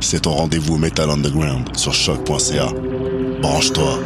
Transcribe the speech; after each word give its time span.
C'est 0.00 0.22
ton 0.22 0.32
rendez-vous 0.32 0.76
Metal 0.76 1.08
Underground 1.08 1.76
sur 1.76 1.94
choc.ca. 1.94 2.66
Branche-toi. 3.40 4.00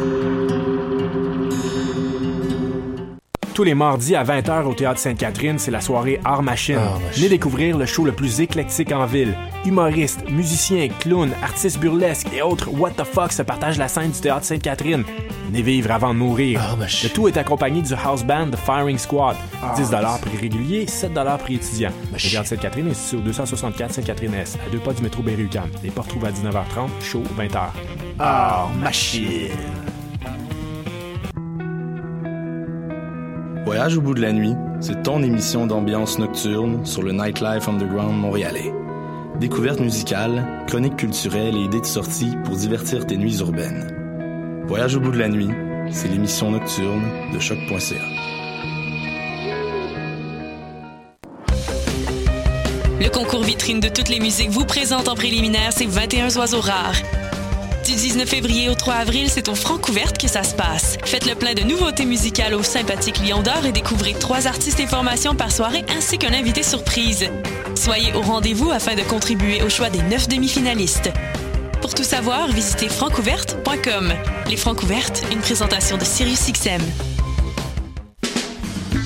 Tous 3.55 3.63
les 3.63 3.73
mardis 3.73 4.15
à 4.15 4.23
20h 4.23 4.65
au 4.65 4.73
Théâtre 4.75 4.99
Sainte-Catherine, 4.99 5.57
c'est 5.57 5.71
la 5.71 5.81
soirée 5.81 6.19
Art 6.23 6.43
Machine. 6.43 6.77
Venez 7.13 7.29
découvrir 7.29 7.75
le 7.75 7.87
show 7.87 8.05
le 8.05 8.11
plus 8.11 8.39
éclectique 8.39 8.91
en 8.91 9.07
ville. 9.07 9.35
Humoristes, 9.65 10.29
musiciens, 10.29 10.89
clowns, 10.99 11.33
artistes 11.41 11.79
burlesques 11.79 12.31
et 12.31 12.43
autres 12.43 12.69
what 12.71 12.91
the 12.91 13.03
fuck 13.03 13.31
se 13.31 13.41
partagent 13.41 13.79
la 13.79 13.87
scène 13.87 14.11
du 14.11 14.19
Théâtre 14.19 14.45
Sainte-Catherine. 14.45 15.03
Venez 15.51 15.63
vivre 15.63 15.91
avant 15.91 16.13
de 16.13 16.19
mourir. 16.19 16.61
le 16.79 17.09
tout 17.09 17.27
est 17.27 17.35
accompagné 17.35 17.81
du 17.81 17.93
house 17.93 18.23
band 18.23 18.51
The 18.51 18.55
Firing 18.55 18.97
Squad. 18.97 19.35
10 19.75 19.89
prix 20.21 20.37
régulier, 20.37 20.87
7 20.87 21.11
prix 21.39 21.55
étudiant. 21.55 21.91
Le 22.13 22.17
Théâtre 22.17 22.47
Sainte-Catherine 22.47 22.87
est 22.87 22.93
situé 22.93 23.17
au 23.17 23.19
264 23.19 23.95
Sainte-Catherine-S, 23.95 24.57
à 24.65 24.69
deux 24.71 24.79
pas 24.79 24.93
du 24.93 25.01
métro 25.01 25.21
Berry-UQAM. 25.21 25.69
Les 25.83 25.91
portes 25.91 26.07
trouvent 26.07 26.23
à 26.23 26.31
19h30, 26.31 26.87
show 27.01 27.21
20h. 27.37 27.59
Art 28.17 28.71
Machine. 28.81 29.49
Voyage 33.65 33.97
au 33.97 34.01
bout 34.01 34.13
de 34.13 34.21
la 34.21 34.31
nuit, 34.31 34.53
c'est 34.79 35.03
ton 35.03 35.21
émission 35.21 35.67
d'ambiance 35.67 36.17
nocturne 36.17 36.85
sur 36.85 37.03
le 37.03 37.11
Nightlife 37.11 37.67
Underground 37.67 38.17
montréalais. 38.17 38.71
Découvertes 39.41 39.81
musicales, 39.81 40.63
chroniques 40.67 40.95
culturelles 40.95 41.57
et 41.57 41.65
idées 41.65 41.81
de 41.81 41.85
sortie 41.85 42.37
pour 42.45 42.55
divertir 42.55 43.05
tes 43.05 43.17
nuits 43.17 43.39
urbaines. 43.39 44.00
Voyage 44.71 44.95
au 44.95 45.01
bout 45.01 45.11
de 45.11 45.17
la 45.17 45.27
nuit, 45.27 45.49
c'est 45.91 46.07
l'émission 46.07 46.49
nocturne 46.49 47.03
de 47.33 47.39
choc.ca. 47.39 47.93
Le 53.01 53.09
concours 53.09 53.43
vitrine 53.43 53.81
de 53.81 53.89
toutes 53.89 54.07
les 54.07 54.21
musiques 54.21 54.49
vous 54.49 54.63
présente 54.63 55.09
en 55.09 55.15
préliminaire 55.15 55.73
ces 55.73 55.85
21 55.87 56.37
oiseaux 56.37 56.61
rares. 56.61 56.95
Du 57.85 57.91
19 57.91 58.25
février 58.25 58.69
au 58.69 58.75
3 58.75 58.93
avril, 58.93 59.29
c'est 59.29 59.49
au 59.49 59.55
Francouverte 59.55 60.17
que 60.17 60.29
ça 60.29 60.43
se 60.43 60.55
passe. 60.55 60.97
Faites 61.03 61.27
le 61.27 61.35
plein 61.35 61.53
de 61.53 61.63
nouveautés 61.63 62.05
musicales 62.05 62.53
au 62.53 62.63
sympathique 62.63 63.19
Lion 63.27 63.41
d'Or 63.41 63.65
et 63.65 63.73
découvrez 63.73 64.13
trois 64.13 64.47
artistes 64.47 64.79
et 64.79 64.87
formations 64.87 65.35
par 65.35 65.51
soirée 65.51 65.83
ainsi 65.97 66.17
qu'un 66.17 66.33
invité 66.33 66.63
surprise. 66.63 67.29
Soyez 67.75 68.13
au 68.13 68.21
rendez-vous 68.21 68.71
afin 68.71 68.95
de 68.95 69.01
contribuer 69.01 69.63
au 69.63 69.67
choix 69.69 69.89
des 69.89 70.01
neuf 70.03 70.29
demi-finalistes. 70.29 71.11
Pour 71.81 71.95
tout 71.95 72.03
savoir, 72.03 72.47
visitez 72.47 72.87
francouverte.com. 72.89 74.13
Les 74.47 74.55
Francouvertes, 74.55 75.23
une 75.31 75.39
présentation 75.39 75.97
de 75.97 76.03
SiriusXM. 76.03 76.81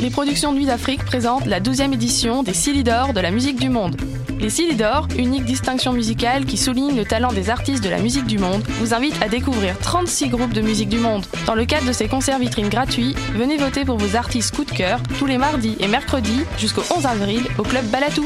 Les 0.02 0.10
productions 0.10 0.52
Nuit 0.52 0.66
d'Afrique 0.66 1.06
présentent 1.06 1.46
la 1.46 1.62
12e 1.62 1.94
édition 1.94 2.44
des 2.44 2.54
Silidor 2.54 3.14
de 3.14 3.22
la 3.22 3.32
musique 3.32 3.60
du 3.60 3.70
monde. 3.70 3.96
Les 4.40 4.50
Silidor, 4.50 5.08
unique 5.18 5.46
distinction 5.46 5.94
musicale 5.94 6.46
qui 6.46 6.58
souligne 6.58 6.98
le 6.98 7.06
talent 7.06 7.32
des 7.32 7.50
artistes 7.50 7.84
de 7.84 7.90
la 7.90 8.00
musique 8.00 8.26
du 8.26 8.38
monde, 8.38 8.62
vous 8.82 8.94
invite 8.94 9.16
à 9.24 9.30
découvrir 9.30 9.80
36 9.80 10.28
groupes 10.28 10.54
de 10.54 10.62
musique 10.62 10.90
du 10.90 11.00
monde. 11.00 11.26
Dans 11.48 11.56
le 11.56 11.66
cadre 11.66 11.88
de 11.88 11.94
ces 11.94 12.10
concerts 12.10 12.40
vitrines 12.40 12.70
gratuits, 12.70 13.16
venez 13.34 13.56
voter 13.56 13.86
pour 13.86 13.98
vos 13.98 14.18
artistes 14.18 14.54
coup 14.54 14.66
de 14.66 14.72
cœur 14.72 15.00
tous 15.18 15.26
les 15.26 15.38
mardis 15.38 15.78
et 15.80 15.88
mercredis 15.88 16.42
jusqu'au 16.58 16.84
11 16.94 17.06
avril 17.06 17.42
au 17.58 17.64
club 17.64 17.86
Balatou. 17.86 18.26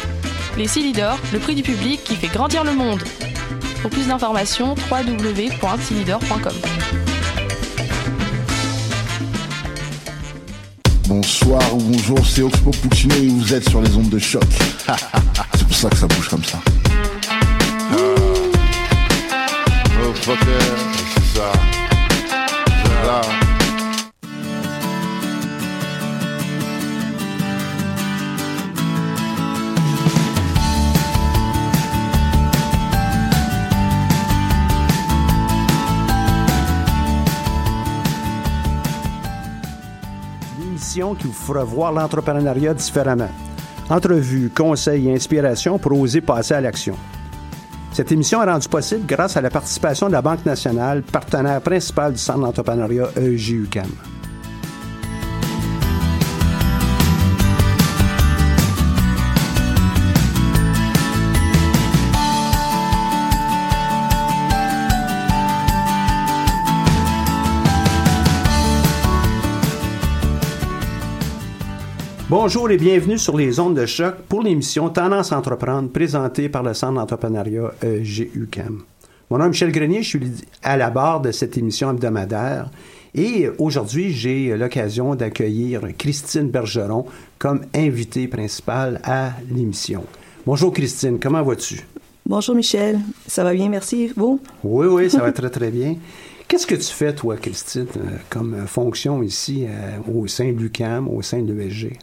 Les 0.58 0.68
Silidor, 0.68 1.20
le 1.32 1.40
prix 1.40 1.54
du 1.54 1.62
public 1.62 2.04
qui 2.04 2.16
fait 2.16 2.28
grandir 2.28 2.64
le 2.64 2.74
monde. 2.74 3.04
Pour 3.82 3.92
plus 3.92 4.08
d'informations, 4.08 4.76
www.silidor.com. 4.92 6.54
Bonsoir 11.08 11.62
ou 11.74 11.80
bonjour, 11.80 12.20
c'est 12.26 12.42
Oxpo 12.42 12.72
Puccino 12.72 13.16
et 13.16 13.28
vous 13.28 13.54
êtes 13.54 13.68
sur 13.70 13.82
les 13.82 13.96
ondes 13.96 14.10
de 14.10 14.20
choc. 14.20 14.44
c'est 15.56 15.68
pour 15.68 15.76
ça 15.76 15.90
que 15.90 15.98
ça 15.98 16.08
bouge 16.08 16.30
comme 16.30 16.44
ça. 16.44 16.60
Oh, 17.98 18.16
qui 41.00 41.28
vous 41.28 41.34
fera 41.34 41.64
voir 41.64 41.92
l'entrepreneuriat 41.92 42.74
différemment. 42.74 43.30
Entrevues, 43.90 44.52
conseils 44.56 45.08
et 45.08 45.14
inspirations 45.14 45.80
pour 45.80 46.00
oser 46.00 46.22
passer 46.22 46.54
à 46.54 46.62
l'action. 46.62 46.96
Cette 47.92 48.12
émission 48.12 48.44
est 48.44 48.52
rendue 48.52 48.68
possible 48.68 49.06
grâce 49.08 49.36
à 49.36 49.42
la 49.42 49.50
participation 49.50 50.08
de 50.08 50.12
la 50.12 50.22
Banque 50.22 50.46
nationale, 50.46 51.02
partenaire 51.02 51.62
principal 51.62 52.14
du 52.14 52.20
Centre 52.20 52.40
d'entrepreneuriat 52.40 53.10
E 53.18 54.19
Bonjour 72.30 72.70
et 72.70 72.78
bienvenue 72.78 73.18
sur 73.18 73.36
les 73.36 73.60
ondes 73.60 73.76
de 73.76 73.88
choc 73.88 74.14
pour 74.30 74.44
l'émission 74.44 74.88
Tendance 74.90 75.32
à 75.32 75.38
entreprendre 75.40 75.90
présentée 75.90 76.48
par 76.48 76.62
le 76.62 76.76
Centre 76.76 76.94
d'entrepreneuriat 76.94 77.72
euh, 77.84 78.04
GUCAM. 78.04 78.84
Mon 79.32 79.40
nom 79.40 79.46
est 79.46 79.50
Michel 79.50 79.72
Grenier, 79.72 80.04
je 80.04 80.10
suis 80.10 80.32
à 80.62 80.78
la 80.78 80.92
barre 80.92 81.22
de 81.22 81.32
cette 81.32 81.58
émission 81.58 81.90
hebdomadaire 81.90 82.70
et 83.16 83.50
aujourd'hui 83.58 84.14
j'ai 84.14 84.56
l'occasion 84.56 85.16
d'accueillir 85.16 85.82
Christine 85.98 86.52
Bergeron 86.52 87.08
comme 87.40 87.62
invitée 87.74 88.28
principale 88.28 89.02
à 89.04 89.32
l'émission. 89.50 90.04
Bonjour 90.46 90.72
Christine, 90.72 91.18
comment 91.20 91.42
vas-tu? 91.42 91.84
Bonjour 92.28 92.54
Michel, 92.54 93.00
ça 93.26 93.44
va 93.44 93.56
bien, 93.56 93.70
merci. 93.70 94.14
Vous? 94.16 94.40
Oui, 94.64 94.86
oui, 94.86 95.10
ça 95.10 95.24
va 95.24 95.32
très 95.32 95.50
très 95.50 95.72
bien. 95.72 95.96
Qu'est-ce 96.48 96.68
que 96.68 96.76
tu 96.76 96.94
fais, 96.94 97.14
toi, 97.14 97.38
Christine, 97.38 97.88
euh, 97.98 98.18
comme 98.30 98.68
fonction 98.68 99.24
ici 99.24 99.66
euh, 99.68 99.98
au 100.14 100.28
sein 100.28 100.52
de 100.52 100.60
l'UCAM, 100.60 101.08
au 101.08 101.24
sein 101.24 101.42
de 101.42 101.54
l'ESG? 101.54 101.98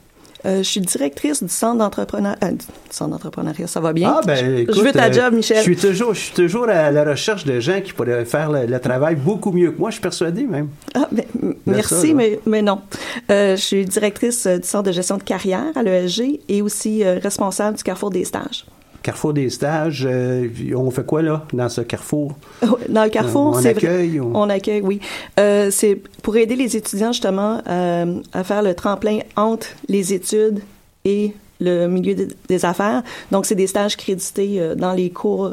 Euh, 0.47 0.59
je 0.59 0.63
suis 0.63 0.81
directrice 0.81 1.43
du 1.43 1.49
centre 1.49 1.79
d'entrepreneuriat. 1.79 2.39
euh, 2.45 2.53
centre 2.91 3.11
d'entrepreneuriat, 3.11 3.67
ça 3.67 3.81
va 3.81 3.93
bien? 3.93 4.15
Ah, 4.17 4.21
ben, 4.25 4.59
écoute, 4.59 4.77
je 4.77 4.81
veux 4.81 4.93
ta 4.93 5.07
euh, 5.07 5.13
job, 5.13 5.35
Michel. 5.35 5.57
Je 5.59 5.63
suis 5.63 5.77
toujours, 5.77 6.15
je 6.15 6.21
suis 6.21 6.35
toujours 6.35 6.69
à 6.69 6.91
la 6.91 7.05
recherche 7.05 7.45
de 7.45 7.59
gens 7.59 7.81
qui 7.81 7.93
pourraient 7.93 8.25
faire 8.25 8.51
le, 8.51 8.67
le 8.67 8.79
travail 8.79 9.17
beaucoup 9.17 9.51
mieux 9.51 9.73
que 9.73 9.79
moi, 9.79 9.91
je 9.91 9.95
suis 9.95 10.03
persuadé 10.03 10.45
même. 10.45 10.69
Ah, 10.95 11.09
ben, 11.11 11.25
merci, 11.67 12.09
ça, 12.09 12.15
mais, 12.15 12.39
mais 12.47 12.63
non. 12.63 12.81
Euh, 13.31 13.57
je 13.57 13.61
suis 13.61 13.85
directrice 13.85 14.47
euh, 14.47 14.59
du 14.59 14.69
centre 14.69 14.85
de 14.85 14.93
gestion 14.93 15.17
de 15.17 15.23
carrière 15.23 15.73
à 15.75 15.83
l'ESG 15.83 16.41
et 16.49 16.63
aussi 16.63 17.03
euh, 17.03 17.19
responsable 17.21 17.77
du 17.77 17.83
Carrefour 17.83 18.11
des 18.11 18.25
stages. 18.25 18.65
Carrefour 19.07 19.33
des 19.33 19.51
stages, 19.51 20.05
euh, 20.11 20.49
on 20.75 20.91
fait 20.91 21.07
quoi 21.07 21.23
là, 21.23 21.45
dans 21.53 21.69
ce 21.69 21.81
carrefour? 21.81 22.33
Dans 22.89 23.05
le 23.05 23.11
Carrefour, 23.11 23.55
Euh, 23.55 23.59
on 23.59 23.63
c'est 23.63 23.73
vrai- 23.73 23.87
accueille, 23.87 24.21
on- 24.21 24.33
On 24.35 24.51
accueille, 24.51 24.81
oui. 24.83 25.01
Euh, 25.39 25.71
c'est 25.71 25.95
pour 26.23 26.37
aider 26.37 26.57
les 26.57 26.77
étudiants 26.77 27.13
justement 27.13 27.63
euh, 27.69 28.21
à 28.33 28.43
faire 28.43 28.63
le 28.63 28.75
tremplin 28.75 29.21
entre 29.37 29.69
les 29.89 30.13
études 30.13 30.59
et 31.05 31.33
le 31.61 31.87
milieu 31.87 32.15
des, 32.17 32.29
des 32.49 32.65
affaires. 32.65 33.05
Donc, 33.31 33.47
c'est 33.47 33.55
des 33.55 33.69
stages 33.69 33.97
crédités 33.97 34.61
dans 34.77 34.93
les 34.93 35.11
cours, 35.11 35.51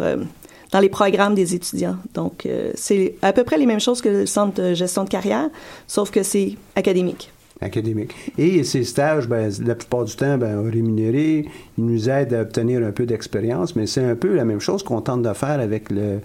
dans 0.72 0.80
les 0.80 0.90
programmes 0.90 1.35
des 1.35 1.53
étudiants. 1.53 1.97
Donc, 2.16 2.47
c'est 2.74 3.16
à 3.22 3.34
peu 3.34 3.44
près 3.44 3.58
les 3.59 3.68
mêmes 3.68 3.80
choses 3.80 4.02
que 4.02 4.09
le 4.09 4.25
centre 4.25 4.59
de 4.62 4.74
gestion 4.74 5.03
de 5.03 5.09
carrière, 5.09 5.47
sauf 5.88 6.09
que 6.09 6.24
c'est 6.24 6.56
académique. 6.75 7.30
Académique. 7.63 8.14
Et 8.38 8.64
ces 8.64 8.84
stages, 8.84 9.28
ben, 9.28 9.52
la 9.66 9.76
plupart 9.76 10.05
du 10.05 10.16
temps, 10.16 10.38
ben, 10.38 10.70
rémunérés, 10.70 11.46
ils 11.78 11.85
nous 11.85 12.09
aident 12.09 12.34
à 12.34 12.41
obtenir 12.41 12.84
un 12.85 12.91
peu 12.91 13.05
d'expérience, 13.05 13.76
mais 13.76 13.88
c'est 13.88 14.03
un 14.03 14.16
peu 14.16 14.35
la 14.35 14.46
même 14.46 14.59
chose 14.59 14.84
qu'on 14.84 15.02
tente 15.02 15.22
de 15.23 15.34
faire 15.34 15.59
avec 15.59 15.90
le, 15.91 16.20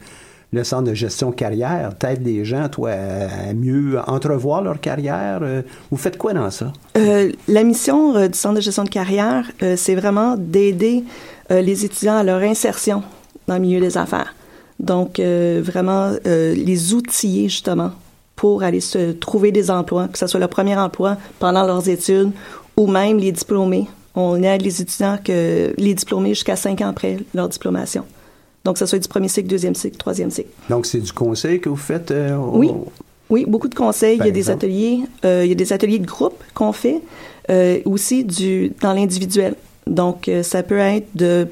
le 0.53 0.65
centre 0.65 0.85
de 0.91 0.95
gestion 0.95 1.33
carrière. 1.33 1.93
T'aides 1.99 2.25
les 2.25 2.45
gens, 2.45 2.69
toi, 2.69 2.91
à, 2.91 3.53
mieux 3.55 3.99
entrevoir 4.07 4.63
leur 4.63 4.81
carrière. 4.81 5.41
Euh, 5.43 5.63
Vous 5.91 5.97
faites 5.97 6.19
quoi 6.19 6.33
dans 6.35 6.51
ça? 6.51 6.73
Euh, 6.97 7.33
la 7.49 7.63
mission 7.65 8.17
euh, 8.17 8.29
du 8.29 8.39
Centre 8.39 8.57
de 8.57 8.61
gestion 8.61 8.85
de 8.85 8.91
carrière, 8.91 9.45
euh, 9.63 9.75
c'est 9.77 9.95
vraiment 9.95 10.37
d'aider 10.37 11.05
euh, 11.51 11.61
les 11.61 11.85
étudiants 11.85 12.17
à 12.17 12.23
leur 12.23 12.41
insertion 12.43 13.03
dans 13.47 13.55
le 13.55 13.61
milieu 13.61 13.81
des 13.81 13.97
affaires. 13.97 14.35
Donc, 14.81 15.19
euh, 15.19 15.61
vraiment, 15.65 16.13
euh, 16.27 16.55
les 16.55 16.95
outiller 16.95 17.49
justement 17.49 17.91
pour 18.39 18.63
aller 18.63 18.81
se 18.81 19.11
trouver 19.13 19.51
des 19.53 19.69
emplois, 19.71 20.07
que 20.09 20.17
ce 20.17 20.27
soit 20.29 20.39
leur 20.41 20.49
premier 20.49 20.77
emploi 20.77 21.17
pendant 21.41 21.65
leurs 21.67 21.89
études 21.89 22.31
ou 22.77 22.87
même 22.87 23.19
les 23.19 23.33
diplômés. 23.33 23.87
On 24.15 24.41
aide 24.43 24.63
les 24.63 24.81
étudiants, 24.81 25.19
que, 25.23 25.75
les 25.77 25.95
diplômés 25.95 26.31
jusqu'à 26.31 26.55
cinq 26.57 26.81
ans 26.81 26.89
après 26.89 27.19
leur 27.35 27.49
diplomation. 27.49 28.05
Donc, 28.65 28.75
que 28.75 28.79
ce 28.79 28.87
soit 28.87 28.99
du 29.01 29.09
premier 29.09 29.29
cycle, 29.29 29.49
deuxième 29.49 29.75
cycle, 29.75 29.97
troisième 29.97 30.31
cycle. 30.31 30.51
Donc, 30.71 30.87
c'est 30.87 31.01
du 31.01 31.13
conseil 31.13 31.61
que 31.61 31.69
vous 31.69 31.77
faites? 31.77 32.11
euh, 32.13 32.37
au- 32.37 32.59
Oui. 32.59 32.71
Oui, 33.31 33.45
beaucoup 33.47 33.69
de 33.69 33.75
conseils. 33.75 34.17
Par 34.19 34.27
il 34.27 34.31
y 34.31 34.33
a 34.33 34.35
des 34.35 34.51
ateliers, 34.51 35.01
euh, 35.25 35.43
il 35.45 35.49
y 35.49 35.53
a 35.53 35.55
des 35.55 35.73
ateliers 35.73 35.99
de 35.99 36.07
groupe 36.07 36.43
qu'on 36.55 36.73
fait, 36.73 37.01
euh, 37.51 37.79
aussi 37.85 38.25
du 38.25 38.73
dans 38.81 38.93
l'individuel. 38.95 39.55
Donc, 39.87 40.29
euh, 40.29 40.43
ça 40.43 40.63
peut 40.63 40.79
être 40.79 41.09
de 41.15 41.47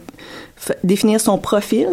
définir 0.85 1.21
son 1.21 1.37
profil 1.38 1.88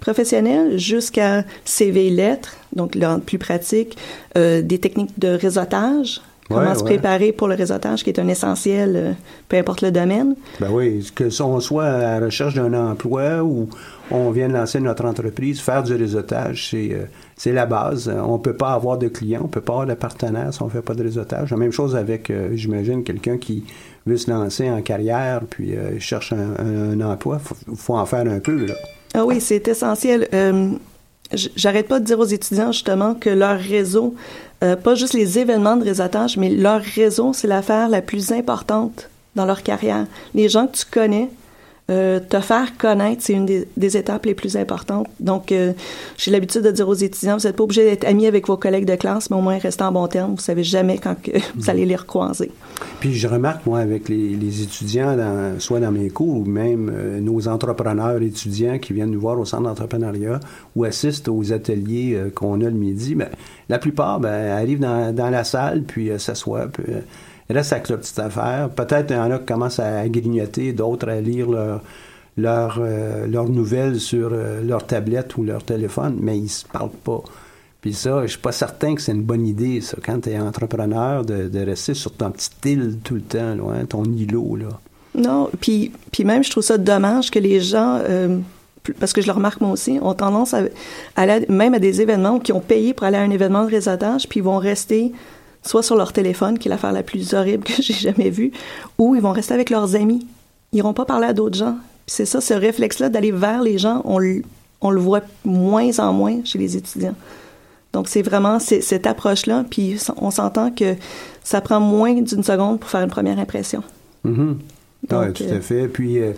professionnel 0.00 0.78
jusqu'à 0.78 1.44
CV 1.64 2.10
lettres, 2.10 2.56
donc 2.74 2.94
le 2.94 3.20
plus 3.20 3.38
pratique, 3.38 3.96
euh, 4.36 4.62
des 4.62 4.78
techniques 4.78 5.18
de 5.18 5.28
réseautage, 5.28 6.20
comment 6.48 6.74
se 6.74 6.82
préparer 6.82 7.30
pour 7.30 7.46
le 7.46 7.54
réseautage, 7.54 8.02
qui 8.02 8.10
est 8.10 8.18
un 8.18 8.26
essentiel, 8.26 8.96
euh, 8.96 9.12
peu 9.48 9.56
importe 9.56 9.82
le 9.82 9.92
domaine. 9.92 10.34
Ben 10.58 10.68
oui, 10.72 11.08
que 11.14 11.42
on 11.42 11.60
soit 11.60 11.84
à 11.84 12.18
la 12.18 12.26
recherche 12.26 12.54
d'un 12.54 12.74
emploi 12.74 13.44
ou 13.44 13.68
on 14.10 14.30
vient 14.30 14.48
de 14.48 14.54
lancer 14.54 14.80
notre 14.80 15.04
entreprise, 15.04 15.60
faire 15.60 15.84
du 15.84 15.94
réseautage, 15.94 16.70
c'est 16.70 16.92
euh, 16.92 17.04
c'est 17.36 17.52
la 17.52 17.66
base. 17.66 18.12
On 18.22 18.38
peut 18.38 18.56
pas 18.56 18.72
avoir 18.72 18.98
de 18.98 19.08
clients, 19.08 19.42
on 19.44 19.48
peut 19.48 19.60
pas 19.60 19.74
avoir 19.74 19.86
de 19.86 19.94
partenaires 19.94 20.52
si 20.52 20.62
on 20.62 20.68
fait 20.68 20.82
pas 20.82 20.94
de 20.94 21.02
réseautage. 21.02 21.50
La 21.50 21.56
même 21.56 21.72
chose 21.72 21.96
avec, 21.96 22.30
j'imagine, 22.52 23.02
quelqu'un 23.02 23.38
qui 23.38 23.64
veut 24.06 24.18
se 24.18 24.30
lancer 24.30 24.68
en 24.68 24.82
carrière 24.82 25.40
puis 25.48 25.74
cherche 26.00 26.34
un, 26.34 27.00
emploi, 27.00 27.38
faut, 27.38 27.56
faut 27.76 27.94
en 27.94 28.04
faire 28.04 28.26
un 28.26 28.40
peu 28.40 28.66
là. 28.66 28.74
Ah 29.14 29.24
oui, 29.24 29.40
c'est 29.40 29.66
essentiel. 29.68 30.28
Euh, 30.32 30.70
J'arrête 31.32 31.86
pas 31.86 32.00
de 32.00 32.04
dire 32.04 32.18
aux 32.18 32.24
étudiants 32.24 32.72
justement 32.72 33.14
que 33.14 33.30
leur 33.30 33.58
réseau, 33.58 34.14
euh, 34.64 34.74
pas 34.74 34.96
juste 34.96 35.14
les 35.14 35.38
événements 35.38 35.76
de 35.76 35.84
réseautage, 35.84 36.36
mais 36.36 36.50
leur 36.50 36.80
réseau, 36.80 37.32
c'est 37.32 37.46
l'affaire 37.46 37.88
la 37.88 38.02
plus 38.02 38.32
importante 38.32 39.08
dans 39.36 39.46
leur 39.46 39.62
carrière. 39.62 40.06
Les 40.34 40.48
gens 40.48 40.66
que 40.66 40.76
tu 40.76 40.84
connais, 40.90 41.28
euh, 41.90 42.20
te 42.20 42.38
faire 42.38 42.76
connaître, 42.78 43.20
c'est 43.22 43.32
une 43.32 43.46
des, 43.46 43.96
étapes 43.96 44.26
les 44.26 44.34
plus 44.34 44.56
importantes. 44.56 45.08
Donc, 45.18 45.50
euh, 45.50 45.72
j'ai 46.16 46.30
l'habitude 46.30 46.62
de 46.62 46.70
dire 46.70 46.88
aux 46.88 46.94
étudiants, 46.94 47.36
vous 47.36 47.48
n'êtes 47.48 47.56
pas 47.56 47.64
obligé 47.64 47.84
d'être 47.84 48.06
amis 48.06 48.26
avec 48.26 48.46
vos 48.46 48.56
collègues 48.56 48.84
de 48.84 48.94
classe, 48.94 49.28
mais 49.28 49.36
au 49.36 49.40
moins 49.40 49.58
rester 49.58 49.82
en 49.82 49.90
bon 49.90 50.06
terme. 50.06 50.34
Vous 50.36 50.40
savez 50.40 50.62
jamais 50.62 50.98
quand 50.98 51.20
que 51.20 51.32
vous 51.56 51.68
allez 51.68 51.86
les 51.86 51.96
recroiser. 51.96 52.52
Puis 53.00 53.14
je 53.14 53.26
remarque, 53.26 53.66
moi, 53.66 53.80
avec 53.80 54.08
les, 54.08 54.62
étudiants, 54.62 55.16
dans, 55.16 55.58
soit 55.58 55.80
dans 55.80 55.90
mes 55.90 56.10
cours 56.10 56.36
ou 56.36 56.44
même 56.44 56.92
euh, 56.94 57.18
nos 57.18 57.48
entrepreneurs 57.48 58.22
étudiants 58.22 58.78
qui 58.78 58.92
viennent 58.92 59.10
nous 59.10 59.20
voir 59.20 59.38
au 59.40 59.44
centre 59.44 59.64
d'entrepreneuriat 59.64 60.38
ou 60.76 60.84
assistent 60.84 61.28
aux 61.28 61.52
ateliers 61.52 62.16
qu'on 62.36 62.60
a 62.60 62.64
le 62.64 62.70
midi, 62.70 63.16
bien, 63.16 63.30
la 63.68 63.78
plupart 63.78 64.20
ben, 64.20 64.50
arrivent 64.52 64.80
dans, 64.80 65.12
dans 65.14 65.30
la 65.30 65.42
salle, 65.42 65.82
puis 65.82 66.10
s'assoient, 66.18 66.68
puis 66.68 66.84
reste 67.52 67.72
avec 67.72 67.88
leur 67.88 67.98
petite 67.98 68.18
affaire. 68.18 68.68
Peut-être 68.70 69.10
il 69.10 69.16
y 69.16 69.18
en 69.18 69.30
a 69.30 69.38
qui 69.38 69.46
commencent 69.46 69.80
à 69.80 70.08
grignoter, 70.08 70.72
d'autres 70.72 71.08
à 71.08 71.20
lire 71.20 71.48
leurs 72.36 72.78
euh, 72.80 73.26
leurs 73.26 73.48
nouvelles 73.48 74.00
sur 74.00 74.30
euh, 74.32 74.62
leur 74.62 74.86
tablette 74.86 75.36
ou 75.36 75.44
leur 75.44 75.62
téléphone, 75.62 76.18
mais 76.20 76.38
ils 76.38 76.48
se 76.48 76.64
parlent 76.64 76.90
pas. 76.90 77.22
Puis 77.80 77.94
ça, 77.94 78.22
je 78.22 78.32
suis 78.32 78.38
pas 78.38 78.52
certain 78.52 78.94
que 78.94 79.00
c'est 79.00 79.12
une 79.12 79.22
bonne 79.22 79.46
idée, 79.46 79.80
ça, 79.80 79.96
quand 80.04 80.20
tu 80.20 80.30
es 80.30 80.38
entrepreneur, 80.38 81.24
de, 81.24 81.64
rester 81.64 81.94
sur 81.94 82.12
ton 82.12 82.30
petite 82.30 82.64
île 82.66 82.98
tout 83.02 83.14
le 83.14 83.22
temps, 83.22 83.54
loin, 83.54 83.84
ton 83.86 84.04
îlot, 84.04 84.56
là. 84.56 84.68
Non, 85.14 85.50
puis, 85.60 85.90
puis 86.12 86.24
même, 86.24 86.44
je 86.44 86.50
trouve 86.50 86.62
ça 86.62 86.78
dommage 86.78 87.30
que 87.30 87.38
les 87.38 87.60
gens, 87.60 87.98
euh, 88.08 88.38
parce 89.00 89.12
que 89.12 89.22
je 89.22 89.26
le 89.26 89.32
remarque 89.32 89.60
moi 89.60 89.70
aussi, 89.70 89.98
ont 90.00 90.14
tendance 90.14 90.54
à, 90.54 90.64
aller 91.16 91.46
même 91.48 91.74
à 91.74 91.78
des 91.78 92.00
événements 92.00 92.38
qui 92.38 92.52
ont 92.52 92.60
payé 92.60 92.94
pour 92.94 93.06
aller 93.06 93.16
à 93.16 93.22
un 93.22 93.30
événement 93.30 93.64
de 93.64 93.70
réseautage, 93.70 94.28
puis 94.28 94.40
ils 94.40 94.44
vont 94.44 94.58
rester 94.58 95.12
soit 95.62 95.82
sur 95.82 95.96
leur 95.96 96.12
téléphone, 96.12 96.58
qui 96.58 96.68
est 96.68 96.70
l'affaire 96.70 96.92
la 96.92 97.02
plus 97.02 97.34
horrible 97.34 97.64
que 97.64 97.74
j'ai 97.82 97.94
jamais 97.94 98.30
vue, 98.30 98.52
ou 98.98 99.14
ils 99.14 99.22
vont 99.22 99.32
rester 99.32 99.54
avec 99.54 99.70
leurs 99.70 99.94
amis. 99.96 100.26
Ils 100.72 100.76
n'iront 100.76 100.94
pas 100.94 101.04
parler 101.04 101.26
à 101.26 101.32
d'autres 101.32 101.56
gens. 101.56 101.76
C'est 102.06 102.26
ça, 102.26 102.40
ce 102.40 102.54
réflexe-là 102.54 103.08
d'aller 103.08 103.32
vers 103.32 103.62
les 103.62 103.78
gens, 103.78 104.02
on 104.04 104.18
le, 104.18 104.42
on 104.80 104.90
le 104.90 105.00
voit 105.00 105.22
moins 105.44 105.98
en 105.98 106.12
moins 106.12 106.40
chez 106.44 106.58
les 106.58 106.76
étudiants. 106.76 107.14
Donc, 107.92 108.08
c'est 108.08 108.22
vraiment 108.22 108.58
cette 108.60 109.06
approche-là, 109.06 109.64
puis 109.68 109.96
on 110.16 110.30
s'entend 110.30 110.70
que 110.70 110.94
ça 111.42 111.60
prend 111.60 111.80
moins 111.80 112.14
d'une 112.14 112.44
seconde 112.44 112.78
pour 112.78 112.88
faire 112.88 113.02
une 113.02 113.10
première 113.10 113.38
impression. 113.38 113.82
Mm-hmm. 114.24 114.54
oui, 115.10 115.32
tout 115.32 115.44
à 115.44 115.54
euh, 115.54 115.60
fait. 115.60 115.88
Puis, 115.88 116.20
euh, 116.20 116.32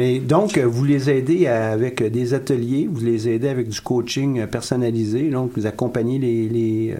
mais 0.00 0.18
donc, 0.18 0.56
vous 0.56 0.84
les 0.86 1.10
aidez 1.10 1.46
avec 1.46 2.02
des 2.02 2.32
ateliers, 2.32 2.88
vous 2.90 3.04
les 3.04 3.28
aidez 3.28 3.50
avec 3.50 3.68
du 3.68 3.82
coaching 3.82 4.46
personnalisé, 4.46 5.28
donc 5.28 5.50
vous 5.54 5.66
accompagnez 5.66 6.18
les, 6.18 6.48
les, 6.48 6.96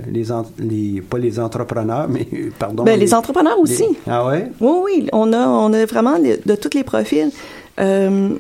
les, 0.59 1.01
pas 1.01 1.17
les 1.17 1.41
entrepreneurs, 1.41 2.09
mais 2.11 2.29
pardon. 2.59 2.85
Ben, 2.85 3.01
les, 3.01 3.15
entrepreneurs 3.15 3.59
aussi. 3.59 3.87
Ah 4.07 4.27
ouais? 4.27 4.53
Oui, 4.61 4.77
oui, 4.85 5.09
on 5.15 5.33
a, 5.33 5.49
on 5.49 5.73
a 5.73 5.87
vraiment 5.87 6.19
de 6.19 6.55
tous 6.57 6.77
les 6.77 6.85
profils. 6.85 7.31
Euh, 7.79 8.35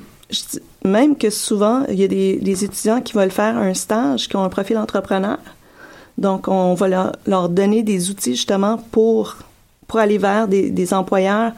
même 0.84 1.16
que 1.16 1.30
souvent, 1.30 1.86
il 1.88 1.98
y 1.98 2.04
a 2.04 2.08
des, 2.08 2.64
étudiants 2.64 3.00
qui 3.00 3.14
veulent 3.14 3.30
faire 3.30 3.56
un 3.56 3.72
stage, 3.72 4.28
qui 4.28 4.36
ont 4.36 4.44
un 4.44 4.50
profil 4.50 4.76
entrepreneur. 4.76 5.38
Donc, 6.18 6.48
on 6.48 6.74
va 6.74 7.14
leur, 7.26 7.48
donner 7.48 7.82
des 7.82 8.10
outils 8.10 8.36
justement 8.36 8.76
pour, 8.90 9.38
pour 9.86 10.00
aller 10.00 10.18
vers 10.18 10.48
des, 10.48 10.68
des 10.68 10.92
employeurs, 10.92 11.52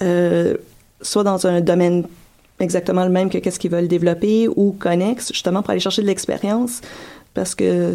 euh, 0.00 0.54
soit 1.02 1.22
dans 1.22 1.46
un 1.46 1.60
domaine 1.60 2.04
exactement 2.60 3.04
le 3.04 3.10
même 3.10 3.30
que 3.30 3.38
qu'est-ce 3.38 3.58
qu'ils 3.58 3.70
veulent 3.70 3.88
développer 3.88 4.48
ou 4.48 4.72
connexe, 4.78 5.32
justement 5.32 5.62
pour 5.62 5.70
aller 5.70 5.80
chercher 5.80 6.02
de 6.02 6.06
l'expérience, 6.06 6.80
parce 7.34 7.54
que 7.54 7.94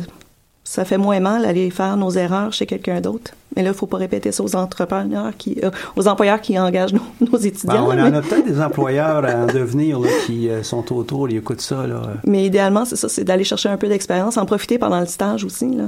ça 0.63 0.85
fait 0.85 0.97
moins 0.97 1.19
mal 1.19 1.41
d'aller 1.41 1.69
faire 1.69 1.97
nos 1.97 2.11
erreurs 2.11 2.53
chez 2.53 2.65
quelqu'un 2.65 3.01
d'autre. 3.01 3.31
Mais 3.55 3.63
là, 3.63 3.71
il 3.71 3.75
faut 3.75 3.87
pas 3.87 3.97
répéter 3.97 4.31
ça 4.31 4.43
aux 4.43 4.55
entrepreneurs 4.55 5.33
qui, 5.37 5.59
euh, 5.63 5.71
aux 5.97 6.07
employeurs 6.07 6.39
qui 6.39 6.57
engagent 6.57 6.93
nos, 6.93 7.37
étudiants. 7.37 7.89
Ben, 7.89 8.05
on 8.05 8.09
en 8.09 8.13
a 8.13 8.21
peut-être 8.21 8.45
des 8.45 8.61
employeurs 8.61 9.25
à 9.25 9.35
en 9.35 9.45
devenir 9.47 9.99
qui 10.25 10.47
euh, 10.47 10.63
sont 10.63 10.95
autour, 10.95 11.29
ils 11.29 11.37
écoutent 11.37 11.61
ça. 11.61 11.85
Là. 11.87 12.01
Mais 12.25 12.45
idéalement, 12.45 12.85
c'est 12.85 12.95
ça, 12.95 13.09
c'est 13.09 13.23
d'aller 13.23 13.43
chercher 13.43 13.69
un 13.69 13.77
peu 13.77 13.87
d'expérience, 13.89 14.37
en 14.37 14.45
profiter 14.45 14.77
pendant 14.77 14.99
le 14.99 15.07
stage 15.07 15.43
aussi, 15.43 15.75
là, 15.75 15.87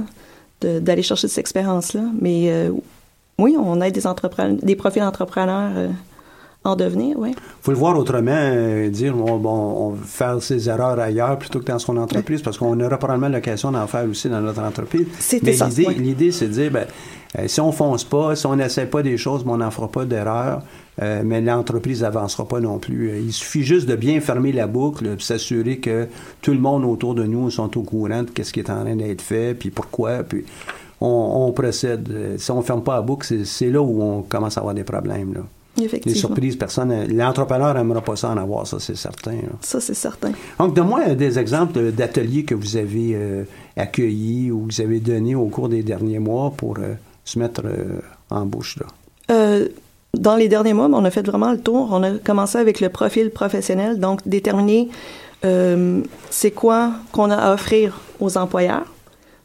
d'aller 0.80 1.02
chercher 1.02 1.28
cette 1.28 1.38
expérience-là. 1.38 2.02
Mais 2.20 2.50
euh, 2.50 2.70
oui, 3.38 3.56
on 3.58 3.80
aide 3.80 3.94
des 3.94 4.06
entrepreneurs, 4.06 4.58
des 4.60 4.76
profils 4.76 5.02
entrepreneurs 5.02 5.72
en 6.66 6.76
devenir, 6.76 7.18
oui. 7.18 7.34
faut 7.60 7.72
le 7.72 7.76
voir 7.76 7.98
autrement, 7.98 8.32
euh, 8.32 8.88
dire 8.88 9.14
bon, 9.14 9.36
bon, 9.36 9.50
on 9.50 9.90
va 9.90 10.04
faire 10.06 10.42
ses 10.42 10.66
erreurs 10.70 10.98
ailleurs 10.98 11.38
plutôt 11.38 11.60
que 11.60 11.66
dans 11.66 11.78
son 11.78 11.98
entreprise, 11.98 12.40
parce 12.40 12.56
qu'on 12.56 12.80
aura 12.80 12.96
probablement 12.96 13.28
l'occasion 13.28 13.70
d'en 13.70 13.86
faire 13.86 14.08
aussi 14.08 14.30
dans 14.30 14.40
notre 14.40 14.62
entreprise. 14.62 15.06
Mais 15.42 15.52
l'idée, 15.52 15.94
l'idée, 15.94 16.32
c'est 16.32 16.48
de 16.48 16.52
dire, 16.52 16.70
ben, 16.70 16.86
euh, 17.38 17.48
si 17.48 17.60
on 17.60 17.70
fonce 17.70 18.04
pas, 18.04 18.34
si 18.34 18.46
on 18.46 18.56
n'essaie 18.56 18.86
pas 18.86 19.02
des 19.02 19.18
choses, 19.18 19.44
ben, 19.44 19.52
on 19.52 19.56
n'en 19.58 19.70
fera 19.70 19.88
pas 19.88 20.06
d'erreurs, 20.06 20.62
euh, 21.02 21.20
mais 21.22 21.42
l'entreprise 21.42 22.00
n'avancera 22.00 22.48
pas 22.48 22.60
non 22.60 22.78
plus. 22.78 23.12
Il 23.22 23.32
suffit 23.34 23.62
juste 23.62 23.86
de 23.86 23.94
bien 23.94 24.20
fermer 24.22 24.52
la 24.52 24.66
boucle, 24.66 25.20
s'assurer 25.20 25.80
que 25.80 26.08
tout 26.40 26.52
le 26.52 26.60
monde 26.60 26.86
autour 26.86 27.14
de 27.14 27.24
nous 27.24 27.50
sont 27.50 27.76
au 27.76 27.82
courant 27.82 28.22
de 28.22 28.42
ce 28.42 28.52
qui 28.54 28.60
est 28.60 28.70
en 28.70 28.84
train 28.84 28.96
d'être 28.96 29.20
fait, 29.20 29.52
puis 29.52 29.68
pourquoi, 29.68 30.22
puis 30.22 30.46
on, 31.02 31.46
on 31.46 31.52
procède. 31.52 32.08
Si 32.38 32.50
on 32.50 32.62
ferme 32.62 32.82
pas 32.82 32.94
la 32.94 33.02
boucle, 33.02 33.26
c'est 33.44 33.70
là 33.70 33.82
où 33.82 34.02
on 34.02 34.22
commence 34.22 34.56
à 34.56 34.60
avoir 34.60 34.74
des 34.74 34.84
problèmes. 34.84 35.34
Là. 35.34 35.40
Les 35.76 36.14
surprises, 36.14 36.56
personne. 36.56 37.06
L'entrepreneur 37.08 37.74
n'aimera 37.74 38.00
pas 38.00 38.14
ça 38.14 38.30
en 38.30 38.36
avoir, 38.36 38.66
ça, 38.66 38.78
c'est 38.78 38.96
certain. 38.96 39.36
Ça, 39.60 39.80
c'est 39.80 39.94
certain. 39.94 40.32
Donc, 40.58 40.74
donne-moi 40.74 41.14
des 41.14 41.38
exemples 41.38 41.90
d'ateliers 41.90 42.44
que 42.44 42.54
vous 42.54 42.76
avez 42.76 43.12
euh, 43.14 43.44
accueillis 43.76 44.52
ou 44.52 44.66
que 44.66 44.74
vous 44.74 44.80
avez 44.80 45.00
donnés 45.00 45.34
au 45.34 45.46
cours 45.46 45.68
des 45.68 45.82
derniers 45.82 46.20
mois 46.20 46.52
pour 46.56 46.76
euh, 46.78 46.94
se 47.24 47.38
mettre 47.38 47.62
euh, 47.64 48.00
en 48.30 48.46
bouche. 48.46 48.78
Là. 48.78 49.58
dans 50.16 50.36
les 50.36 50.48
derniers 50.48 50.74
mois, 50.74 50.88
on 50.92 51.04
a 51.04 51.10
fait 51.10 51.26
vraiment 51.26 51.50
le 51.50 51.58
tour. 51.58 51.88
On 51.90 52.02
a 52.04 52.12
commencé 52.12 52.56
avec 52.58 52.80
le 52.80 52.88
profil 52.88 53.30
professionnel, 53.30 53.98
donc 53.98 54.26
déterminer 54.26 54.88
c'est 56.30 56.52
quoi 56.52 56.92
qu'on 57.12 57.30
a 57.30 57.36
à 57.36 57.52
offrir 57.52 58.00
aux 58.18 58.38
employeurs. 58.38 58.86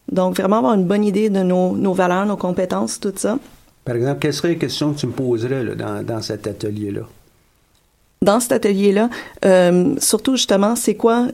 Donc, 0.09 0.37
vraiment 0.37 0.59
avoir 0.59 0.73
une 0.75 0.85
bonne 0.85 1.03
idée 1.03 1.29
de 1.29 1.43
nos, 1.43 1.75
nos 1.75 1.93
valeurs, 1.93 2.25
nos 2.25 2.37
compétences, 2.37 3.01
tout 3.01 3.11
ça. 3.17 3.37
Par 3.85 3.95
exemple, 3.95 4.19
quelles 4.19 4.33
seraient 4.33 4.49
les 4.49 4.57
questions 4.57 4.93
que 4.93 4.99
tu 4.99 5.07
me 5.07 5.11
poserais 5.11 5.75
dans, 5.75 6.21
cet 6.21 6.47
atelier-là? 6.47 7.01
Dans 8.21 8.39
cet 8.39 8.51
atelier-là, 8.51 9.09
euh, 9.45 9.95
surtout 9.99 10.35
justement, 10.35 10.75
c'est 10.75 10.95
quoi, 10.95 11.27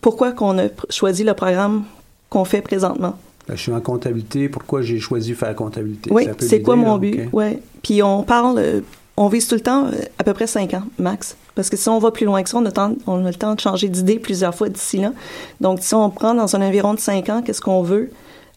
pourquoi 0.00 0.32
qu'on 0.32 0.58
a 0.58 0.64
choisi 0.90 1.24
le 1.24 1.34
programme 1.34 1.84
qu'on 2.28 2.44
fait 2.44 2.60
présentement? 2.60 3.16
Ben, 3.48 3.56
je 3.56 3.62
suis 3.62 3.72
en 3.72 3.80
comptabilité. 3.80 4.48
Pourquoi 4.48 4.82
j'ai 4.82 4.98
choisi 4.98 5.34
faire 5.34 5.54
comptabilité? 5.54 6.10
Oui, 6.12 6.26
c'est 6.38 6.62
quoi 6.62 6.76
mon 6.76 6.96
but? 6.98 7.28
Oui. 7.32 7.58
Puis 7.82 8.02
on 8.02 8.22
parle, 8.22 8.58
euh, 8.58 8.80
on 9.16 9.28
vise 9.28 9.46
tout 9.46 9.54
le 9.54 9.60
temps 9.60 9.86
euh, 9.86 9.92
à 10.18 10.24
peu 10.24 10.32
près 10.32 10.46
cinq 10.46 10.74
ans, 10.74 10.84
max. 10.98 11.36
Parce 11.54 11.70
que 11.70 11.76
si 11.76 11.88
on 11.88 11.98
va 11.98 12.10
plus 12.10 12.26
loin 12.26 12.42
que 12.42 12.48
ça, 12.48 12.58
on 12.58 12.66
a, 12.66 12.90
on 13.06 13.24
a 13.24 13.28
le 13.28 13.34
temps 13.34 13.54
de 13.54 13.60
changer 13.60 13.88
d'idée 13.88 14.18
plusieurs 14.18 14.54
fois 14.54 14.68
d'ici 14.68 14.98
là. 14.98 15.12
Donc, 15.60 15.78
si 15.82 15.94
on 15.94 16.10
prend 16.10 16.34
dans 16.34 16.56
un 16.56 16.62
environ 16.62 16.94
de 16.94 17.00
cinq 17.00 17.28
ans, 17.28 17.42
qu'est-ce 17.42 17.60
qu'on 17.60 17.82
veut? 17.82 18.10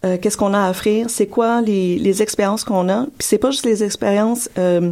Euh, 0.06 0.18
qu'est-ce 0.22 0.38
qu'on 0.38 0.54
a 0.54 0.68
à 0.68 0.70
offrir, 0.70 1.10
c'est 1.10 1.26
quoi 1.26 1.62
les, 1.62 1.98
les 1.98 2.22
expériences 2.22 2.64
qu'on 2.64 2.88
a? 2.90 3.06
Puis 3.18 3.28
c'est 3.28 3.40
pas 3.40 3.50
juste 3.50 3.66
les 3.66 3.84
expériences 3.84 4.50
euh, 4.60 4.92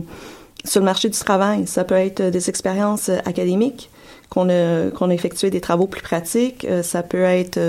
sur 0.63 0.79
le 0.81 0.85
marché 0.85 1.09
du 1.09 1.17
travail, 1.17 1.67
ça 1.67 1.83
peut 1.83 1.95
être 1.95 2.23
des 2.23 2.49
expériences 2.49 3.09
euh, 3.09 3.17
académiques 3.25 3.91
qu'on 4.29 4.49
a 4.49 4.89
qu'on 4.89 5.11
a 5.11 5.13
effectué 5.13 5.51
des 5.51 5.61
travaux 5.61 5.85
plus 5.85 6.01
pratiques, 6.01 6.65
ça 6.81 7.03
peut 7.03 7.21
être 7.21 7.59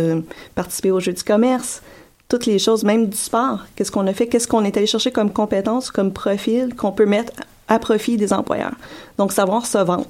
participer 0.55 0.91
au 0.91 1.01
jeu 1.01 1.13
du 1.13 1.23
commerce, 1.23 1.83
toutes 2.31 2.47
les 2.47 2.59
choses, 2.59 2.83
même 2.83 3.11
du 3.11 3.17
sport. 3.17 3.67
Qu'est-ce 3.77 3.93
qu'on 3.93 4.07
a 4.07 4.15
fait, 4.15 4.27
qu'est-ce 4.27 4.49
qu'on 4.49 4.65
est 4.65 4.75
allé 4.75 4.87
chercher 4.87 5.13
comme 5.13 5.31
compétences, 5.31 5.91
comme 5.91 6.15
profil 6.15 6.75
qu'on 6.75 6.93
peut 6.93 7.05
mettre 7.05 7.35
à 7.69 7.79
profit 7.79 8.17
des 8.17 8.33
employeurs? 8.33 8.75
Donc 9.19 9.33
savoir 9.33 9.67
se 9.67 9.77
vendre. 9.77 10.07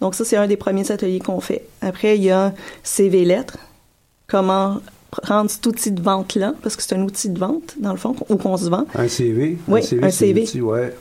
Donc 0.00 0.16
ça 0.16 0.24
c'est 0.24 0.36
un 0.36 0.48
des 0.48 0.56
premiers 0.56 0.90
ateliers 0.90 1.20
qu'on 1.20 1.40
fait. 1.40 1.68
Après 1.82 2.16
il 2.16 2.24
y 2.24 2.32
a 2.32 2.52
CV 2.82 3.24
lettres, 3.24 3.56
comment 4.26 4.80
prendre 5.20 5.50
cet 5.50 5.66
outil 5.66 5.90
de 5.90 6.00
vente-là, 6.00 6.54
parce 6.62 6.76
que 6.76 6.82
c'est 6.82 6.94
un 6.94 7.02
outil 7.02 7.28
de 7.28 7.38
vente, 7.38 7.74
dans 7.78 7.92
le 7.92 7.98
fond, 7.98 8.14
où 8.28 8.36
qu'on 8.36 8.56
se 8.56 8.68
vend. 8.68 8.86
Un 8.94 9.08
CV. 9.08 9.58
Oui, 9.68 9.80
un 10.02 10.10
CV. 10.10 10.44
Un 10.54 10.60
ouais. 10.60 10.94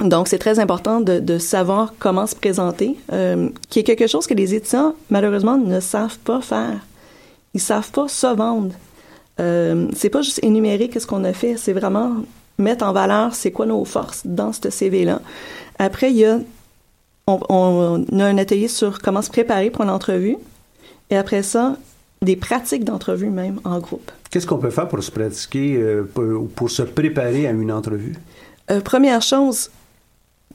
Donc, 0.00 0.28
c'est 0.28 0.38
très 0.38 0.58
important 0.58 1.00
de, 1.00 1.20
de, 1.20 1.38
savoir 1.38 1.94
comment 1.98 2.26
se 2.26 2.34
présenter, 2.34 2.96
euh, 3.12 3.48
qui 3.70 3.78
est 3.78 3.82
quelque 3.82 4.06
chose 4.06 4.26
que 4.26 4.34
les 4.34 4.54
étudiants, 4.54 4.94
malheureusement, 5.08 5.56
ne 5.56 5.80
savent 5.80 6.18
pas 6.18 6.40
faire. 6.40 6.80
ils 7.54 7.60
savent 7.60 7.90
pas 7.90 8.08
se 8.08 8.26
vendre. 8.26 8.74
Euh, 9.40 9.88
c'est 9.94 10.10
pas 10.10 10.22
juste 10.22 10.40
énumérer 10.42 10.88
qu'est-ce 10.88 11.06
qu'on 11.06 11.24
a 11.24 11.32
fait, 11.32 11.56
c'est 11.56 11.72
vraiment 11.72 12.12
mettre 12.58 12.86
en 12.86 12.92
valeur 12.94 13.34
c'est 13.34 13.52
quoi 13.52 13.66
nos 13.66 13.84
forces 13.84 14.22
dans 14.24 14.52
ce 14.52 14.70
CV-là. 14.70 15.20
Après, 15.78 16.10
il 16.10 16.16
y 16.16 16.24
a 16.24 16.38
on, 17.26 17.40
on, 17.48 18.20
a 18.20 18.24
un 18.24 18.38
atelier 18.38 18.68
sur 18.68 19.00
comment 19.00 19.22
se 19.22 19.30
préparer 19.30 19.70
pour 19.70 19.82
une 19.82 19.90
entrevue. 19.90 20.36
Et 21.10 21.16
après 21.16 21.42
ça, 21.42 21.76
des 22.22 22.36
pratiques 22.36 22.84
d'entrevue 22.84 23.30
même 23.30 23.60
en 23.64 23.78
groupe. 23.78 24.10
Qu'est-ce 24.30 24.46
qu'on 24.46 24.58
peut 24.58 24.70
faire 24.70 24.88
pour 24.88 25.02
se 25.02 25.10
pratiquer, 25.10 25.76
euh, 25.76 26.02
pour, 26.02 26.48
pour, 26.48 26.70
se 26.70 26.82
préparer 26.82 27.46
à 27.46 27.50
une 27.50 27.70
entrevue? 27.70 28.14
Euh, 28.70 28.80
première 28.80 29.22
chose, 29.22 29.70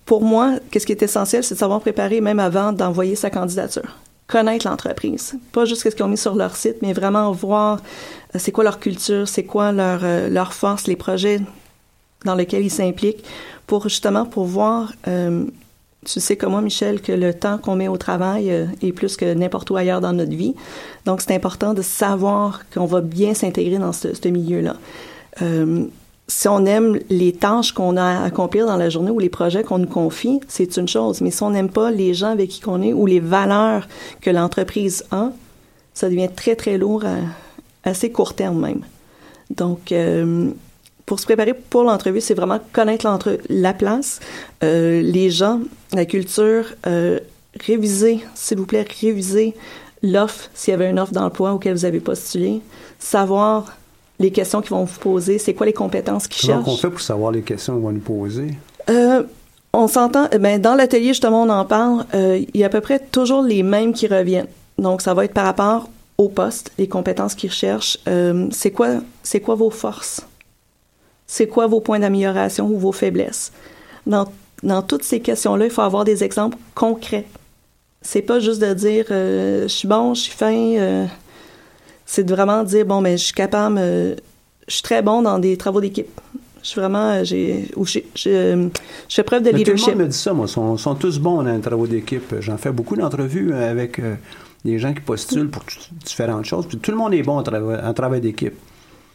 pour 0.06 0.24
moi, 0.24 0.56
qu'est-ce 0.70 0.86
qui 0.86 0.92
est 0.92 1.04
essentiel, 1.04 1.44
c'est 1.44 1.56
de 1.56 1.60
savoir 1.60 1.80
préparer 1.80 2.22
même 2.22 2.40
avant 2.40 2.74
d'envoyer 2.74 3.16
sa 3.16 3.30
candidature. 3.30 3.98
Connaître 4.28 4.68
l'entreprise. 4.68 5.36
Pas 5.52 5.66
juste 5.66 5.84
ce 5.84 5.90
qu'ils 5.90 6.04
ont 6.04 6.08
mis 6.08 6.18
sur 6.18 6.36
leur 6.36 6.56
site, 6.56 6.78
mais 6.82 6.94
vraiment 6.94 7.32
voir 7.32 7.80
euh, 8.36 8.40
c'est 8.40 8.52
quoi 8.52 8.64
leur 8.64 8.80
culture, 8.80 9.28
c'est 9.28 9.44
quoi 9.44 9.72
leur, 9.72 10.02
euh, 10.04 10.30
leur 10.30 10.54
force, 10.54 10.88
les 10.88 10.96
projets 10.96 11.42
dans 12.26 12.36
lesquels 12.36 12.64
ils 12.64 12.72
s'impliquent, 12.72 13.24
pour 13.68 13.84
justement 13.84 14.26
pour 14.26 14.46
voir 14.46 14.94
euh, 15.08 15.46
tu 16.06 16.20
sais 16.20 16.36
comme 16.36 16.52
moi, 16.52 16.62
Michel, 16.62 17.02
que 17.02 17.12
le 17.12 17.34
temps 17.34 17.58
qu'on 17.58 17.76
met 17.76 17.88
au 17.88 17.98
travail 17.98 18.52
euh, 18.52 18.66
est 18.82 18.92
plus 18.92 19.18
que 19.18 19.34
n'importe 19.34 19.70
où 19.70 19.76
ailleurs 19.76 20.02
dans 20.02 20.14
notre 20.14 20.36
vie. 20.36 20.56
Donc, 21.06 21.22
c'est 21.22 21.36
important 21.36 21.74
de 21.74 21.82
savoir 21.82 22.62
qu'on 22.74 22.86
va 22.86 23.02
bien 23.02 23.34
s'intégrer 23.34 23.78
dans 23.78 23.94
ce, 23.94 24.28
milieu-là. 24.28 24.76
Euh, 25.42 25.86
si 26.28 26.48
on 26.48 26.66
aime 26.66 27.00
les 27.10 27.34
tâches 27.34 27.74
qu'on 27.74 27.98
a 27.98 28.04
à 28.04 28.24
accomplir 28.24 28.66
dans 28.66 28.78
la 28.78 28.90
journée 28.90 29.12
ou 29.12 29.20
les 29.20 29.30
projets 29.30 29.64
qu'on 29.64 29.78
nous 29.78 29.88
confie, 29.88 30.40
c'est 30.48 30.78
une 30.78 30.88
chose. 30.88 31.22
Mais 31.22 31.30
si 31.30 31.44
on 31.44 31.52
n'aime 31.52 31.70
pas 31.70 31.92
les 31.92 32.14
gens 32.14 32.30
avec 32.30 32.50
qui 32.50 32.62
on 32.68 32.82
est 32.82 32.94
ou 32.94 33.06
les 33.06 33.20
valeurs 33.20 33.88
que 34.22 34.30
l'entreprise 34.30 35.04
a, 35.12 35.32
ça 35.94 36.10
devient 36.10 36.30
très, 36.34 36.56
très 36.56 36.78
lourd 36.78 37.04
à 37.06 37.18
assez 37.84 38.12
court 38.12 38.34
terme 38.34 38.60
même. 38.60 38.82
Donc, 39.50 39.92
euh, 39.92 40.52
pour 41.06 41.20
se 41.20 41.26
préparer 41.26 41.54
pour 41.54 41.84
l'entrevue, 41.84 42.22
c'est 42.22 42.34
vraiment 42.34 42.60
connaître 42.74 43.38
la 43.50 43.74
place, 43.74 44.20
euh, 44.64 45.02
les 45.02 45.30
gens, 45.30 45.60
la 45.94 46.06
culture, 46.06 46.66
euh, 46.88 47.20
réviser, 47.60 48.20
s'il 48.34 48.58
vous 48.58 48.66
plaît, 48.66 48.86
réviser 49.02 49.54
l'offre, 50.04 50.50
s'il 50.54 50.72
y 50.72 50.76
avait 50.76 50.90
une 50.90 51.00
offre 51.00 51.12
d'emploi 51.12 51.54
auquel 51.54 51.74
vous 51.74 51.86
avez 51.86 52.00
postulé, 52.00 52.62
savoir 53.00 53.78
les 54.20 54.32
questions 54.32 54.62
qu'ils 54.62 54.72
vont 54.72 54.84
vous 54.84 55.00
poser, 55.00 55.38
c'est 55.38 55.54
quoi 55.54 55.66
les 55.66 55.74
compétences 55.74 56.28
qu'ils 56.28 56.46
cherchent. 56.46 56.64
Comment 56.64 56.76
on 56.76 56.80
fait 56.80 56.90
pour 56.90 57.02
savoir 57.02 57.32
les 57.32 57.42
questions 57.42 57.74
qu'ils 57.74 57.84
vont 57.84 57.92
nous 57.92 58.00
poser? 58.00 58.54
Euh, 58.90 59.24
on 59.74 59.88
s'entend, 59.88 60.28
ben, 60.40 60.62
dans 60.62 60.76
l'atelier, 60.76 61.10
justement, 61.10 61.44
on 61.44 61.50
en 61.50 61.66
parle, 61.66 62.06
il 62.14 62.60
y 62.60 62.64
a 62.64 62.68
à 62.68 62.70
peu 62.70 62.82
près 62.82 63.00
toujours 63.00 63.42
les 63.42 63.64
mêmes 63.64 63.94
qui 63.94 64.08
reviennent. 64.08 64.48
Donc, 64.78 65.02
ça 65.02 65.14
va 65.14 65.26
être 65.26 65.34
par 65.34 65.46
rapport 65.46 65.90
au 66.18 66.30
poste, 66.30 66.72
les 66.78 66.88
compétences 66.88 67.36
qu'ils 67.36 67.50
recherchent. 67.50 67.98
C'est 68.52 68.72
quoi, 68.72 68.88
c'est 69.24 69.40
quoi 69.40 69.56
vos 69.56 69.70
forces? 69.70 70.22
C'est 71.32 71.48
quoi 71.48 71.66
vos 71.66 71.80
points 71.80 72.00
d'amélioration 72.00 72.68
ou 72.68 72.78
vos 72.78 72.92
faiblesses? 72.92 73.54
Dans, 74.06 74.28
dans 74.64 74.82
toutes 74.82 75.04
ces 75.04 75.22
questions-là, 75.22 75.64
il 75.64 75.72
faut 75.72 75.82
avoir 75.82 76.04
des 76.04 76.26
exemples 76.26 76.58
concrets. 76.76 77.26
C'est 78.02 78.22
pas 78.22 78.42
juste 78.42 78.62
de 78.62 78.74
dire 78.74 79.06
euh, 79.12 79.62
je 79.64 79.68
suis 79.70 79.88
bon, 79.88 80.14
je 80.14 80.24
suis 80.24 80.34
fin. 80.34 80.54
Euh, 80.54 81.06
c'est 82.06 82.26
de 82.26 82.36
vraiment 82.36 82.64
dire 82.64 82.86
bon, 82.86 83.00
mais 83.00 83.16
je 83.16 83.24
suis 83.24 83.34
capable, 83.34 83.78
euh, 83.80 84.16
je 84.68 84.74
suis 84.74 84.84
très 84.84 85.02
bon 85.02 85.22
dans 85.22 85.40
des 85.40 85.56
travaux 85.56 85.80
d'équipe. 85.80 86.20
Je 86.64 86.68
suis 86.68 86.82
vraiment, 86.82 87.24
j'ai, 87.24 87.70
ou 87.78 87.86
je, 87.86 88.00
je, 88.14 88.68
je, 89.08 89.16
fais 89.16 89.24
preuve 89.24 89.44
de 89.44 89.52
mais 89.52 89.60
leadership. 89.60 89.86
Tout 89.86 89.92
le 89.92 89.98
monde 90.00 90.06
me 90.08 90.12
dit 90.12 90.18
ça, 90.18 90.34
moi. 90.34 90.48
Ils 90.48 90.52
sont, 90.52 90.76
sont, 90.76 90.96
tous 90.96 91.18
bons 91.18 91.44
dans 91.44 91.54
les 91.54 91.62
travaux 91.62 91.88
d'équipe. 91.88 92.36
J'en 92.42 92.58
fais 92.58 92.74
beaucoup 92.74 92.98
d'entrevues 92.98 93.54
avec 93.54 94.02
des 94.66 94.80
gens 94.80 94.94
qui 94.94 95.00
postulent 95.00 95.50
pour 95.50 95.64
différentes 96.04 96.44
choses. 96.44 96.68
Puis 96.68 96.78
tout 96.78 96.92
le 96.92 96.98
monde 96.98 97.14
est 97.14 97.24
bon 97.24 97.38
en 97.38 97.94
travail 97.94 98.20
d'équipe. 98.20 98.56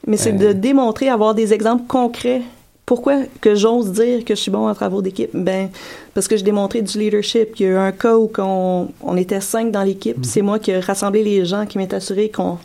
Mais 0.06 0.16
c'est 0.16 0.32
euh... 0.34 0.48
de 0.48 0.52
démontrer, 0.52 1.08
avoir 1.08 1.34
des 1.34 1.52
exemples 1.52 1.84
concrets. 1.86 2.42
Pourquoi 2.84 3.22
que 3.40 3.56
j'ose 3.56 3.90
dire 3.92 4.24
que 4.24 4.36
je 4.36 4.40
suis 4.40 4.50
bon 4.52 4.68
en 4.68 4.74
travaux 4.74 5.02
d'équipe? 5.02 5.30
Ben, 5.34 5.70
parce 6.14 6.28
que 6.28 6.36
j'ai 6.36 6.44
démontré 6.44 6.82
du 6.82 6.98
leadership. 6.98 7.58
Il 7.58 7.62
y 7.62 7.66
a 7.68 7.72
eu 7.72 7.76
un 7.76 7.90
cas 7.90 8.16
où 8.16 8.30
on, 8.38 8.88
on 9.02 9.16
était 9.16 9.40
cinq 9.40 9.72
dans 9.72 9.82
l'équipe. 9.82 10.20
-hmm. 10.20 10.24
C'est 10.24 10.42
moi 10.42 10.60
qui 10.60 10.70
ai 10.70 10.78
rassemblé 10.78 11.24
les 11.24 11.44
gens, 11.44 11.66
qui 11.66 11.78
m'est 11.78 11.92
assuré 11.92 12.28
qu'on 12.28 12.58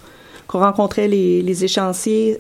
qu 0.48 0.58
rencontrait 0.58 1.08
les, 1.08 1.42
les 1.42 1.64
échéanciers. 1.64 2.40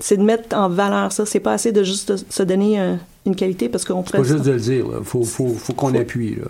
C'est 0.00 0.16
de 0.16 0.22
mettre 0.22 0.56
en 0.56 0.68
valeur 0.70 1.12
ça. 1.12 1.26
C'est 1.26 1.40
pas 1.40 1.52
assez 1.52 1.70
de 1.70 1.82
juste 1.82 2.10
se 2.30 2.42
donner 2.42 2.78
un, 2.78 2.98
une 3.26 3.36
qualité 3.36 3.68
parce 3.68 3.84
qu'on 3.84 4.02
pourrait... 4.02 4.18
pas 4.18 4.24
juste 4.24 4.44
de 4.44 4.52
le 4.52 4.60
dire. 4.60 4.84
Il 4.98 5.04
faut, 5.04 5.22
faut, 5.22 5.48
faut 5.48 5.74
qu'on 5.74 5.94
appuie. 5.94 6.36
Là. 6.36 6.48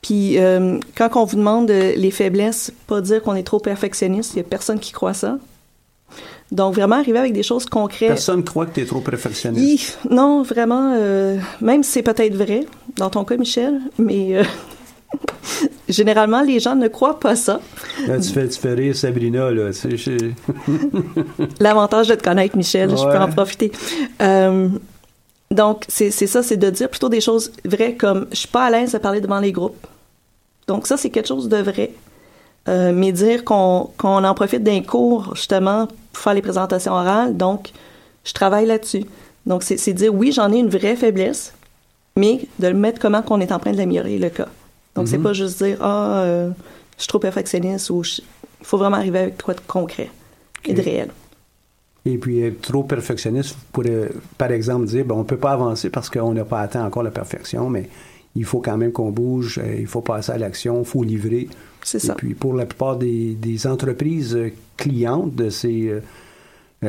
Puis 0.00 0.38
euh, 0.38 0.78
quand 0.96 1.10
on 1.16 1.24
vous 1.24 1.36
demande 1.36 1.70
les 1.70 2.10
faiblesses, 2.10 2.72
pas 2.86 3.00
dire 3.02 3.22
qu'on 3.22 3.34
est 3.34 3.46
trop 3.52 3.60
perfectionniste. 3.60 4.32
Il 4.34 4.38
y 4.38 4.40
a 4.40 4.44
personne 4.44 4.78
qui 4.78 4.92
croit 4.92 5.14
ça. 5.14 5.38
Donc, 6.52 6.74
vraiment 6.74 6.96
arriver 6.96 7.18
avec 7.18 7.32
des 7.32 7.42
choses 7.42 7.66
concrètes. 7.66 8.08
Personne 8.08 8.44
croit 8.44 8.66
que 8.66 8.74
tu 8.74 8.80
es 8.82 8.84
trop 8.84 9.00
perfectionniste. 9.00 9.98
non, 10.10 10.42
vraiment, 10.42 10.94
euh, 10.96 11.38
même 11.60 11.82
si 11.82 11.92
c'est 11.92 12.02
peut-être 12.02 12.34
vrai, 12.34 12.66
dans 12.96 13.10
ton 13.10 13.24
cas, 13.24 13.36
Michel, 13.36 13.80
mais 13.98 14.36
euh, 14.36 14.44
généralement, 15.88 16.42
les 16.42 16.60
gens 16.60 16.76
ne 16.76 16.88
croient 16.88 17.18
pas 17.18 17.34
ça. 17.34 17.60
Là, 18.06 18.20
tu, 18.20 18.30
fais, 18.30 18.48
tu 18.48 18.58
fais 18.58 18.74
rire 18.74 18.94
Sabrina, 18.94 19.50
là. 19.50 19.70
L'avantage 21.60 22.08
de 22.08 22.14
te 22.14 22.22
connaître, 22.22 22.56
Michel, 22.56 22.90
ouais. 22.90 22.96
je 22.96 23.04
peux 23.04 23.18
en 23.18 23.28
profiter. 23.28 23.72
Euh, 24.22 24.68
donc, 25.50 25.84
c'est 25.88 26.10
ça, 26.10 26.42
c'est 26.42 26.56
de 26.56 26.70
dire 26.70 26.88
plutôt 26.88 27.08
des 27.08 27.20
choses 27.20 27.52
vraies 27.64 27.94
comme 27.94 28.26
je 28.32 28.38
suis 28.38 28.48
pas 28.48 28.64
à 28.64 28.70
l'aise 28.70 28.94
à 28.94 29.00
parler 29.00 29.20
devant 29.20 29.40
les 29.40 29.52
groupes. 29.52 29.86
Donc, 30.66 30.86
ça, 30.86 30.96
c'est 30.96 31.10
quelque 31.10 31.28
chose 31.28 31.48
de 31.48 31.58
vrai. 31.58 31.92
Euh, 32.66 32.92
mais 32.94 33.12
dire 33.12 33.44
qu'on 33.44 33.90
qu'on 33.98 34.24
en 34.24 34.34
profite 34.34 34.62
d'un 34.62 34.80
cours, 34.80 35.34
justement, 35.34 35.86
pour 36.14 36.22
faire 36.22 36.34
les 36.34 36.42
présentations 36.42 36.92
orales. 36.92 37.36
Donc, 37.36 37.72
je 38.24 38.32
travaille 38.32 38.66
là-dessus. 38.66 39.04
Donc, 39.44 39.62
c'est 39.62 39.92
dire, 39.92 40.14
oui, 40.14 40.32
j'en 40.32 40.50
ai 40.50 40.58
une 40.58 40.70
vraie 40.70 40.96
faiblesse, 40.96 41.52
mais 42.16 42.48
de 42.60 42.68
le 42.68 42.74
mettre 42.74 42.98
comment 42.98 43.20
qu'on 43.20 43.40
est 43.40 43.52
en 43.52 43.58
train 43.58 43.72
de 43.72 43.76
l'améliorer, 43.76 44.18
le 44.18 44.30
cas. 44.30 44.48
Donc, 44.94 45.04
mm 45.04 45.08
-hmm. 45.08 45.10
c'est 45.10 45.18
pas 45.18 45.32
juste 45.34 45.62
dire, 45.62 45.76
ah, 45.82 46.22
euh, 46.22 46.50
je 46.96 47.02
suis 47.02 47.08
trop 47.08 47.18
perfectionniste 47.18 47.90
ou 47.90 48.02
il 48.02 48.66
faut 48.66 48.78
vraiment 48.78 48.96
arriver 48.96 49.18
avec 49.18 49.42
quoi 49.42 49.54
de 49.54 49.60
concret 49.66 50.10
okay. 50.60 50.70
et 50.70 50.74
de 50.74 50.82
réel. 50.82 51.10
Et 52.06 52.16
puis, 52.18 52.40
être 52.48 52.60
trop 52.60 52.84
perfectionniste 52.84 53.56
pourrait, 53.72 54.10
par 54.38 54.50
exemple, 54.52 54.86
dire, 54.86 55.04
ben, 55.04 55.16
on 55.16 55.24
peut 55.24 55.42
pas 55.46 55.52
avancer 55.52 55.90
parce 55.90 56.08
qu'on 56.08 56.34
n'a 56.34 56.44
pas 56.44 56.60
atteint 56.60 56.84
encore 56.86 57.02
la 57.02 57.10
perfection, 57.10 57.68
mais 57.70 57.88
il 58.36 58.44
faut 58.44 58.60
quand 58.60 58.76
même 58.76 58.92
qu'on 58.92 59.10
bouge, 59.10 59.60
il 59.78 59.86
faut 59.86 60.00
passer 60.00 60.32
à 60.32 60.38
l'action, 60.38 60.80
il 60.80 60.84
faut 60.84 61.02
livrer. 61.02 61.48
C'est 61.82 61.98
ça. 61.98 62.14
Et 62.14 62.16
puis 62.16 62.34
pour 62.34 62.54
la 62.54 62.66
plupart 62.66 62.96
des, 62.96 63.34
des 63.34 63.66
entreprises 63.66 64.36
clientes 64.76 65.34
de 65.34 65.50
ces 65.50 65.88
euh, 65.88 66.00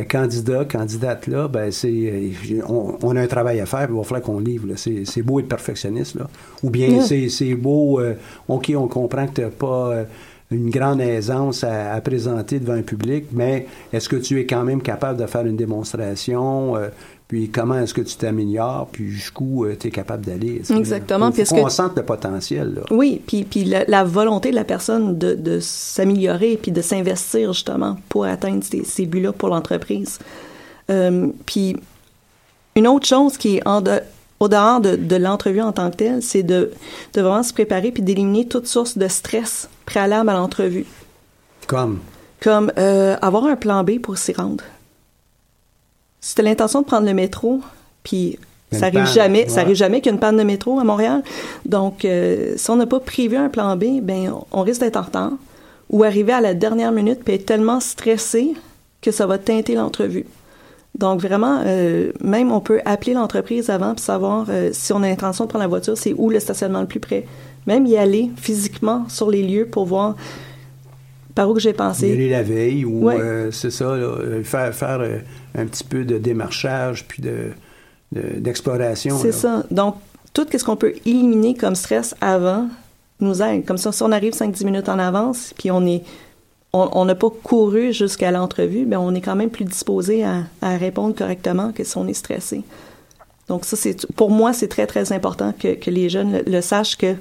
candidats, 0.03 0.65
candidates-là, 0.65 1.47
ben 1.47 1.71
c'est 1.71 2.31
on, 2.67 2.97
on, 3.01 3.15
a 3.15 3.21
un 3.21 3.27
travail 3.27 3.59
à 3.59 3.65
faire, 3.65 3.87
il 3.89 3.95
va 3.95 4.03
falloir 4.03 4.21
qu'on 4.21 4.39
livre. 4.39 4.67
C'est 4.75 5.21
beau 5.21 5.39
être 5.39 5.47
perfectionniste, 5.47 6.15
là. 6.15 6.27
Ou 6.63 6.69
bien 6.69 6.87
yeah. 6.87 7.29
c'est 7.29 7.55
beau, 7.55 7.99
euh, 7.99 8.15
OK, 8.47 8.71
on 8.75 8.87
comprend 8.87 9.27
que 9.27 9.33
tu 9.33 9.41
n'as 9.41 9.49
pas 9.49 9.91
euh, 9.91 10.03
une 10.51 10.69
grande 10.69 11.01
aisance 11.01 11.63
à, 11.63 11.93
à, 11.93 12.01
présenter 12.01 12.59
devant 12.59 12.73
un 12.73 12.81
public, 12.81 13.25
mais 13.31 13.67
est-ce 13.93 14.09
que 14.09 14.15
tu 14.15 14.39
es 14.39 14.45
quand 14.45 14.63
même 14.63 14.81
capable 14.81 15.19
de 15.19 15.25
faire 15.27 15.45
une 15.45 15.57
démonstration? 15.57 16.75
Puis 17.27 17.49
comment 17.49 17.79
est-ce 17.79 17.93
que 17.93 18.01
tu 18.01 18.15
t'améliores, 18.17 18.87
puis 18.91 19.09
jusqu'où 19.09 19.65
euh, 19.65 19.75
tu 19.79 19.87
es 19.87 19.91
capable 19.91 20.25
d'aller. 20.25 20.61
Exactement. 20.69 21.31
Il 21.35 21.45
faut, 21.45 21.55
qu'on 21.55 21.69
sente 21.69 21.95
le 21.97 22.03
potentiel. 22.03 22.75
Là. 22.75 22.81
Oui, 22.91 23.19
puis, 23.25 23.43
puis 23.43 23.63
la, 23.63 23.83
la, 23.85 24.03
volonté 24.03 24.51
de 24.51 24.55
la 24.55 24.63
personne 24.63 25.17
de, 25.17 25.33
de 25.33 25.59
s'améliorer, 25.59 26.59
puis 26.61 26.71
de 26.71 26.81
s'investir 26.81 27.53
justement 27.53 27.97
pour 28.09 28.25
atteindre 28.25 28.63
ces, 28.63 28.83
ces 28.83 29.07
buts-là 29.07 29.31
pour 29.31 29.49
l'entreprise. 29.49 30.19
Euh, 30.91 31.29
puis 31.47 31.75
une 32.75 32.87
autre 32.87 33.07
chose 33.07 33.37
qui 33.37 33.57
est 33.57 33.67
en 33.67 33.81
de, 33.81 34.01
au 34.39 34.47
dehors 34.47 34.79
de, 34.79 34.95
de 34.95 35.15
l'entrevue 35.15 35.61
en 35.61 35.71
tant 35.71 35.89
que 35.89 35.95
telle, 35.95 36.21
c'est 36.21 36.43
de, 36.43 36.71
de 37.13 37.21
vraiment 37.21 37.41
se 37.41 37.53
préparer 37.53 37.91
puis 37.91 38.03
d'éliminer 38.03 38.47
toute 38.47 38.67
source 38.67 38.99
de 38.99 39.07
stress 39.07 39.67
préalable 39.85 40.29
à 40.29 40.33
l'entrevue. 40.33 40.85
Comme? 41.67 41.99
Comme 42.41 42.71
euh, 42.77 43.15
avoir 43.21 43.45
un 43.45 43.55
plan 43.55 43.83
B 43.83 43.99
pour 43.99 44.19
s'y 44.19 44.33
rendre 44.33 44.63
si 46.25 46.33
tu 46.33 46.41
as 46.41 46.43
l'intention 46.43 46.81
de 46.81 46.87
prendre 46.87 47.05
le 47.05 47.13
métro, 47.13 47.61
puis 48.01 48.39
ça 48.71 48.87
arrive 48.87 49.05
jamais, 49.05 49.43
ouais. 49.43 49.47
ça 49.47 49.61
arrive 49.61 49.75
jamais 49.75 50.01
qu'il 50.01 50.07
y 50.07 50.09
ait 50.09 50.15
une 50.15 50.19
panne 50.19 50.37
de 50.37 50.43
métro 50.43 50.79
à 50.79 50.83
Montréal. 50.83 51.21
Donc, 51.67 52.03
euh, 52.03 52.53
si 52.57 52.67
on 52.71 52.77
n'a 52.77 52.87
pas 52.87 52.99
prévu 52.99 53.35
un 53.37 53.47
plan 53.47 53.77
B, 53.77 54.01
ben 54.01 54.33
on 54.51 54.61
risque 54.63 54.81
d'être 54.81 54.97
en 54.97 55.03
retard 55.03 55.33
ou 55.91 56.03
arriver 56.03 56.33
à 56.33 56.41
la 56.41 56.55
dernière 56.55 56.91
minute 56.91 57.19
puis 57.23 57.35
être 57.35 57.45
tellement 57.45 57.79
stressé 57.79 58.55
que 59.03 59.11
ça 59.11 59.27
va 59.27 59.37
teinter 59.37 59.75
l'entrevue. 59.75 60.25
Donc 60.97 61.21
vraiment, 61.21 61.61
euh, 61.63 62.11
même 62.23 62.51
on 62.51 62.59
peut 62.59 62.81
appeler 62.85 63.13
l'entreprise 63.13 63.69
avant 63.69 63.91
pour 63.91 63.99
savoir 63.99 64.47
euh, 64.49 64.71
si 64.73 64.93
on 64.93 65.03
a 65.03 65.07
l'intention 65.07 65.43
de 65.43 65.49
prendre 65.49 65.63
la 65.63 65.69
voiture, 65.69 65.95
c'est 65.95 66.15
où 66.17 66.31
le 66.31 66.39
stationnement 66.39 66.81
le 66.81 66.87
plus 66.87 66.99
près. 66.99 67.27
Même 67.67 67.85
y 67.85 67.97
aller 67.97 68.31
physiquement 68.35 69.05
sur 69.09 69.29
les 69.29 69.43
lieux 69.43 69.67
pour 69.67 69.85
voir 69.85 70.15
par 71.35 71.51
où 71.51 71.53
que 71.53 71.59
j'ai 71.59 71.73
pensé. 71.73 72.09
Y 72.09 72.13
aller 72.13 72.29
la 72.29 72.41
veille 72.41 72.83
ou 72.83 73.03
ouais. 73.03 73.49
c'est 73.51 73.69
ça, 73.69 73.95
là, 73.95 74.15
faire, 74.43 74.73
faire 74.73 75.01
un 75.57 75.65
petit 75.65 75.83
peu 75.83 76.03
de 76.03 76.17
démarchage 76.17 77.05
puis 77.07 77.21
de, 77.21 77.51
d'exploration. 78.11 79.17
c'est 79.17 79.31
ça. 79.31 79.63
Donc, 79.71 79.95
tout 80.33 80.45
ce 80.51 80.63
qu'on 80.63 80.75
peut 80.75 80.93
éliminer 81.05 81.55
comme 81.55 81.75
stress 81.75 82.15
avant 82.21 82.67
nous 83.19 83.41
aide. 83.41 83.65
Comme 83.65 83.77
ça, 83.77 83.91
si 83.91 84.03
on 84.03 84.11
arrive 84.11 84.33
5-10 84.33 84.65
minutes 84.65 84.89
en 84.89 84.99
avance, 84.99 85.53
puis 85.57 85.71
on 85.71 85.85
est 85.85 86.03
on 86.77 87.05
n'a 87.05 87.15
pas 87.15 87.29
couru 87.29 87.93
jusqu'à 87.93 88.31
l'entrevue, 88.31 88.85
mais 88.85 88.97
on 88.97 89.15
est 89.15 89.21
quand 89.21 89.37
même 89.37 89.49
plus 89.49 89.63
disposé 89.63 90.25
à, 90.25 90.43
à, 90.61 90.75
répondre 90.75 91.15
correctement 91.15 91.71
que 91.71 91.85
si 91.85 91.95
on 91.95 92.05
est 92.05 92.13
stressé. 92.13 92.63
Donc 93.47 93.63
ça, 93.65 93.75
c'est 93.75 94.05
pour 94.13 94.31
moi, 94.31 94.53
c'est 94.53 94.67
très, 94.67 94.87
très 94.87 95.13
important 95.13 95.53
que, 95.57 95.75
que 95.75 95.89
les 95.89 96.09
jeunes 96.09 96.41
le, 96.45 96.61
sachent 96.61 96.97
que 96.97 97.15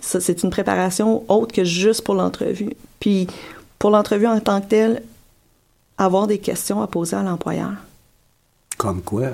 ça, 0.00 0.20
c'est 0.20 0.42
une 0.42 0.50
préparation 0.50 1.24
autre 1.28 1.52
que 1.52 1.64
juste 1.64 2.02
pour 2.02 2.14
l'entrevue. 2.14 2.70
Puis, 3.00 3.26
pour 3.78 3.90
l'entrevue 3.90 4.26
en 4.26 4.38
tant 4.40 4.60
que 4.60 4.66
telle, 4.66 5.02
avoir 6.04 6.26
des 6.26 6.38
questions 6.38 6.82
à 6.82 6.86
poser 6.86 7.16
à 7.16 7.22
l'employeur. 7.22 7.72
Comme 8.78 9.02
quoi? 9.02 9.30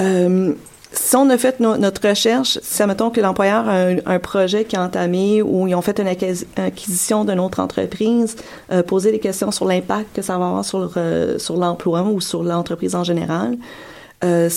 Euh, 0.00 0.52
si 0.92 1.16
on 1.16 1.28
a 1.30 1.38
fait 1.38 1.60
notre 1.60 2.08
recherche, 2.08 2.58
si 2.62 2.82
admettons 2.82 3.10
que 3.10 3.20
l'employeur 3.20 3.68
a 3.68 3.86
un, 4.06 4.18
projet 4.18 4.64
qui 4.64 4.76
est 4.76 4.78
entamé 4.78 5.42
ou 5.42 5.66
ils 5.66 5.74
ont 5.74 5.82
fait 5.82 5.98
une 5.98 6.08
acquisition 6.56 7.24
d'une 7.24 7.40
autre 7.40 7.60
entreprise, 7.60 8.36
euh, 8.70 8.82
poser 8.82 9.10
des 9.10 9.18
questions 9.18 9.50
sur 9.50 9.66
l'impact 9.66 10.14
que 10.14 10.22
ça 10.22 10.38
va 10.38 10.46
avoir 10.46 10.64
sur, 10.64 10.92
sur 11.38 11.56
l'emploi 11.56 12.02
ou 12.02 12.20
sur 12.20 12.44
l'entreprise 12.44 12.94
en 12.94 13.04
général. 13.04 13.56
Euh, 14.22 14.48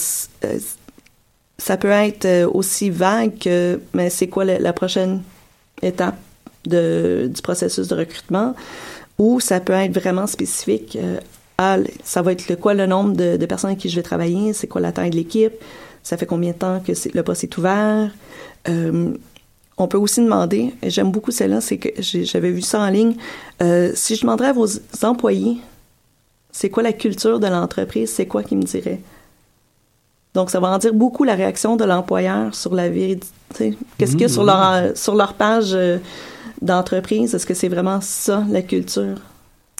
ça 1.57 1.77
peut 1.77 1.89
être 1.89 2.45
aussi 2.53 2.91
vague 2.91 3.37
que, 3.39 3.79
mais 3.93 4.09
c'est 4.09 4.27
quoi 4.27 4.45
la, 4.45 4.73
prochaine 4.73 5.23
étape 5.81 6.15
de, 6.65 7.29
du 7.33 7.41
processus 7.41 7.87
de 7.87 7.95
recrutement, 7.95 8.53
ou 9.17 9.39
ça 9.39 9.59
peut 9.59 9.73
être 9.73 9.93
vraiment 9.93 10.27
spécifique. 10.27 10.97
à, 11.57 11.77
ça 12.03 12.21
va 12.21 12.31
être 12.31 12.49
le, 12.49 12.55
quoi 12.55 12.73
le 12.73 12.85
nombre 12.85 13.15
de, 13.15 13.37
de 13.37 13.45
personnes 13.45 13.71
avec 13.71 13.79
qui 13.79 13.89
je 13.89 13.95
vais 13.95 14.03
travailler, 14.03 14.53
c'est 14.53 14.67
quoi 14.67 14.81
la 14.81 14.91
taille 14.91 15.09
de 15.09 15.15
l'équipe, 15.15 15.53
ça 16.03 16.17
fait 16.17 16.25
combien 16.25 16.51
de 16.51 16.57
temps 16.57 16.79
que 16.79 16.93
le 17.13 17.23
poste 17.23 17.43
est 17.43 17.57
ouvert. 17.57 18.09
Euh, 18.69 19.13
on 19.77 19.87
peut 19.87 19.97
aussi 19.97 20.21
demander, 20.21 20.73
et 20.81 20.89
j'aime 20.89 21.11
beaucoup 21.11 21.31
celle-là, 21.31 21.61
c'est 21.61 21.77
que 21.77 21.89
j'avais 22.01 22.49
vu 22.49 22.61
ça 22.61 22.81
en 22.81 22.89
ligne, 22.89 23.15
euh, 23.61 23.91
si 23.93 24.15
je 24.15 24.21
demanderais 24.21 24.47
à 24.47 24.53
vos 24.53 24.67
employés, 25.03 25.57
c'est 26.51 26.69
quoi 26.69 26.81
la 26.81 26.93
culture 26.93 27.39
de 27.39 27.47
l'entreprise, 27.47 28.11
c'est 28.11 28.25
quoi 28.25 28.41
qu'ils 28.41 28.57
me 28.57 28.63
diraient? 28.63 29.01
Donc, 30.33 30.49
ça 30.49 30.59
va 30.59 30.69
en 30.69 30.77
dire 30.77 30.93
beaucoup 30.93 31.23
la 31.23 31.35
réaction 31.35 31.75
de 31.75 31.83
l'employeur 31.83 32.53
sur 32.55 32.73
la 32.73 32.89
vérité. 32.89 33.77
Qu'est-ce 33.97 34.11
qu'il 34.11 34.21
y 34.21 34.25
a 34.25 34.29
sur 34.29 34.43
leur, 34.43 34.95
sur 34.95 35.15
leur 35.15 35.33
page 35.33 35.73
euh, 35.73 35.97
d'entreprise? 36.61 37.33
Est-ce 37.33 37.45
que 37.45 37.53
c'est 37.53 37.67
vraiment 37.67 38.01
ça, 38.01 38.43
la 38.49 38.61
culture? 38.61 39.19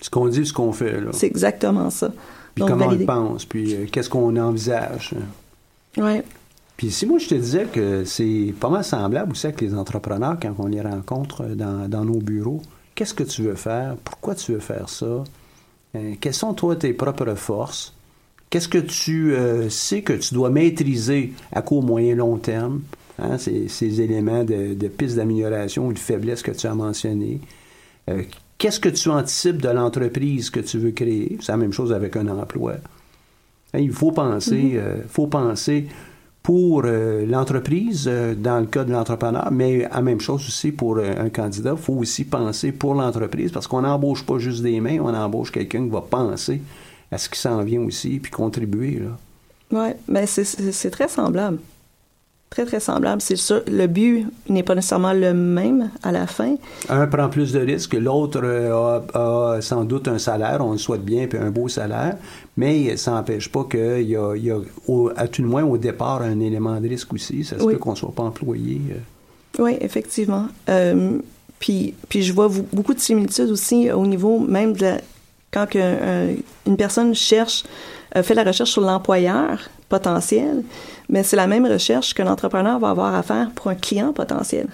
Ce 0.02 0.10
qu'on 0.10 0.28
dit, 0.28 0.46
ce 0.46 0.54
qu'on 0.54 0.74
fait, 0.74 1.02
là. 1.02 1.10
C'est 1.12 1.28
exactement 1.28 1.90
ça. 1.90 2.12
Puis 2.54 2.66
comment 2.66 2.88
on 2.88 3.06
pense, 3.06 3.46
puis 3.46 3.88
qu'est-ce 3.92 4.10
qu'on 4.10 4.36
envisage. 4.36 5.14
Ouais. 5.98 6.24
Puis 6.76 6.92
si 6.92 7.08
moi 7.08 7.18
je 7.18 7.28
te 7.28 7.36
disais 7.36 7.66
que 7.66 8.04
c'est 8.06 8.54
pas 8.60 8.70
mal 8.70 8.84
semblable 8.84 9.32
aussi 9.32 9.48
avec 9.48 9.62
les 9.62 9.74
entrepreneurs 9.74 10.38
quand 10.40 10.54
on 10.60 10.68
les 10.68 10.82
rencontre 10.82 11.44
dans, 11.46 11.90
dans 11.90 12.06
nos 12.06 12.20
bureaux, 12.20 12.62
qu'est-ce 12.94 13.16
que 13.16 13.24
tu 13.24 13.44
veux 13.44 13.56
faire? 13.56 13.96
Pourquoi 14.04 14.36
tu 14.36 14.54
veux 14.54 14.60
faire 14.60 14.88
ça? 14.88 15.24
Euh, 15.96 16.14
quelles 16.22 16.34
sont 16.34 16.54
toi 16.54 16.76
tes 16.76 16.94
propres 16.94 17.34
forces? 17.36 17.94
Qu'est-ce 18.50 18.68
que 18.68 18.78
tu 18.78 19.34
euh, 19.34 19.70
sais 19.70 20.04
que 20.04 20.14
tu 20.14 20.34
dois 20.34 20.50
maîtriser 20.50 21.34
à 21.52 21.62
court, 21.62 21.84
moyen, 21.84 22.16
long 22.16 22.38
terme? 22.38 22.82
Hein, 23.20 23.38
ces, 23.38 23.68
ces, 23.68 24.02
éléments 24.02 24.44
de, 24.44 24.74
de 24.76 24.88
piste 24.88 25.16
d'amélioration 25.16 25.88
ou 25.88 25.94
de 25.94 26.00
faiblesse 26.00 26.44
que 26.44 26.52
tu 26.52 26.68
as 26.68 26.76
mentionnés. 26.76 27.42
Euh, 28.10 28.22
qu'est-ce 28.58 28.80
que 28.80 28.90
tu 28.90 29.10
anticipes 29.10 29.62
de 29.62 29.70
l'entreprise 29.70 30.50
que 30.50 30.60
tu 30.60 30.78
veux 30.78 30.92
créer? 30.92 31.38
C'est 31.42 31.52
la 31.52 31.58
même 31.58 31.74
chose 31.74 31.92
avec 31.94 32.16
un 32.16 32.28
emploi. 32.28 32.74
Hein, 33.74 33.80
il 33.80 33.92
faut 33.92 34.12
penser, 34.12 34.56
mhm. 34.56 34.78
euh, 34.78 34.96
faut 35.10 35.28
penser 35.28 35.88
pour 36.44 36.84
euh, 36.86 37.26
l'entreprise, 37.26 38.06
euh, 38.08 38.34
dans 38.34 38.60
le 38.60 38.68
cas 38.68 38.86
de 38.86 38.92
l'entrepreneur, 38.92 39.50
mais 39.52 39.80
la 39.92 40.02
même 40.02 40.22
chose 40.22 40.48
aussi 40.48 40.72
pour 40.72 41.00
un 41.00 41.30
candidat. 41.30 41.74
Il 41.76 41.82
faut 41.82 41.96
aussi 41.96 42.24
penser 42.24 42.72
pour 42.72 42.94
l'entreprise 42.94 43.52
parce 43.52 43.68
qu'on 43.68 43.82
n'embauche 43.82 44.24
pas 44.24 44.38
juste 44.38 44.64
des 44.64 44.80
mains, 44.80 45.00
on 45.02 45.14
embauche 45.14 45.52
quelqu'un 45.52 45.84
qui 45.84 45.90
va 45.90 46.02
penser 46.02 46.62
à 47.12 47.18
ce 47.18 47.30
qui 47.30 47.40
s'en 47.40 47.64
vient 47.64 47.82
aussi 47.82 48.20
puis 48.20 48.32
contribuer. 48.32 49.02
Oui, 49.72 49.90
mais 50.08 50.26
c'est 50.26 50.92
très 50.92 51.10
semblable. 51.10 51.60
Très, 52.50 52.66
très 52.66 52.80
semblable. 52.80 53.22
C'est 53.22 53.36
sûr, 53.36 53.62
le 53.68 53.88
but 53.88 54.26
n'est 54.48 54.64
pas 54.64 54.74
nécessairement 54.74 55.12
le 55.12 55.34
même 55.34 55.92
à 56.02 56.14
la 56.14 56.28
fin. 56.28 56.56
Un 56.88 57.06
prend 57.08 57.28
plus 57.28 57.52
de 57.52 57.60
risques, 57.60 57.94
l'autre 57.94 58.40
euh, 58.42 59.00
a, 59.14 59.62
sans 59.62 59.84
doute 59.84 60.08
un 60.08 60.18
salaire, 60.18 60.60
on 60.62 60.72
le 60.72 60.78
souhaite 60.78 61.04
bien, 61.04 61.28
puis 61.28 61.38
un 61.38 61.52
beau 61.52 61.68
salaire, 61.68 62.16
mais 62.56 62.96
ça 62.96 63.12
n'empêche 63.12 63.52
pas 63.52 63.66
qu'il 63.70 64.08
y 64.10 64.16
a, 64.16 64.34
il 64.36 64.46
y 64.46 64.52
a 64.52 64.60
à 65.18 65.28
tout 65.28 65.42
le 65.42 65.50
moins 65.50 65.66
au 65.66 65.78
départ, 65.78 66.22
un 66.22 66.40
élément 66.40 66.80
de 66.80 66.88
risque 66.88 67.12
aussi. 67.14 67.44
Ça 67.44 67.60
se 67.60 67.66
peut 67.66 67.78
qu'on 67.78 67.92
ne 67.92 67.98
soit 67.98 68.14
pas 68.16 68.24
employé. 68.24 68.82
Euh. 68.92 69.62
Oui, 69.64 69.76
effectivement. 69.82 70.48
Euh, 70.70 71.18
puis, 71.60 71.96
puis 72.08 72.24
je 72.24 72.32
vois 72.32 72.50
beaucoup 72.72 72.94
de 72.94 73.00
similitudes 73.00 73.50
aussi 73.50 73.92
au 73.92 74.06
niveau 74.06 74.40
même 74.40 74.74
de 74.74 74.94
quand 75.52 75.68
une 75.74 76.78
personne 76.78 77.14
cherche, 77.14 77.64
fait 78.16 78.34
la 78.36 78.44
recherche 78.44 78.72
sur 78.72 78.82
l'employeur 78.82 79.60
potentiel, 79.90 80.64
mais 81.10 81.24
c'est 81.24 81.36
la 81.36 81.48
même 81.48 81.66
recherche 81.66 82.14
que 82.14 82.22
l'entrepreneur 82.22 82.80
va 82.80 82.90
avoir 82.90 83.16
à 83.16 83.24
faire 83.24 83.52
pour 83.52 83.70
un 83.70 83.76
client 83.76 84.14
potentiel 84.14 84.68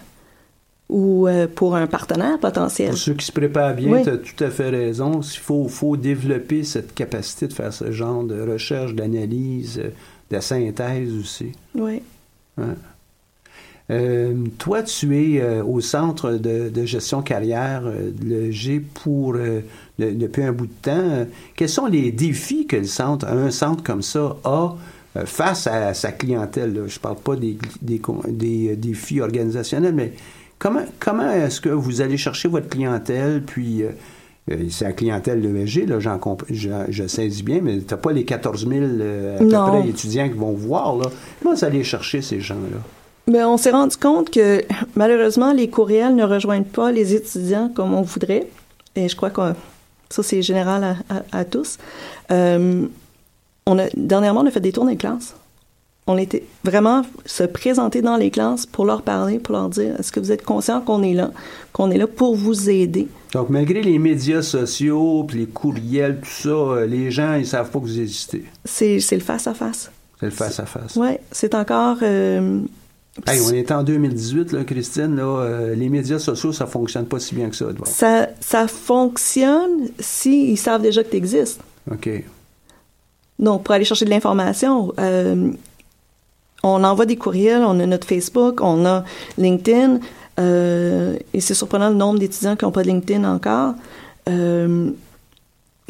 ou 0.89 1.27
euh, 1.27 1.47
pour 1.47 1.75
un 1.75 1.87
partenaire 1.87 2.39
potentiel. 2.39 2.89
Pour 2.89 2.97
ceux 2.97 3.13
qui 3.13 3.25
se 3.25 3.31
préparent 3.31 3.73
bien, 3.73 4.03
tu 4.03 4.09
as 4.09 4.17
tout 4.17 4.43
à 4.43 4.49
fait 4.49 4.69
raison. 4.69 5.21
Il 5.21 5.39
faut, 5.39 5.67
faut 5.67 5.97
développer 5.97 6.63
cette 6.63 6.93
capacité 6.93 7.47
de 7.47 7.53
faire 7.53 7.73
ce 7.73 7.91
genre 7.91 8.23
de 8.23 8.39
recherche, 8.39 8.93
d'analyse, 8.93 9.81
de 10.29 10.39
synthèse 10.39 11.13
aussi. 11.15 11.51
Oui. 11.75 12.01
Euh, 13.89 14.33
toi, 14.59 14.83
tu 14.83 15.17
es 15.17 15.41
euh, 15.41 15.63
au 15.63 15.81
centre 15.81 16.31
de, 16.31 16.85
gestion 16.85 17.21
carrière, 17.21 17.83
le 18.23 18.51
G 18.51 18.79
pour 18.79 19.35
depuis 19.97 20.43
un 20.43 20.51
bout 20.51 20.67
de 20.67 20.73
temps. 20.81 21.27
quels 21.55 21.69
sont 21.69 21.87
les 21.87 22.11
défis 22.11 22.67
que 22.67 22.77
le 22.77 22.85
centre, 22.85 23.27
un 23.27 23.51
centre 23.51 23.83
comme 23.83 24.01
ça 24.01 24.37
a 24.43 24.49
euh, 24.49 24.69
face 25.25 25.67
à 25.67 25.93
sa 25.93 26.11
clientèle. 26.11 26.73
Je 26.87 26.95
ne 26.95 26.99
parle 26.99 27.17
pas 27.17 27.35
des, 27.35 27.57
des, 27.81 28.01
des, 28.27 28.75
défis 28.75 29.21
organisationnels, 29.21 29.93
mais 29.93 30.13
comment, 30.59 30.83
comment 30.99 31.29
est-ce 31.31 31.61
que 31.61 31.69
vous 31.69 32.01
allez 32.01 32.17
chercher 32.17 32.47
votre 32.47 32.69
clientèle, 32.69 33.43
puis... 33.45 33.83
Euh, 33.83 33.89
euh, 34.51 34.57
c'est 34.69 34.83
la 34.83 34.91
clientèle 34.91 35.41
de 35.41 35.47
l'ESG, 35.47 35.87
là, 35.87 35.99
je, 36.49 36.69
je 36.89 37.07
saisis 37.07 37.43
bien, 37.43 37.61
mais 37.61 37.79
tu 37.79 37.85
n'as 37.89 37.97
pas 37.97 38.11
les 38.11 38.25
14 38.25 38.67
000 38.67 38.83
à 38.83 39.39
peu 39.39 39.47
près 39.47 39.87
étudiants 39.87 40.27
qui 40.27 40.37
vont 40.37 40.51
voir. 40.51 40.97
Là. 40.97 41.05
Comment 41.41 41.55
vous 41.55 41.63
allez 41.63 41.83
chercher 41.85 42.21
ces 42.21 42.41
gens-là? 42.41 42.79
Bien, 43.25 43.47
on 43.47 43.55
s'est 43.55 43.71
rendu 43.71 43.95
compte 43.95 44.29
que 44.29 44.61
malheureusement, 44.95 45.53
les 45.53 45.69
courriels 45.69 46.13
ne 46.15 46.25
rejoignent 46.25 46.65
pas 46.65 46.91
les 46.91 47.15
étudiants 47.15 47.71
comme 47.73 47.93
on 47.93 48.01
voudrait. 48.01 48.47
Et 48.97 49.07
je 49.07 49.15
crois 49.15 49.29
que 49.29 49.53
ça, 50.09 50.23
c'est 50.23 50.41
général 50.41 50.97
à, 51.31 51.45
tous 51.45 51.77
on 53.65 53.79
a, 53.79 53.85
dernièrement, 53.95 54.41
on 54.41 54.45
a 54.45 54.51
fait 54.51 54.59
des 54.59 54.71
tours 54.71 54.83
dans 54.83 54.89
les 54.89 54.97
classes. 54.97 55.35
On 56.05 56.17
était 56.17 56.43
vraiment 56.65 57.03
se 57.25 57.43
présenter 57.43 58.01
dans 58.01 58.17
les 58.17 58.29
classes 58.29 58.65
pour 58.65 58.85
leur 58.85 59.03
parler, 59.03 59.39
pour 59.39 59.55
leur 59.55 59.69
dire 59.69 59.95
est-ce 59.97 60.11
que 60.11 60.19
vous 60.19 60.33
êtes 60.33 60.43
conscient 60.43 60.81
qu'on 60.81 61.01
est 61.01 61.13
là, 61.13 61.31
qu'on 61.71 61.91
est 61.91 61.97
là 61.97 62.07
pour 62.07 62.35
vous 62.35 62.69
aider? 62.69 63.07
Donc, 63.31 63.49
malgré 63.49 63.81
les 63.81 63.97
médias 63.99 64.41
sociaux, 64.41 65.23
puis 65.27 65.39
les 65.39 65.45
courriels, 65.45 66.19
tout 66.19 66.29
ça, 66.29 66.49
euh, 66.49 66.85
les 66.85 67.09
gens, 67.09 67.35
ils 67.35 67.47
savent 67.47 67.71
pas 67.71 67.79
que 67.79 67.85
vous 67.85 67.99
existez. 67.99 68.43
C'est, 68.65 68.99
le 69.11 69.19
face-à-face. 69.21 69.91
C'est 70.19 70.25
le 70.25 70.31
face-à-face. 70.31 70.95
Oui, 70.97 71.17
c'est 71.31 71.55
encore. 71.55 71.97
Euh, 72.01 72.59
on 73.27 73.53
est 73.53 73.71
en 73.71 73.83
2018, 73.83 74.51
là, 74.51 74.63
Christine. 74.63 75.15
Là, 75.15 75.23
euh, 75.23 75.75
les 75.75 75.87
médias 75.87 76.19
sociaux, 76.19 76.51
ça 76.51 76.65
fonctionne 76.65 77.05
pas 77.05 77.19
si 77.19 77.33
bien 77.33 77.49
que 77.49 77.55
ça. 77.55 77.67
Ça, 77.85 78.29
ça 78.39 78.67
fonctionne 78.67 79.89
s'ils 79.99 80.57
savent 80.57 80.81
déjà 80.81 81.03
que 81.03 81.11
tu 81.11 81.17
existes. 81.17 81.61
OK. 81.89 82.09
Donc, 83.39 83.63
pour 83.63 83.73
aller 83.73 83.85
chercher 83.85 84.05
de 84.05 84.09
l'information, 84.09 84.93
euh, 84.99 85.51
on 86.63 86.83
envoie 86.83 87.05
des 87.05 87.17
courriels, 87.17 87.63
on 87.63 87.79
a 87.79 87.85
notre 87.85 88.07
Facebook, 88.07 88.61
on 88.61 88.85
a 88.85 89.03
LinkedIn, 89.37 89.99
euh, 90.39 91.17
et 91.33 91.41
c'est 91.41 91.53
surprenant 91.53 91.89
le 91.89 91.95
nombre 91.95 92.19
d'étudiants 92.19 92.55
qui 92.55 92.65
n'ont 92.65 92.71
pas 92.71 92.83
de 92.83 92.87
LinkedIn 92.87 93.23
encore, 93.23 93.73
euh, 94.29 94.89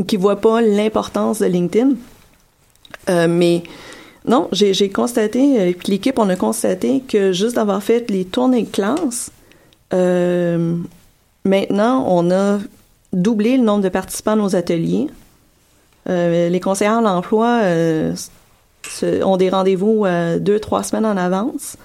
qui 0.07 0.17
ne 0.17 0.21
voient 0.21 0.41
pas 0.41 0.61
l'importance 0.61 1.39
de 1.39 1.45
LinkedIn. 1.45 1.91
mais 3.07 3.63
non, 4.25 4.47
j'ai 4.51 4.89
constaté, 4.89 5.75
l'équipe, 5.87 6.17
on 6.17 6.29
a 6.29 6.37
constaté 6.37 7.01
que 7.01 7.33
juste 7.33 7.57
d'avoir 7.57 7.83
fait 7.83 8.09
les 8.09 8.23
tournées 8.23 8.63
de 8.63 8.69
classe, 8.69 9.31
maintenant, 9.91 12.05
on 12.07 12.31
a 12.31 12.59
doublé 13.11 13.57
le 13.57 13.63
nombre 13.63 13.83
de 13.83 13.89
participants 13.89 14.31
à 14.31 14.37
nos 14.37 14.55
ateliers. 14.55 15.07
Euh, 16.09 16.49
les 16.49 16.59
conseillers 16.59 17.01
l'emploi 17.01 17.59
euh, 17.63 18.13
ont 19.23 19.37
des 19.37 19.49
rendez-vous 19.49 20.05
euh, 20.05 20.39
deux, 20.39 20.59
trois 20.59 20.83
semaines 20.83 21.05
en 21.05 21.17
avance. 21.17 21.77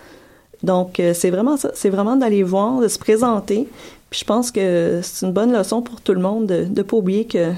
Donc, 0.65 1.01
c'est 1.15 1.31
vraiment 1.31 1.57
ça. 1.57 1.71
C'est 1.75 1.89
vraiment 1.89 2.17
d'aller 2.17 2.43
voir, 2.43 2.81
de 2.81 2.89
se 2.89 2.99
présenter. 2.99 3.69
Puis 4.11 4.21
je 4.21 4.25
pense 4.25 4.51
que 4.51 4.99
c'est 5.05 5.25
une 5.25 5.33
bonne 5.33 5.53
leçon 5.53 5.83
pour 5.83 6.01
tout 6.01 6.15
le 6.15 6.21
monde 6.21 6.47
de 6.47 6.65
ne 6.65 6.83
pas 6.83 6.97
oublier 6.97 7.27
que 7.27 7.53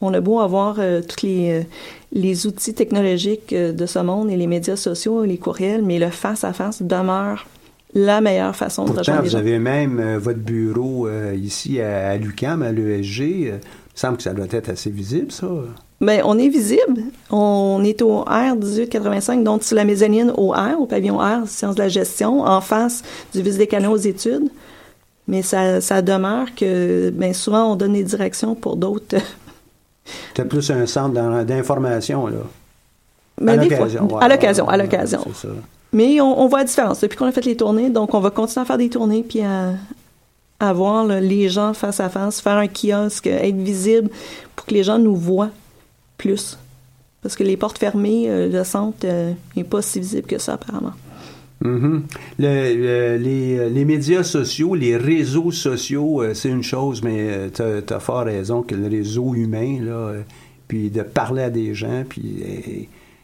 on 0.00 0.14
a 0.14 0.20
beau 0.20 0.40
avoir 0.40 0.76
tous 0.76 1.26
les, 1.26 1.66
les 2.12 2.46
outils 2.46 2.72
technologiques 2.72 3.54
de 3.54 3.86
ce 3.86 3.98
monde 3.98 4.30
et 4.30 4.36
les 4.36 4.46
médias 4.46 4.76
sociaux 4.76 5.24
et 5.24 5.26
les 5.26 5.36
courriels, 5.36 5.82
mais 5.82 5.98
le 5.98 6.08
face-à-face 6.08 6.80
demeure 6.80 7.46
la 7.94 8.22
meilleure 8.22 8.56
façon 8.56 8.84
de 8.86 8.92
rejoindre 8.92 9.20
les 9.22 9.28
vous 9.28 9.32
gens. 9.32 9.38
avez 9.38 9.58
même 9.58 10.16
votre 10.16 10.38
bureau 10.38 11.08
ici 11.34 11.78
à, 11.82 12.10
à 12.10 12.16
l'UQAM, 12.16 12.62
à 12.62 12.72
l'ESG. 12.72 13.52
Il 13.96 13.98
me 13.98 14.00
semble 14.00 14.16
que 14.18 14.24
ça 14.24 14.34
doit 14.34 14.46
être 14.50 14.68
assez 14.68 14.90
visible, 14.90 15.32
ça. 15.32 15.46
Ben, 16.02 16.20
on 16.26 16.38
est 16.38 16.48
visible. 16.48 17.04
On 17.30 17.82
est 17.82 18.02
au 18.02 18.20
R 18.20 18.54
1885, 18.54 19.42
donc 19.42 19.62
sur 19.62 19.74
la 19.74 19.84
mezzanine 19.84 20.34
au 20.36 20.50
R, 20.50 20.78
au 20.78 20.84
pavillon 20.84 21.16
R, 21.16 21.48
sciences 21.48 21.76
de 21.76 21.82
la 21.82 21.88
gestion, 21.88 22.42
en 22.42 22.60
face 22.60 23.02
du 23.32 23.40
vice 23.40 23.56
des 23.56 23.66
canaux 23.66 23.92
aux 23.92 23.96
études. 23.96 24.50
Mais 25.26 25.40
ça, 25.40 25.80
ça 25.80 26.02
demeure 26.02 26.54
que, 26.54 27.08
ben, 27.08 27.32
souvent, 27.32 27.72
on 27.72 27.76
donne 27.76 27.94
des 27.94 28.04
directions 28.04 28.54
pour 28.54 28.76
d'autres. 28.76 29.16
C'est 30.36 30.44
plus 30.44 30.70
un 30.70 30.84
centre 30.84 31.44
d'information, 31.44 32.26
là. 32.26 32.36
Mais 33.40 33.52
à 33.52 33.56
des 33.56 33.68
fois, 33.68 33.86
l'occasion. 33.86 34.14
ouais, 34.14 34.24
à 34.24 34.28
l'occasion, 34.28 34.66
ouais, 34.66 34.74
à 34.74 34.76
l'occasion. 34.76 35.20
Mais 35.92 36.20
on, 36.20 36.38
on 36.38 36.48
voit 36.48 36.58
la 36.58 36.64
différence. 36.64 37.00
Depuis 37.00 37.16
qu'on 37.16 37.26
a 37.26 37.32
fait 37.32 37.44
les 37.46 37.56
tournées, 37.56 37.88
donc 37.88 38.12
on 38.12 38.20
va 38.20 38.30
continuer 38.30 38.62
à 38.62 38.66
faire 38.66 38.78
des 38.78 38.90
tournées, 38.90 39.24
puis 39.26 39.40
à, 39.40 39.70
à 40.60 40.72
voir 40.72 41.04
là, 41.04 41.20
les 41.20 41.48
gens 41.48 41.74
face 41.74 42.00
à 42.00 42.08
face, 42.08 42.40
faire 42.40 42.56
un 42.56 42.68
kiosque, 42.68 43.26
être 43.26 43.56
visible 43.56 44.10
pour 44.54 44.66
que 44.66 44.74
les 44.74 44.82
gens 44.84 44.98
nous 44.98 45.16
voient 45.16 45.50
plus. 46.18 46.58
Parce 47.22 47.36
que 47.36 47.44
les 47.44 47.56
portes 47.56 47.78
fermées, 47.78 48.24
euh, 48.30 48.48
le 48.48 48.64
centre 48.64 49.06
n'est 49.56 49.64
pas 49.64 49.82
si 49.82 50.00
visible 50.00 50.26
que 50.26 50.38
ça, 50.38 50.54
apparemment. 50.54 50.92
Mhm. 51.64 52.02
Le- 52.38 52.74
le- 52.74 53.16
les, 53.16 53.68
les 53.70 53.84
médias 53.84 54.22
sociaux, 54.22 54.74
les 54.74 54.96
réseaux 54.96 55.50
sociaux, 55.50 56.22
euh, 56.22 56.34
c'est 56.34 56.50
une 56.50 56.62
chose, 56.62 57.02
mais 57.02 57.50
tu 57.54 57.62
as, 57.62 58.00
fort 58.00 58.24
raison 58.24 58.62
que 58.62 58.74
le 58.74 58.88
réseau 58.88 59.34
humain, 59.34 59.78
là, 59.82 59.92
euh, 59.92 60.20
puis 60.68 60.90
de 60.90 61.02
parler 61.02 61.42
à 61.42 61.50
des 61.50 61.74
gens, 61.74 62.04
puis 62.08 62.42
euh, 62.42 62.82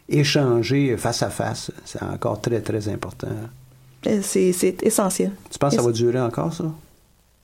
échanger 0.08 0.96
face 0.96 1.22
à 1.22 1.30
face, 1.30 1.70
c'est 1.84 2.02
encore 2.02 2.40
très, 2.40 2.60
très 2.60 2.88
important. 2.88 3.28
Euh, 4.06 4.18
c'est 4.22 4.82
essentiel. 4.82 5.30
Tu 5.50 5.58
penses 5.58 5.76
que 5.76 5.80
ça 5.80 5.86
va 5.86 5.92
durer 5.92 6.20
encore, 6.20 6.52
ça? 6.52 6.64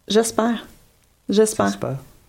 J'espère. 0.09 0.67
J'espère. 1.29 1.79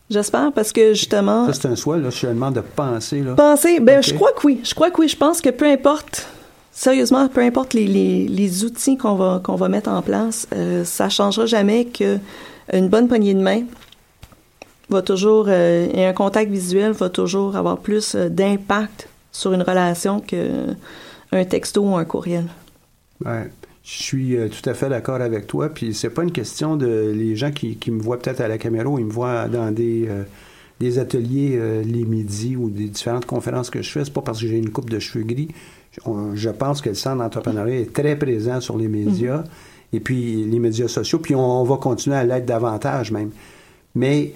J'espère. 0.09 0.51
Parce 0.53 0.71
que 0.71 0.93
justement. 0.93 1.45
Ça, 1.47 1.53
c'est 1.53 1.67
un 1.67 1.75
souhait, 1.75 1.99
là, 1.99 2.11
seulement 2.11 2.51
de 2.51 2.61
penser. 2.61 3.21
Là. 3.21 3.35
Penser, 3.35 3.79
ben, 3.79 4.01
je 4.01 4.13
crois 4.13 4.31
que 4.33 4.45
oui. 4.45 4.61
Je 4.63 4.73
crois 4.73 4.91
que 4.91 5.01
oui. 5.01 5.07
Je 5.07 5.17
pense 5.17 5.41
que 5.41 5.49
peu 5.49 5.65
importe, 5.65 6.27
sérieusement, 6.71 7.27
peu 7.27 7.41
importe 7.41 7.73
les, 7.73 7.87
les, 7.87 8.27
les 8.27 8.63
outils 8.65 8.97
qu'on 8.97 9.15
va, 9.15 9.41
qu'on 9.43 9.55
va 9.55 9.69
mettre 9.69 9.89
en 9.89 10.01
place, 10.01 10.47
euh, 10.53 10.83
ça 10.83 11.09
changera 11.09 11.45
jamais 11.45 11.85
que 11.85 12.17
une 12.73 12.89
bonne 12.89 13.07
poignée 13.07 13.33
de 13.33 13.41
main 13.41 13.63
va 14.89 15.01
toujours, 15.01 15.45
euh, 15.47 15.87
et 15.93 16.05
un 16.05 16.13
contact 16.13 16.51
visuel 16.51 16.91
va 16.93 17.09
toujours 17.09 17.55
avoir 17.55 17.77
plus 17.77 18.15
euh, 18.15 18.29
d'impact 18.29 19.07
sur 19.31 19.53
une 19.53 19.61
relation 19.61 20.19
que 20.19 20.65
un 21.31 21.45
texto 21.45 21.81
ou 21.83 21.95
un 21.95 22.05
courriel. 22.05 22.45
Ouais. 23.23 23.51
Je 23.83 24.03
suis 24.03 24.35
euh, 24.37 24.49
tout 24.49 24.67
à 24.69 24.73
fait 24.73 24.89
d'accord 24.89 25.21
avec 25.21 25.47
toi. 25.47 25.69
Puis 25.69 25.93
c'est 25.93 26.09
pas 26.09 26.23
une 26.23 26.31
question 26.31 26.75
de 26.75 27.11
les 27.15 27.35
gens 27.35 27.51
qui, 27.51 27.75
qui 27.77 27.91
me 27.91 28.01
voient 28.01 28.19
peut-être 28.19 28.41
à 28.41 28.47
la 28.47 28.57
caméra 28.57 28.87
ou 28.87 28.99
ils 28.99 29.05
me 29.05 29.11
voient 29.11 29.47
dans 29.47 29.71
des, 29.71 30.05
euh, 30.07 30.23
des 30.79 30.99
ateliers 30.99 31.53
euh, 31.55 31.81
les 31.81 32.03
midis 32.03 32.55
ou 32.55 32.69
des 32.69 32.87
différentes 32.89 33.25
conférences 33.25 33.69
que 33.69 33.81
je 33.81 33.89
fais. 33.89 34.05
C'est 34.05 34.13
pas 34.13 34.21
parce 34.21 34.41
que 34.41 34.47
j'ai 34.47 34.57
une 34.57 34.69
coupe 34.69 34.89
de 34.89 34.99
cheveux 34.99 35.23
gris. 35.23 35.47
Je, 35.91 36.01
on- 36.05 36.35
je 36.35 36.49
pense 36.49 36.81
que 36.81 36.89
le 36.89 36.95
centre 36.95 37.17
d'entrepreneuriat 37.17 37.79
est 37.79 37.93
très 37.93 38.15
présent 38.17 38.61
sur 38.61 38.77
les 38.77 38.87
médias 38.87 39.43
et 39.91 39.99
puis 39.99 40.43
les 40.45 40.59
médias 40.59 40.87
sociaux. 40.87 41.19
Puis 41.19 41.33
on, 41.33 41.61
on 41.61 41.63
va 41.63 41.77
continuer 41.77 42.15
à 42.17 42.23
l'être 42.25 42.45
davantage 42.45 43.11
même. 43.11 43.31
Mais 43.95 44.33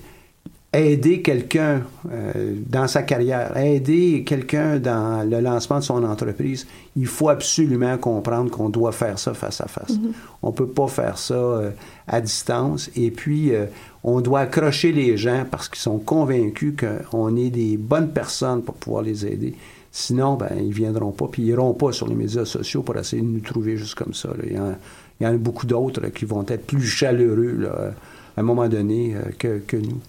aider 0.73 1.21
quelqu'un 1.21 1.83
euh, 2.11 2.55
dans 2.67 2.87
sa 2.87 3.03
carrière, 3.03 3.55
aider 3.55 4.23
quelqu'un 4.25 4.79
dans 4.79 5.27
le 5.27 5.39
lancement 5.39 5.79
de 5.79 5.83
son 5.83 6.03
entreprise, 6.03 6.65
il 6.95 7.05
faut 7.05 7.29
absolument 7.29 7.97
comprendre 7.97 8.49
qu'on 8.49 8.69
doit 8.69 8.91
faire 8.91 9.19
ça 9.19 9.33
face 9.33 9.61
à 9.61 9.67
face. 9.67 9.97
On 10.41 10.51
peut 10.51 10.67
pas 10.67 10.87
faire 10.87 11.17
ça 11.17 11.35
euh, 11.35 11.69
à 12.07 12.21
distance. 12.21 12.89
Et 12.95 13.11
puis, 13.11 13.53
euh, 13.53 13.65
on 14.03 14.19
doit 14.21 14.41
accrocher 14.41 14.91
les 14.91 15.15
gens 15.15 15.45
parce 15.49 15.69
qu'ils 15.69 15.81
sont 15.81 15.99
convaincus 15.99 16.73
qu'on 17.09 17.35
est 17.37 17.51
des 17.51 17.77
bonnes 17.77 18.09
personnes 18.09 18.63
pour 18.63 18.75
pouvoir 18.75 19.03
les 19.03 19.25
aider. 19.27 19.53
Sinon, 19.91 20.33
ben, 20.33 20.49
ils 20.59 20.73
viendront 20.73 21.11
pas, 21.11 21.27
puis 21.31 21.43
ils 21.43 21.49
iront 21.49 21.73
pas 21.73 21.91
sur 21.91 22.07
les 22.07 22.15
médias 22.15 22.45
sociaux 22.45 22.81
pour 22.81 22.97
essayer 22.97 23.21
de 23.21 23.27
nous 23.27 23.41
trouver 23.41 23.77
juste 23.77 23.93
comme 23.93 24.15
ça. 24.15 24.29
là. 24.29 24.43
Il, 24.47 24.53
y 24.53 24.59
en, 24.59 24.73
il 25.19 25.23
y 25.23 25.27
en 25.27 25.33
a 25.33 25.37
beaucoup 25.37 25.67
d'autres 25.67 26.07
qui 26.07 26.25
vont 26.25 26.43
être 26.47 26.65
plus 26.65 26.81
chaleureux 26.81 27.57
là, 27.59 27.91
à 28.35 28.39
un 28.39 28.43
moment 28.43 28.67
donné 28.67 29.15
euh, 29.15 29.21
que, 29.37 29.59
que 29.59 29.77
nous. 29.77 29.99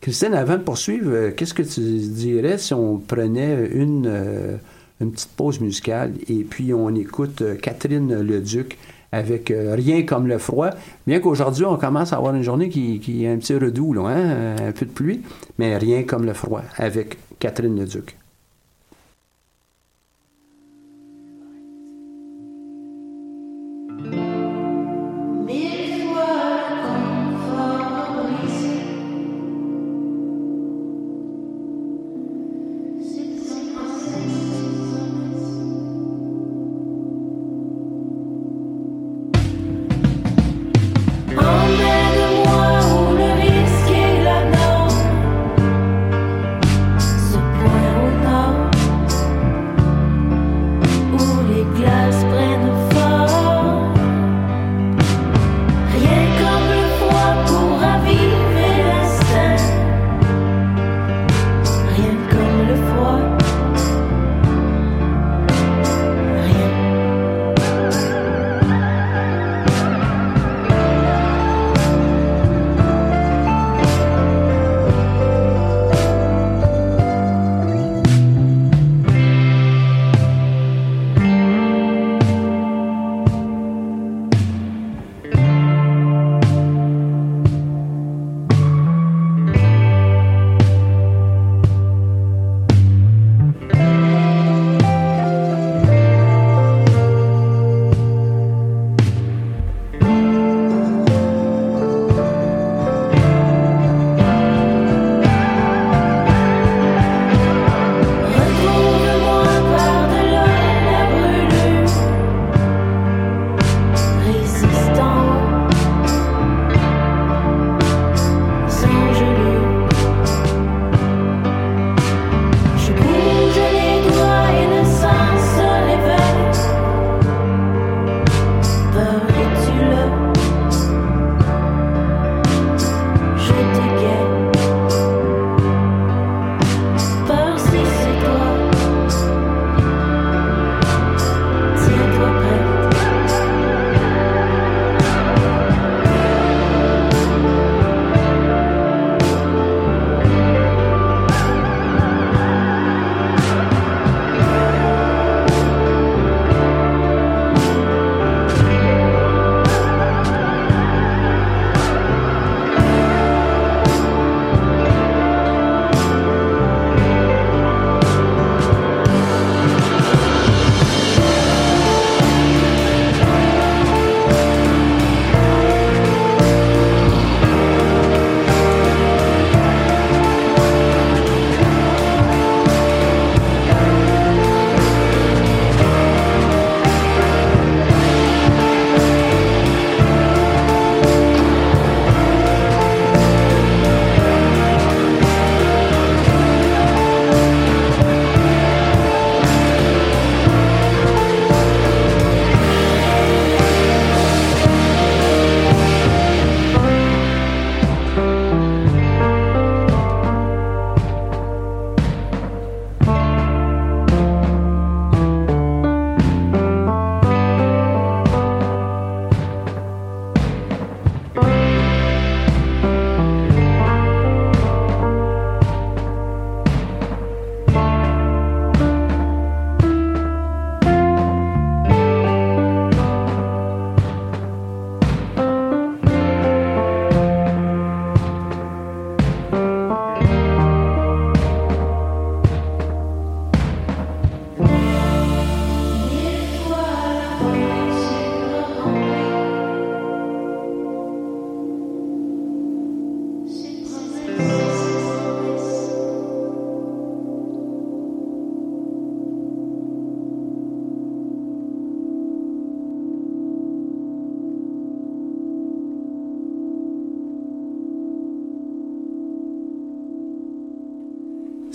Christine, 0.00 0.34
avant 0.34 0.56
de 0.56 0.62
poursuivre, 0.62 1.10
euh, 1.10 1.30
qu'est-ce 1.30 1.54
que 1.54 1.62
tu 1.62 1.80
dirais 1.80 2.58
si 2.58 2.74
on 2.74 2.98
prenait 2.98 3.68
une, 3.72 4.06
euh, 4.06 4.56
petite 4.98 5.30
pause 5.36 5.60
musicale 5.60 6.12
et 6.28 6.44
puis 6.44 6.72
on 6.72 6.94
écoute 6.94 7.42
euh, 7.42 7.56
Catherine 7.56 8.20
Leduc 8.20 8.76
avec 9.12 9.52
Rien 9.54 10.02
comme 10.02 10.26
le 10.26 10.36
froid, 10.36 10.70
bien 11.06 11.20
qu'aujourd'hui 11.20 11.64
on 11.64 11.76
commence 11.76 12.12
à 12.12 12.16
avoir 12.16 12.34
une 12.34 12.42
journée 12.42 12.68
qui, 12.68 12.98
qui 12.98 13.24
est 13.24 13.28
un 13.28 13.38
petit 13.38 13.54
redoux, 13.54 13.94
hein, 14.00 14.56
un 14.60 14.72
peu 14.72 14.84
de 14.84 14.90
pluie, 14.90 15.22
mais 15.58 15.76
Rien 15.78 16.02
comme 16.02 16.26
le 16.26 16.34
froid 16.34 16.62
avec 16.76 17.16
Catherine 17.38 17.78
Leduc. 17.78 18.16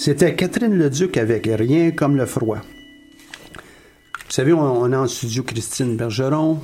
C'était 0.04 0.34
Catherine 0.34 0.76
Leduc 0.76 1.16
avec 1.16 1.46
Rien 1.46 1.92
comme 1.92 2.18
le 2.18 2.26
froid. 2.26 2.58
Vous 2.58 4.32
savez, 4.32 4.52
on, 4.52 4.92
a 4.92 4.98
en 4.98 5.06
studio 5.06 5.44
Christine 5.44 5.96
Bergeron, 5.96 6.58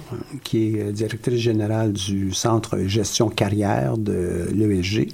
qui 0.43 0.80
est 0.80 0.91
directrice 0.91 1.39
générale 1.39 1.93
du 1.93 2.34
Centre 2.34 2.80
Gestion 2.88 3.30
Carrière 3.30 3.95
de 3.95 4.47
l'ESG. 4.52 5.10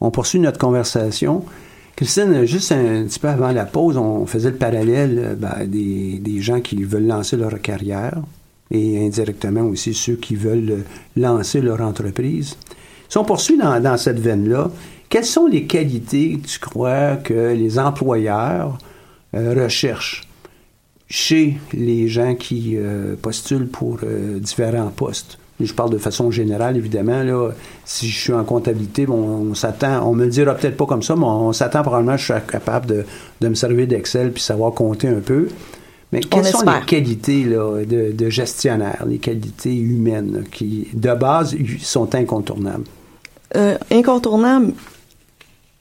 On 0.00 0.12
poursuit 0.12 0.38
notre 0.38 0.58
conversation. 0.58 1.44
Christine, 1.96 2.44
juste 2.44 2.70
un 2.70 3.02
petit 3.02 3.18
peu 3.18 3.26
avant 3.26 3.50
la 3.50 3.64
pause, 3.64 3.96
on 3.96 4.26
faisait 4.26 4.52
le 4.52 4.58
parallèle 4.58 5.36
ben, 5.36 5.66
des, 5.66 6.20
des, 6.20 6.40
gens 6.40 6.60
qui 6.60 6.84
veulent 6.84 7.08
lancer 7.08 7.36
leur 7.36 7.60
carrière 7.60 8.22
et 8.70 9.04
indirectement 9.04 9.62
aussi 9.62 9.92
ceux 9.92 10.14
qui 10.14 10.36
veulent 10.36 10.84
lancer 11.16 11.60
leur 11.60 11.80
entreprise. 11.80 12.56
Si 13.08 13.18
on 13.18 13.24
poursuit 13.24 13.56
dans 13.56 13.96
cette 13.96 14.20
veine-là, 14.20 14.70
quelles 15.08 15.24
sont 15.24 15.46
les 15.46 15.64
qualités 15.64 16.38
que 16.38 16.46
tu 16.46 16.58
crois 16.58 17.16
que 17.16 17.54
les 17.54 17.78
employeurs 17.78 18.78
euh, 19.34 19.54
recherchent 19.62 20.22
chez 21.08 21.56
les 21.72 22.08
gens 22.08 22.34
qui 22.34 22.74
euh, 22.76 23.14
postulent 23.20 23.68
pour 23.68 23.98
euh, 24.02 24.38
différents 24.38 24.90
postes? 24.94 25.38
Je 25.58 25.72
parle 25.72 25.90
de 25.90 25.98
façon 25.98 26.30
générale, 26.30 26.76
évidemment. 26.76 27.22
Là, 27.22 27.50
si 27.86 28.08
je 28.08 28.18
suis 28.18 28.32
en 28.32 28.44
comptabilité, 28.44 29.06
bon, 29.06 29.50
on 29.50 29.54
s'attend, 29.54 30.06
on 30.06 30.14
me 30.14 30.24
le 30.24 30.30
dira 30.30 30.54
peut-être 30.54 30.76
pas 30.76 30.84
comme 30.84 31.02
ça, 31.02 31.16
mais 31.16 31.24
on 31.24 31.52
s'attend 31.54 31.80
probablement 31.80 32.16
que 32.16 32.20
je 32.20 32.24
suis 32.24 32.46
capable 32.50 32.86
de, 32.86 33.04
de 33.40 33.48
me 33.48 33.54
servir 33.54 33.86
d'Excel 33.86 34.32
puis 34.32 34.42
savoir 34.42 34.72
compter 34.72 35.08
un 35.08 35.20
peu. 35.20 35.48
Mais 36.12 36.20
quelles 36.20 36.44
sont 36.44 36.62
les 36.62 36.86
qualités 36.86 37.44
là, 37.44 37.84
de, 37.84 38.12
de, 38.12 38.30
gestionnaire, 38.30 39.04
les 39.06 39.18
qualités 39.18 39.74
humaines 39.74 40.44
qui, 40.52 40.88
de 40.92 41.14
base, 41.14 41.56
sont 41.80 42.14
incontournables? 42.14 42.84
Euh, 43.56 43.76
incontournables, 43.90 44.72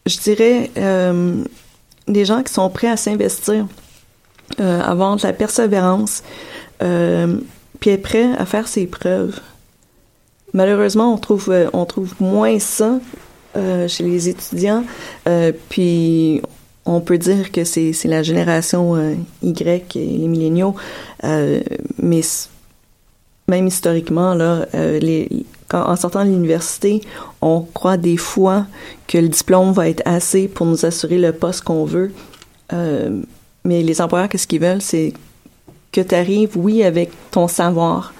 je 0.06 0.18
dirais, 0.20 0.70
euh, 0.78 1.44
des 2.08 2.26
gens 2.26 2.44
qui 2.44 2.54
sont 2.54 2.70
prêts 2.70 2.89
à 2.89 2.98
s'investir, 2.98 3.65
euh, 4.60 4.82
avoir 4.82 5.15
de 5.15 5.24
la 5.24 5.34
persévérance, 5.34 6.22
euh, 6.84 7.38
puis 7.80 7.89
être 7.89 8.04
prêts 8.04 8.30
à 8.38 8.46
faire 8.46 8.68
ses 8.68 8.86
preuves. 8.86 9.39
Malheureusement, 10.54 11.13
on 11.13 11.18
trouve, 11.18 11.50
euh, 11.50 11.70
on 11.74 11.86
trouve 11.86 12.13
moins 12.20 12.60
ça 12.60 13.00
euh, 13.58 13.88
chez 13.88 14.04
les 14.04 14.30
étudiants, 14.30 14.84
puis 15.70 16.41
on 16.86 17.02
peut 17.02 17.18
dire 17.18 17.52
que 17.52 17.63
c'est 17.63 17.96
la 18.06 18.22
génération 18.22 19.18
Y 19.41 19.96
et 19.96 20.06
les 20.06 20.28
milléniaux, 20.28 20.76
mais 21.24 22.22
même 23.48 23.68
historiquement, 23.68 24.36
là, 24.36 24.68
les, 24.74 25.46
en 25.73 25.95
sortant 25.95 26.23
de 26.23 26.30
l'université, 26.30 27.01
on 27.41 27.62
croit 27.62 27.97
des 27.97 28.17
fois 28.17 28.65
que 29.08 29.17
le 29.17 29.30
diplôme 29.30 29.71
va 29.71 29.89
être 29.89 30.04
assez 30.06 30.47
pour 30.47 30.65
nous 30.65 30.86
assurer 30.86 31.17
le 31.17 31.32
poste 31.32 31.62
qu'on 31.62 31.86
veut. 31.86 32.12
Euh, 32.73 33.21
mais 33.63 33.82
les 33.82 34.01
employeurs, 34.01 34.30
qu'est-ce 34.30 34.47
qu'ils 34.47 34.62
veulent? 34.62 34.82
C'est 34.82 35.13
que 35.91 36.01
tu 36.01 36.15
arrives, 36.15 36.56
oui, 36.56 36.84
avec 36.84 37.12
ton 37.32 37.47
savoir, 37.47 38.13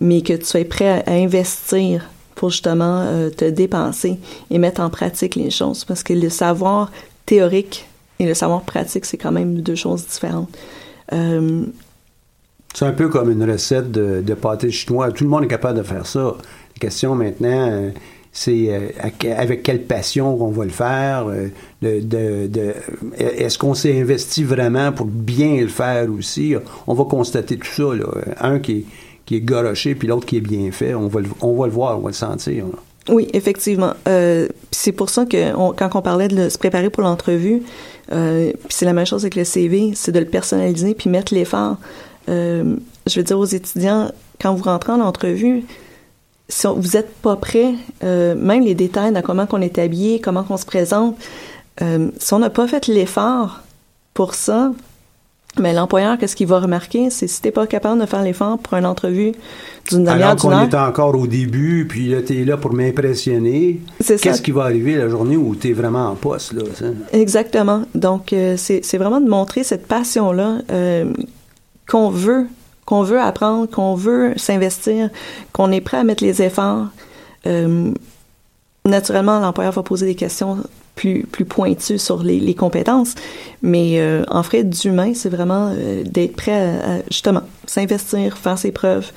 mais 0.00 0.22
que 0.22 0.32
tu 0.32 0.44
sois 0.44 0.64
prêt 0.64 1.04
à, 1.06 1.12
investir 1.12 2.08
pour 2.34 2.50
justement 2.50 3.02
euh, 3.02 3.30
te 3.30 3.44
dépenser 3.44 4.18
et 4.50 4.58
mettre 4.58 4.80
en 4.80 4.90
pratique 4.90 5.36
les 5.36 5.50
choses. 5.50 5.84
Parce 5.84 6.02
que 6.02 6.12
le 6.12 6.30
savoir 6.30 6.90
théorique 7.26 7.86
et 8.18 8.26
le 8.26 8.34
savoir 8.34 8.62
pratique, 8.62 9.04
c'est 9.04 9.18
quand 9.18 9.32
même 9.32 9.60
deux 9.60 9.76
choses 9.76 10.06
différentes. 10.06 10.50
Euh, 11.12 11.64
c'est 12.74 12.86
un 12.86 12.92
peu 12.92 13.08
comme 13.08 13.30
une 13.30 13.48
recette 13.48 13.92
de, 13.92 14.22
de 14.22 14.34
pâté 14.34 14.70
chinois. 14.70 15.12
Tout 15.12 15.24
le 15.24 15.30
monde 15.30 15.44
est 15.44 15.48
capable 15.48 15.78
de 15.78 15.82
faire 15.82 16.06
ça. 16.06 16.34
Question 16.82 17.14
maintenant, 17.14 17.68
euh, 17.70 17.90
c'est 18.32 18.66
euh, 18.70 18.88
avec 19.38 19.62
quelle 19.62 19.82
passion 19.84 20.36
on 20.42 20.50
va 20.50 20.64
le 20.64 20.70
faire. 20.70 21.28
Euh, 21.28 21.46
Est-ce 23.16 23.56
qu'on 23.56 23.74
s'est 23.74 24.00
investi 24.00 24.42
vraiment 24.42 24.90
pour 24.90 25.06
bien 25.06 25.60
le 25.60 25.68
faire 25.68 26.08
aussi? 26.10 26.56
On 26.88 26.94
va 26.94 27.04
constater 27.04 27.56
tout 27.56 27.70
ça. 27.70 27.94
Là. 27.94 28.06
Un 28.40 28.58
qui 28.58 28.72
est, 28.72 28.84
qui 29.26 29.40
goroché, 29.42 29.94
puis 29.94 30.08
l'autre 30.08 30.26
qui 30.26 30.38
est 30.38 30.40
bien 30.40 30.72
fait. 30.72 30.92
On 30.92 31.06
va, 31.06 31.20
le, 31.20 31.28
on 31.40 31.54
va 31.54 31.66
le 31.66 31.72
voir, 31.72 31.98
on 31.98 32.02
va 32.02 32.08
le 32.08 32.14
sentir. 32.14 32.64
Oui, 33.08 33.28
effectivement. 33.32 33.92
c'est 34.72 34.92
pour 34.92 35.08
ça 35.08 35.24
que 35.24 35.52
quand 35.74 35.90
on 35.94 36.02
parlait 36.02 36.26
de 36.26 36.48
se 36.48 36.58
préparer 36.58 36.90
pour 36.90 37.04
l'entrevue, 37.04 37.62
c'est 38.10 38.84
la 38.84 38.92
même 38.92 39.06
chose 39.06 39.22
avec 39.22 39.36
le 39.36 39.44
CV, 39.44 39.92
c'est 39.94 40.10
de 40.10 40.18
le 40.18 40.26
personnaliser 40.26 40.94
puis 40.94 41.10
mettre 41.10 41.32
l'effort. 41.32 41.76
je 42.26 42.74
veux 43.14 43.22
dire 43.22 43.38
aux 43.38 43.44
étudiants, 43.44 44.10
quand 44.40 44.52
vous 44.52 44.64
rentrez 44.64 44.90
en 44.90 45.00
entrevue, 45.00 45.62
si 46.48 46.66
vous 46.66 46.90
n'êtes 46.94 47.14
pas 47.16 47.36
prêt, 47.36 47.74
euh, 48.04 48.34
même 48.34 48.64
les 48.64 48.74
détails 48.74 49.12
de 49.12 49.20
comment 49.20 49.46
on 49.52 49.60
est 49.60 49.78
habillé, 49.78 50.20
comment 50.20 50.44
on 50.48 50.56
se 50.56 50.66
présente, 50.66 51.16
euh, 51.80 52.08
si 52.18 52.34
on 52.34 52.38
n'a 52.38 52.50
pas 52.50 52.68
fait 52.68 52.86
l'effort 52.86 53.60
pour 54.14 54.34
ça, 54.34 54.72
mais 55.58 55.72
l'employeur, 55.72 56.18
qu'est-ce 56.18 56.36
qu'il 56.36 56.46
va 56.46 56.60
remarquer? 56.60 57.10
C'est 57.10 57.26
si 57.26 57.42
t'es 57.42 57.50
pas 57.50 57.66
capable 57.66 58.00
de 58.00 58.06
faire 58.06 58.22
l'effort 58.22 58.58
pour 58.58 58.76
une 58.76 58.86
entrevue 58.86 59.32
d'une 59.90 60.04
demi-heure, 60.04 60.30
heure. 60.30 60.36
qu'on 60.36 60.62
est 60.62 60.74
encore 60.74 61.18
au 61.18 61.26
début, 61.26 61.86
puis 61.86 62.08
là, 62.08 62.22
t'es 62.22 62.44
là 62.44 62.56
pour 62.56 62.72
m'impressionner. 62.72 63.80
Qu'est-ce 64.06 64.40
qui 64.40 64.50
va 64.50 64.64
arriver 64.64 64.94
la 64.96 65.08
journée 65.08 65.36
où 65.36 65.54
t'es 65.54 65.72
vraiment 65.72 66.08
en 66.08 66.14
poste, 66.14 66.52
là? 66.52 66.62
Exactement. 67.12 67.82
Donc, 67.94 68.32
euh, 68.32 68.56
c'est 68.56 68.96
vraiment 68.96 69.20
de 69.20 69.28
montrer 69.28 69.62
cette 69.62 69.86
passion-là 69.86 70.60
qu'on 71.86 72.08
veut 72.08 72.46
qu'on 72.84 73.02
veut 73.02 73.20
apprendre, 73.20 73.70
qu'on 73.70 73.94
veut 73.94 74.34
s'investir, 74.36 75.10
qu'on 75.52 75.70
est 75.70 75.80
prêt 75.80 75.98
à 75.98 76.04
mettre 76.04 76.24
les 76.24 76.42
efforts. 76.42 76.86
Euh, 77.46 77.92
naturellement, 78.84 79.38
l'employeur 79.38 79.72
va 79.72 79.82
poser 79.82 80.06
des 80.06 80.14
questions 80.14 80.58
plus, 80.96 81.24
plus 81.24 81.44
pointues 81.44 81.98
sur 81.98 82.22
les, 82.22 82.40
les 82.40 82.54
compétences, 82.54 83.14
mais 83.62 84.00
euh, 84.00 84.24
en 84.28 84.42
frais 84.42 84.64
d'humain, 84.64 85.12
c'est 85.14 85.30
vraiment 85.30 85.72
euh, 85.72 86.02
d'être 86.04 86.36
prêt 86.36 86.52
à, 86.52 86.98
justement 87.10 87.42
s'investir, 87.66 88.36
faire 88.36 88.58
ses 88.58 88.72
preuves, 88.72 89.12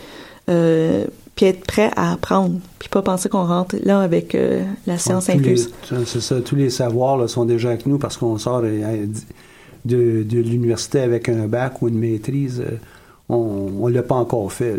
puis 0.46 1.46
être 1.48 1.66
prêt 1.66 1.92
à 1.96 2.14
apprendre, 2.14 2.60
puis 2.78 2.88
pas 2.88 3.02
penser 3.02 3.30
qu'on 3.30 3.46
rentre 3.46 3.76
là 3.84 4.00
avec 4.00 4.38
la 4.86 4.98
science 5.00 5.28
incluse. 5.28 5.72
C'est 6.06 6.22
ça, 6.22 6.40
tous 6.40 6.56
les 6.56 6.70
savoirs 6.70 7.18
là, 7.18 7.28
sont 7.28 7.46
déjà 7.46 7.70
avec 7.70 7.88
nous 7.88 7.98
parce 7.98 8.16
qu'on 8.16 8.38
sort 8.38 8.62
de, 8.62 8.70
de, 9.86 10.24
de 10.24 10.40
l'université 10.40 11.00
avec 11.00 11.28
un 11.28 11.48
bac 11.48 11.82
ou 11.82 11.90
une 11.90 11.98
maîtrise 11.98 12.64
on 13.30 13.90
ne 13.90 13.94
l'a 13.94 14.04
pas 14.04 14.16
encore 14.16 14.52
fait. 14.52 14.76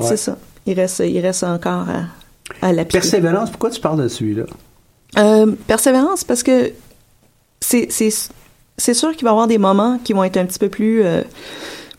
C'est 0.00 0.16
ça. 0.16 0.38
Il 0.66 0.74
reste, 0.74 1.00
il 1.00 1.18
reste 1.20 1.42
encore 1.42 1.86
à, 2.60 2.68
à 2.68 2.84
Persévérance, 2.84 3.50
pourquoi 3.50 3.70
tu 3.70 3.80
parles 3.80 4.02
de 4.02 4.08
celui-là? 4.08 4.44
Euh, 5.18 5.52
persévérance, 5.66 6.24
parce 6.24 6.42
que 6.42 6.72
c'est, 7.60 7.90
sûr 7.90 9.12
qu'il 9.12 9.24
va 9.24 9.30
y 9.30 9.32
avoir 9.32 9.46
des 9.46 9.58
moments 9.58 9.98
qui 10.02 10.12
vont 10.12 10.24
être 10.24 10.36
un 10.36 10.46
petit 10.46 10.58
peu 10.58 10.68
plus, 10.68 11.04
euh, 11.04 11.22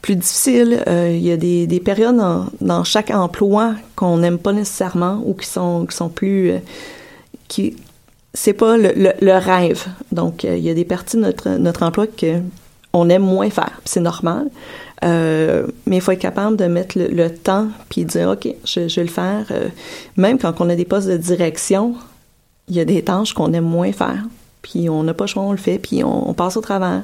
plus 0.02 0.16
difficiles. 0.16 0.84
Euh, 0.88 1.12
il 1.12 1.24
y 1.24 1.32
a 1.32 1.38
des, 1.38 1.68
des 1.68 1.80
périodes 1.80 2.18
dans, 2.62 2.84
chaque 2.84 3.12
emploi 3.12 3.76
qu'on 3.96 4.18
n'aime 4.18 4.40
pas 4.40 4.54
nécessairement 4.54 5.22
ou 5.26 5.34
qui 5.34 5.48
sont, 5.48 5.86
qui 5.86 5.96
sont 5.96 6.10
plus... 6.10 6.54
qui 7.48 7.76
C'est 8.34 8.54
pas 8.54 8.78
le, 8.78 9.14
le, 9.20 9.38
rêve. 9.38 9.86
Donc, 10.12 10.44
il 10.44 10.60
y 10.60 10.70
a 10.70 10.74
des 10.74 10.86
parties 10.86 11.18
de 11.18 11.22
notre, 11.22 11.50
notre 11.50 11.84
emploi 11.84 12.08
qu'on 12.08 13.10
aime 13.10 13.24
moins 13.24 13.50
faire. 13.50 13.82
C'est 13.86 14.02
normal. 14.02 14.48
Euh, 15.04 15.68
mais 15.86 15.98
il 15.98 16.02
faut 16.02 16.12
être 16.12 16.20
capable 16.20 16.56
de 16.56 16.66
mettre 16.66 16.98
le, 16.98 17.30
temps 17.30 17.68
puis 17.90 18.06
dire 18.06 18.30
OK, 18.30 18.48
je, 18.64 18.82
vais 18.82 19.04
le 19.04 19.10
faire. 19.10 19.48
Euh, 19.52 19.68
même 20.16 20.38
quand 20.38 20.62
on 20.62 20.70
a 20.70 20.76
des 20.76 20.86
postes 20.86 21.08
de 21.08 21.18
direction, 21.18 21.96
il 22.70 22.76
y 22.76 22.80
a 22.80 22.86
des 22.86 23.02
tâches 23.02 23.34
qu'on 23.34 23.52
aime 23.54 23.66
moins 23.66 23.92
faire. 23.92 24.24
Puis 24.62 24.90
on 24.90 25.04
n'a 25.04 25.14
pas 25.14 25.26
le 25.26 25.30
choix, 25.30 25.44
on 25.44 25.52
le 25.52 25.58
fait, 25.58 25.78
puis 25.78 26.04
on, 26.04 26.34
passe 26.34 26.56
au 26.56 26.62
travers. 26.62 27.04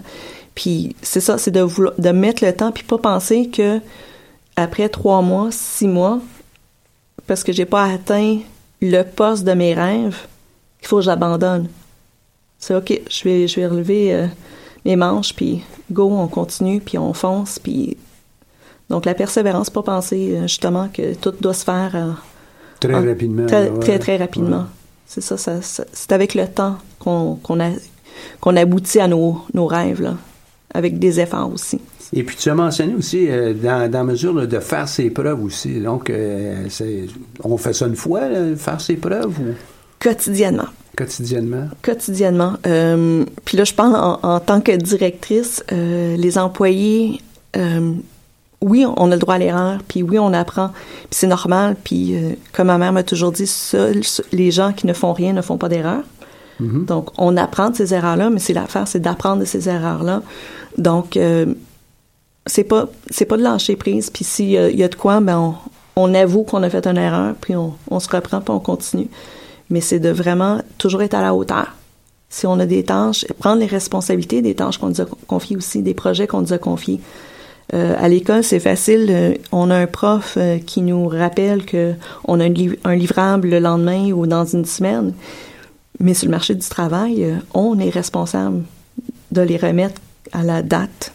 Puis 0.56 0.96
c'est 1.02 1.20
ça, 1.20 1.38
c'est 1.38 1.52
de, 1.52 1.68
de 2.02 2.10
mettre 2.10 2.46
le 2.46 2.54
temps 2.54 2.72
puis 2.72 2.84
pas 2.84 2.98
penser 2.98 3.50
que 3.50 3.80
après 4.56 4.88
trois 4.88 5.22
mois, 5.22 5.50
six 5.52 5.88
mois, 5.88 6.20
parce 7.28 7.44
que 7.44 7.52
j'ai 7.52 7.66
pas 7.66 7.84
atteint 7.84 8.40
le 8.82 9.04
poste 9.04 9.44
de 9.44 9.54
mes 9.54 9.74
rêves, 9.74 10.26
il 10.82 10.88
faut 10.88 10.98
que 10.98 11.04
j'abandonne. 11.04 11.68
C'est 12.58 12.76
OK, 12.76 13.02
je 13.10 13.24
vais, 13.24 13.48
je 13.48 13.60
vais 13.60 13.68
relever 13.68 14.14
euh, 14.14 14.28
mes 14.86 14.96
manches, 14.96 15.34
puis 15.34 15.62
go, 15.92 16.10
on 16.12 16.28
continue, 16.28 16.80
puis 16.80 16.98
on 16.98 17.14
fonce, 17.14 17.60
puis 17.60 17.98
donc 18.90 19.06
la 19.06 19.14
persévérance, 19.14 19.70
pas 19.70 19.84
penser 19.84 20.36
euh, 20.36 20.42
justement 20.44 20.90
que 20.92 21.14
tout 21.14 21.34
doit 21.40 21.54
se 21.54 21.64
faire 21.64 21.92
euh, 21.96 22.12
très 22.80 22.94
rapidement. 22.94 23.46
Très, 23.46 24.00
très, 24.00 24.18
rapidement. 24.18 24.66
C'est 25.06 25.22
ça, 25.22 25.38
ça, 25.38 25.60
c'est 25.62 26.12
avec 26.12 26.34
le 26.36 26.48
temps 26.48 26.78
qu'on 27.00 27.40
qu'on 28.42 28.56
aboutit 28.58 29.00
à 29.00 29.08
nos, 29.08 29.42
nos 29.54 29.66
rêves, 29.66 30.02
là, 30.02 30.16
avec 30.74 31.00
des 31.00 31.20
efforts 31.20 31.52
aussi. 31.54 31.80
Et 32.12 32.24
puis 32.24 32.36
tu 32.36 32.50
as 32.50 32.56
mentionné 32.56 32.96
aussi, 32.96 33.30
euh, 33.30 33.54
dans, 33.54 33.90
dans 33.90 34.04
mesure 34.04 34.48
de 34.48 34.60
faire 34.60 34.88
ses 34.88 35.12
preuves 35.12 35.44
aussi. 35.44 35.80
Donc, 35.80 36.12
on 37.44 37.58
fait 37.58 37.74
ça 37.74 37.86
une 37.86 37.96
fois, 37.96 38.22
faire 38.56 38.82
ses 38.82 38.96
preuves 38.96 39.40
ou? 39.40 39.54
Quotidiennement. 40.00 40.70
Quotidiennement? 41.00 41.68
Quotidiennement. 41.82 42.54
Euh, 42.68 43.24
puis 43.46 43.56
là, 43.58 43.64
je 43.64 43.74
parle 43.74 43.96
en, 44.22 44.40
tant 44.42 44.60
que 44.60 44.74
directrice, 44.76 45.64
euh, 45.72 46.18
les 46.18 46.38
employés, 46.38 47.22
euh, 47.56 47.94
oui, 48.62 48.86
on 48.98 49.10
a 49.10 49.16
le 49.16 49.20
droit 49.20 49.36
à 49.36 49.38
l'erreur, 49.38 49.80
puis 49.88 50.04
oui, 50.04 50.20
on 50.20 50.34
apprend, 50.34 50.68
puis 50.70 51.08
c'est 51.12 51.28
normal, 51.28 51.78
puis 51.82 52.14
comme 52.52 52.68
ma 52.68 52.78
mère 52.78 52.92
m'a 52.92 53.04
toujours 53.04 53.32
dit, 53.32 53.48
seuls 53.48 54.02
les 54.34 54.52
gens 54.52 54.74
qui 54.74 54.86
ne 54.88 54.92
font 54.94 55.14
rien 55.14 55.32
ne 55.32 55.42
font 55.42 55.58
pas 55.58 55.70
d'erreur. 55.70 56.04
Mhm. 56.60 56.84
Donc, 56.86 57.10
on 57.18 57.38
apprend 57.38 57.70
de 57.70 57.78
ces 57.78 57.94
erreurs-là, 57.94 58.30
mais 58.30 58.40
c'est 58.40 58.52
l'affaire, 58.52 58.86
c'est 58.86 59.00
d'apprendre 59.00 59.40
de 59.40 59.46
ces 59.46 59.70
erreurs-là. 59.70 60.22
Donc, 60.78 61.18
c'est 62.46 62.64
pas 62.66 62.90
c'est 63.10 63.24
pas 63.26 63.38
de 63.38 63.44
lâcher 63.44 63.78
prise. 63.78 64.10
Puis 64.10 64.26
s'il 64.26 64.50
y, 64.50 64.58
a- 64.58 64.70
il 64.70 64.78
y 64.78 64.84
a 64.84 64.90
de 64.90 64.96
quoi, 64.96 65.22
ben 65.22 65.38
on, 65.38 65.56
on 65.96 66.14
avoue 66.14 66.44
qu'on 66.44 66.62
a 66.64 66.70
fait 66.70 66.86
une 66.86 66.98
erreur, 66.98 67.36
puis 67.40 67.56
on, 67.56 67.74
on 67.90 68.00
se 68.02 68.10
reprend, 68.10 68.42
puis 68.42 68.52
on 68.54 68.60
continue. 68.60 69.08
Mais 69.70 69.82
c'est 69.82 70.00
de 70.00 70.10
vraiment 70.10 70.62
toujours 70.78 71.02
être 71.02 71.14
à 71.14 71.22
la 71.22 71.34
hauteur. 71.34 71.76
Si 72.30 72.46
on 72.46 72.60
a 72.60 72.66
des 72.66 72.84
tâches, 72.84 73.26
prendre 73.40 73.60
les 73.60 73.66
responsabilités 73.66 74.42
des 74.42 74.56
tâches 74.56 74.78
qu'on 74.78 74.90
nous 74.90 75.02
a 75.02 75.06
confiées 75.28 75.58
aussi, 75.58 75.82
des 75.82 75.94
projets 75.94 76.28
qu'on 76.28 76.42
nous 76.42 76.54
a 76.54 76.58
confiés. 76.60 77.02
Euh, 77.74 77.96
à 78.00 78.08
l'école, 78.08 78.44
c'est 78.44 78.60
facile. 78.60 79.08
euh, 79.10 79.34
on 79.52 79.70
a 79.70 79.76
un 79.76 79.88
prof 79.88 80.36
euh, 80.38 80.58
qui 80.58 80.82
nous 80.82 81.08
rappelle 81.08 81.66
que 81.66 81.94
on 82.26 82.40
a 82.40 82.46
un, 82.46 82.54
un 82.84 82.96
livrable 82.96 83.50
le 83.50 83.60
lendemain 83.60 84.12
ou 84.12 84.26
dans 84.26 84.46
une 84.46 84.66
semaine. 84.66 85.14
Mais 86.00 86.14
sur 86.14 86.26
le 86.26 86.32
marché 86.32 86.56
du 86.56 86.68
travail, 86.68 87.24
euh, 87.24 87.36
on 87.54 87.78
est 87.80 87.90
responsable 87.90 88.64
de 89.32 89.42
les 89.42 89.58
remettre 89.58 90.02
à 90.32 90.44
la 90.44 90.62
date. 90.62 91.12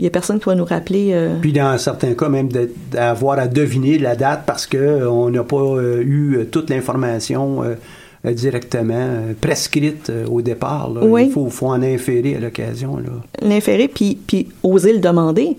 Il 0.00 0.04
y 0.04 0.06
a 0.06 0.10
personne 0.10 0.38
qui 0.38 0.46
va 0.46 0.54
nous 0.54 0.64
rappeler. 0.64 1.10
euh, 1.12 1.36
Puis 1.42 1.52
dans 1.52 1.76
certains 1.76 2.14
cas, 2.14 2.30
même 2.30 2.48
d'avoir 2.90 3.38
à 3.38 3.46
deviner 3.46 3.98
la 3.98 4.16
date 4.16 4.44
parce 4.46 4.66
qu'on 4.66 5.28
n'a 5.28 5.44
pas 5.44 5.58
euh, 5.60 6.00
eu 6.02 6.36
euh, 6.38 6.44
toute 6.50 6.70
l'information 6.70 7.62
euh, 7.62 7.74
euh, 8.24 8.32
directement 8.32 8.94
euh, 8.96 9.32
prescrite 9.38 10.08
euh, 10.08 10.24
au 10.26 10.40
départ. 10.40 10.90
là. 10.90 11.02
Oui. 11.04 11.26
Il 11.26 11.30
faut, 11.32 11.50
faut 11.50 11.66
en 11.66 11.82
inférer 11.82 12.34
à 12.36 12.40
l'occasion. 12.40 12.96
l'inférer 13.42 13.88
puis, 13.88 14.18
puis 14.26 14.48
oser 14.62 14.94
le 14.94 15.00
demander. 15.00 15.58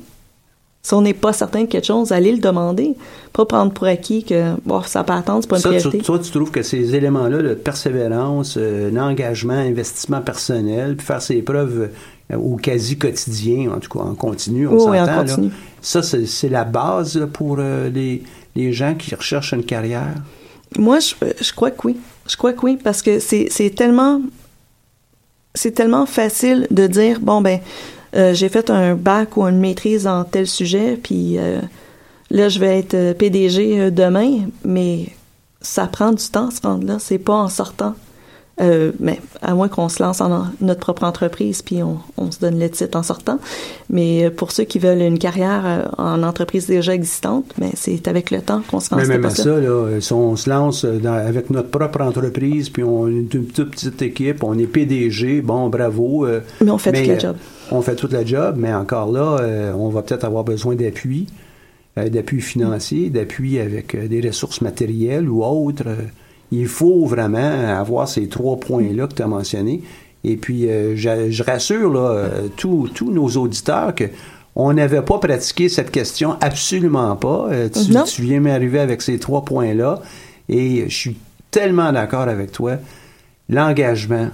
Si 0.84 0.94
on 0.96 1.02
n'est 1.02 1.13
pas 1.13 1.32
certain 1.32 1.62
de 1.62 1.67
quelque 1.67 1.86
chose, 1.86 2.12
allez 2.12 2.32
le 2.32 2.39
demander. 2.39 2.96
Pas 3.34 3.46
prendre 3.46 3.72
pour 3.72 3.86
acquis 3.86 4.24
que 4.24 4.54
bon, 4.65 4.82
ça 4.82 5.04
peut 5.04 5.13
attendre, 5.13 5.39
c'est 5.44 5.50
pas 5.50 5.58
une 5.58 5.80
Ça, 5.80 5.89
tu, 5.91 5.98
toi, 6.00 6.17
tu 6.17 6.32
trouves 6.32 6.50
que 6.50 6.63
ces 6.63 6.96
éléments-là, 6.96 7.41
de 7.44 7.54
persévérance, 7.54 8.56
euh, 8.58 8.89
l'engagement, 8.89 9.54
investissement 9.54 10.22
personnel, 10.22 10.96
puis 10.98 11.06
faire 11.06 11.22
ses 11.22 11.41
preuves 11.44 11.89
euh, 12.32 12.36
au 12.38 12.56
quasi 12.56 12.98
quotidien, 12.98 13.72
en 13.72 13.80
tout 13.80 13.89
cas 13.96 14.04
en 14.04 14.15
continu, 14.15 14.67
on 14.67 14.72
Oui, 14.74 14.84
oui, 14.89 15.00
en 15.00 15.06
s'entend, 15.06 15.17
là. 15.17 15.24
continu. 15.36 15.52
Ça, 15.82 16.02
c'est 16.02 16.50
la 16.50 16.63
base 16.63 17.15
là, 17.15 17.28
pour 17.28 17.58
euh, 17.60 17.89
les, 17.89 18.24
les 18.56 18.74
gens 18.74 18.96
qui 18.96 19.13
recherchent 19.13 19.54
une 19.54 19.63
carrière? 19.63 20.15
Moi, 20.80 21.00
je, 21.00 21.13
je 21.39 21.54
crois 21.54 21.70
que 21.72 21.86
oui. 21.88 21.98
Je 22.28 22.36
crois 22.38 22.54
que 22.54 22.62
oui, 22.65 22.78
parce 22.84 23.02
que 23.02 23.20
c'est 23.20 23.48
c'est 23.52 23.70
tellement 23.72 24.22
c'est 25.54 25.72
tellement 25.72 26.06
facile 26.06 26.65
de 26.72 26.88
dire 26.88 27.20
bon 27.20 27.41
ben 27.41 27.60
euh, 28.15 28.34
j'ai 28.34 28.50
fait 28.50 28.69
un 28.69 28.95
bac 28.95 29.38
ou 29.38 29.43
une 29.43 29.60
maîtrise 29.60 30.08
en 30.08 30.24
tel 30.24 30.47
sujet, 30.47 30.97
puis 31.02 31.38
euh, 31.38 31.60
là 32.30 32.50
je 32.50 32.60
vais 32.60 32.80
être 32.80 32.93
euh, 32.93 33.13
PDG 33.13 33.91
demain, 33.91 34.50
mais 34.65 35.08
ça 35.62 35.88
prend 35.88 36.12
du 36.12 36.26
temps 36.26 36.52
se 36.52 36.62
rendre 36.62 36.86
là. 36.86 36.97
C'est 37.00 37.19
pas 37.19 37.36
en 37.36 37.47
sortant. 37.47 37.95
Euh, 38.62 38.91
mais 39.00 39.19
à 39.41 39.56
moins 39.56 39.69
qu'on 39.69 39.89
se 39.89 40.04
lance 40.04 40.21
en 40.21 40.45
notre 40.62 40.82
propre 40.82 41.04
entreprise 41.04 41.63
puis 41.63 41.82
on, 41.82 41.97
on 42.17 42.30
se 42.32 42.39
donne 42.39 42.60
le 42.60 42.69
titre 42.69 42.95
en 42.97 43.02
sortant. 43.02 43.39
Mais 43.89 44.26
euh, 44.26 44.30
pour 44.30 44.52
ceux 44.52 44.65
qui 44.65 44.78
veulent 44.78 45.02
une 45.02 45.17
carrière 45.17 45.63
euh, 45.65 45.84
en 45.97 46.21
entreprise 46.21 46.67
déjà 46.67 46.93
existante, 46.93 47.45
mais 47.60 47.71
c'est 47.76 48.08
avec 48.08 48.30
le 48.30 48.41
temps 48.41 48.62
qu'on 48.69 48.80
se 48.80 48.93
à 48.93 48.97
Mais 48.97 49.06
même 49.08 49.26
à 49.26 49.32
ça, 49.32 49.60
là, 49.60 50.00
si 50.00 50.13
on 50.13 50.36
se 50.36 50.47
lance 50.50 50.86
dans- 50.86 51.13
avec 51.13 51.50
notre 51.50 51.69
propre 51.69 52.02
entreprise, 52.02 52.69
puis 52.69 52.84
on 52.84 53.08
est 53.08 53.34
une 53.34 53.47
toute 53.47 53.71
petite 53.71 54.02
équipe, 54.04 54.43
on 54.43 54.58
est 54.60 54.67
PDG, 54.67 55.41
bon, 55.41 55.69
bravo. 55.69 56.26
euh, 56.28 56.41
Mais 56.62 56.69
on 56.69 56.78
fait 56.78 56.91
toute 56.91 57.08
la 57.08 57.17
job. 57.19 57.36
On 57.71 57.82
fait 57.82 57.95
toute 57.95 58.12
la 58.13 58.24
job, 58.26 58.56
mais 58.60 58.74
encore 58.74 59.12
là, 59.12 59.38
euh, 59.41 59.74
on 59.74 59.89
va 59.89 60.04
peut-être 60.04 60.26
avoir 60.26 60.43
besoin 60.43 60.76
d'appui, 60.76 61.26
d'appui 61.97 62.41
financier, 62.41 63.10
d'appui 63.10 63.60
avec 63.60 63.95
des 64.08 64.21
ressources 64.21 64.62
matérielles 64.62 65.28
ou 65.28 65.43
autres. 65.43 65.86
Il 66.51 66.67
faut 66.67 67.05
vraiment 67.05 67.37
avoir 67.79 68.07
ces 68.07 68.27
trois 68.27 68.59
points-là 68.59 69.07
que 69.07 69.13
tu 69.13 69.21
as 69.21 69.27
mentionnés. 69.27 69.81
Et 70.23 70.37
puis, 70.37 70.69
euh, 70.69 70.95
je, 70.95 71.31
je 71.31 71.43
rassure 71.43 71.91
là, 71.91 72.09
euh, 72.11 72.47
tous 72.55 72.89
nos 73.09 73.27
auditeurs 73.27 73.95
que 73.95 74.05
on 74.55 74.73
n'avait 74.73 75.01
pas 75.01 75.17
pratiqué 75.17 75.69
cette 75.69 75.91
question, 75.91 76.35
absolument 76.41 77.15
pas. 77.15 77.47
Euh, 77.51 77.69
tu, 78.05 78.21
viens 78.21 78.41
m'arriver 78.41 78.79
avec 78.79 79.01
ces 79.01 79.17
trois 79.17 79.45
points-là. 79.45 80.01
Et 80.49 80.89
je 80.89 80.95
suis 80.95 81.17
tellement 81.51 81.91
d'accord 81.93 82.27
avec 82.27 82.51
toi. 82.51 82.73
L'engagement, 83.49 84.27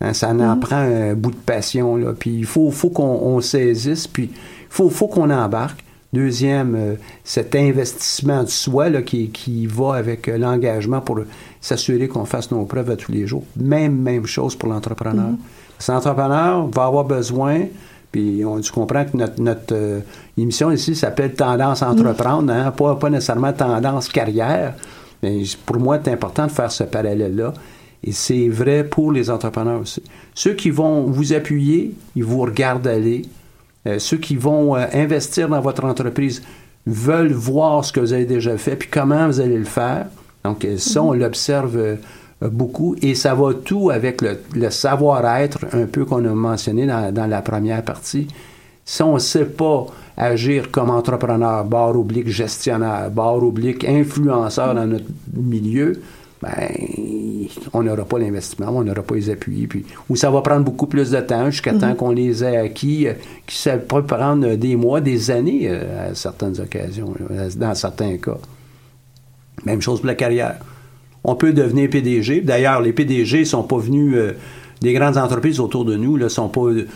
hein, 0.00 0.12
ça 0.12 0.30
en 0.30 0.34
Mhm. 0.34 0.60
prend 0.60 0.76
un 0.76 1.14
bout 1.14 1.32
de 1.32 1.36
passion. 1.36 1.96
Là. 1.96 2.12
Puis 2.18 2.30
il 2.30 2.44
faut, 2.46 2.70
faut 2.70 2.90
qu'on 2.90 3.02
on 3.22 3.40
saisisse, 3.40 4.06
puis 4.06 4.30
il 4.32 4.36
faut, 4.70 4.88
faut 4.90 5.08
qu'on 5.08 5.30
embarque. 5.30 5.84
Deuxième, 6.12 6.74
euh, 6.74 6.94
cet 7.22 7.54
investissement 7.54 8.42
de 8.42 8.48
soi 8.48 8.88
là, 8.88 9.02
qui, 9.02 9.28
qui 9.28 9.66
va 9.66 9.94
avec 9.94 10.28
euh, 10.28 10.38
l'engagement 10.38 11.02
pour 11.02 11.20
s'assurer 11.60 12.08
qu'on 12.08 12.24
fasse 12.24 12.50
nos 12.50 12.64
preuves 12.64 12.90
à 12.90 12.96
tous 12.96 13.12
les 13.12 13.26
jours. 13.26 13.44
Même, 13.56 13.94
même 14.00 14.26
chose 14.26 14.56
pour 14.56 14.70
l'entrepreneur. 14.70 15.28
Mhm. 15.28 15.38
Cet 15.78 15.94
entrepreneur 15.94 16.66
va 16.68 16.86
avoir 16.86 17.04
besoin, 17.04 17.66
puis 18.10 18.42
on, 18.42 18.58
tu 18.60 18.72
comprends 18.72 19.04
que 19.04 19.16
notre, 19.18 19.40
notre 19.40 19.74
euh, 19.74 20.00
émission 20.38 20.70
ici 20.70 20.94
s'appelle 20.94 21.34
Tendance 21.34 21.82
à 21.82 21.90
entreprendre, 21.90 22.50
hein, 22.52 22.70
pas, 22.70 22.96
pas 22.96 23.10
nécessairement 23.10 23.52
Tendance 23.52 24.08
carrière, 24.08 24.74
mais 25.22 25.42
pour 25.66 25.76
moi, 25.78 26.00
c'est 26.02 26.10
important 26.10 26.46
de 26.46 26.52
faire 26.52 26.72
ce 26.72 26.84
parallèle-là. 26.84 27.52
Et 28.02 28.12
c'est 28.12 28.48
vrai 28.48 28.84
pour 28.84 29.12
les 29.12 29.28
entrepreneurs 29.28 29.80
aussi. 29.80 30.02
Ceux 30.34 30.54
qui 30.54 30.70
vont 30.70 31.02
vous 31.02 31.32
appuyer, 31.32 31.94
ils 32.16 32.24
vous 32.24 32.40
regardent 32.40 32.86
aller. 32.86 33.22
Euh, 33.86 33.98
ceux 33.98 34.16
qui 34.16 34.36
vont 34.36 34.76
euh, 34.76 34.86
investir 34.92 35.48
dans 35.48 35.60
votre 35.60 35.84
entreprise 35.84 36.42
veulent 36.86 37.32
voir 37.32 37.84
ce 37.84 37.92
que 37.92 38.00
vous 38.00 38.12
avez 38.12 38.24
déjà 38.24 38.56
fait, 38.56 38.76
puis 38.76 38.88
comment 38.90 39.26
vous 39.26 39.40
allez 39.40 39.58
le 39.58 39.64
faire. 39.64 40.06
Donc, 40.44 40.64
euh, 40.64 40.78
ça, 40.78 41.02
on 41.02 41.12
l'observe 41.12 41.76
euh, 41.76 41.96
euh, 42.42 42.48
beaucoup. 42.48 42.96
Et 43.02 43.14
ça 43.14 43.34
va 43.34 43.52
tout 43.54 43.90
avec 43.90 44.22
le, 44.22 44.38
le 44.54 44.70
savoir-être, 44.70 45.58
un 45.72 45.86
peu 45.86 46.04
qu'on 46.04 46.24
a 46.24 46.34
mentionné 46.34 46.86
dans, 46.86 47.12
dans 47.12 47.26
la 47.26 47.42
première 47.42 47.82
partie. 47.82 48.28
Si 48.84 49.02
on 49.02 49.14
ne 49.14 49.18
sait 49.18 49.44
pas 49.44 49.86
agir 50.16 50.70
comme 50.70 50.90
entrepreneur, 50.90 51.64
barre 51.64 51.96
oblique 51.98 52.28
gestionnaire, 52.28 53.10
barre 53.10 53.42
oblique 53.42 53.84
influenceur 53.84 54.74
dans 54.74 54.86
notre 54.86 55.04
milieu, 55.36 56.00
ben, 56.42 56.68
on 57.72 57.82
n'aura 57.82 58.04
pas 58.04 58.18
l'investissement, 58.18 58.68
on 58.68 58.84
n'aura 58.84 59.02
pas 59.02 59.14
les 59.14 59.30
appuis, 59.30 59.66
puis, 59.66 59.84
ou 60.08 60.16
ça 60.16 60.30
va 60.30 60.40
prendre 60.40 60.64
beaucoup 60.64 60.86
plus 60.86 61.10
de 61.10 61.20
temps 61.20 61.50
jusqu'à 61.50 61.74
temps 61.74 61.94
qu'on 61.94 62.10
les 62.10 62.44
ait 62.44 62.56
acquis, 62.56 63.08
euh, 63.08 63.14
qui 63.46 63.56
ça 63.56 63.76
peut 63.76 64.04
prendre 64.04 64.54
des 64.54 64.76
mois, 64.76 65.00
des 65.00 65.30
années 65.30 65.68
euh, 65.68 66.10
à 66.10 66.14
certaines 66.14 66.60
occasions, 66.60 67.12
euh, 67.30 67.50
dans 67.56 67.74
certains 67.74 68.16
cas. 68.18 68.38
Même 69.64 69.80
chose 69.80 70.00
pour 70.00 70.06
la 70.06 70.14
carrière. 70.14 70.58
On 71.24 71.34
peut 71.34 71.52
devenir 71.52 71.90
PDG. 71.90 72.40
D'ailleurs, 72.40 72.80
les 72.80 72.92
PDG 72.92 73.40
ne 73.40 73.44
sont 73.44 73.62
pas 73.62 73.78
venus 73.78 74.14
euh, 74.16 74.32
des 74.80 74.92
grandes 74.92 75.16
entreprises 75.16 75.60
autour 75.60 75.84
de 75.84 75.96
nous, 75.96 76.16
là, 76.16 76.28
sont 76.28 76.48
pas, 76.48 76.60
euh, 76.60 76.86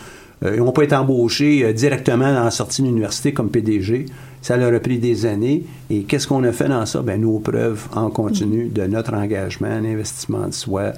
ils 0.43 0.57
n'ont 0.57 0.71
pas 0.71 0.83
été 0.83 0.95
embauchés 0.95 1.63
euh, 1.63 1.73
directement 1.73 2.33
dans 2.33 2.43
la 2.43 2.51
sortie 2.51 2.81
de 2.81 2.87
l'université 2.87 3.33
comme 3.33 3.49
PDG. 3.49 4.05
Ça 4.43 4.57
leur 4.57 4.71
a 4.73 4.79
pris 4.79 4.99
des 4.99 5.25
années. 5.25 5.63
Et 5.89 6.03
qu'est-ce 6.03 6.27
qu'on 6.27 6.43
a 6.43 6.51
fait 6.51 6.67
dans 6.67 6.85
ça? 6.85 7.01
Ben, 7.01 7.19
nos 7.19 7.39
preuves 7.39 7.87
en 7.95 8.09
continu 8.11 8.67
de 8.69 8.83
notre 8.85 9.13
engagement, 9.15 9.79
l'investissement 9.81 10.45
de 10.47 10.53
soi, 10.53 10.91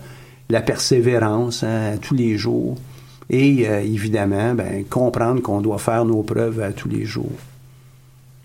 la 0.49 0.61
persévérance 0.61 1.63
hein, 1.63 1.93
tous 2.01 2.15
les 2.15 2.37
jours. 2.37 2.75
Et 3.29 3.67
euh, 3.69 3.81
évidemment, 3.81 4.53
ben, 4.55 4.83
comprendre 4.89 5.41
qu'on 5.41 5.61
doit 5.61 5.77
faire 5.77 6.05
nos 6.05 6.21
preuves 6.23 6.59
à 6.59 6.71
tous 6.71 6.89
les 6.89 7.05
jours. 7.05 7.31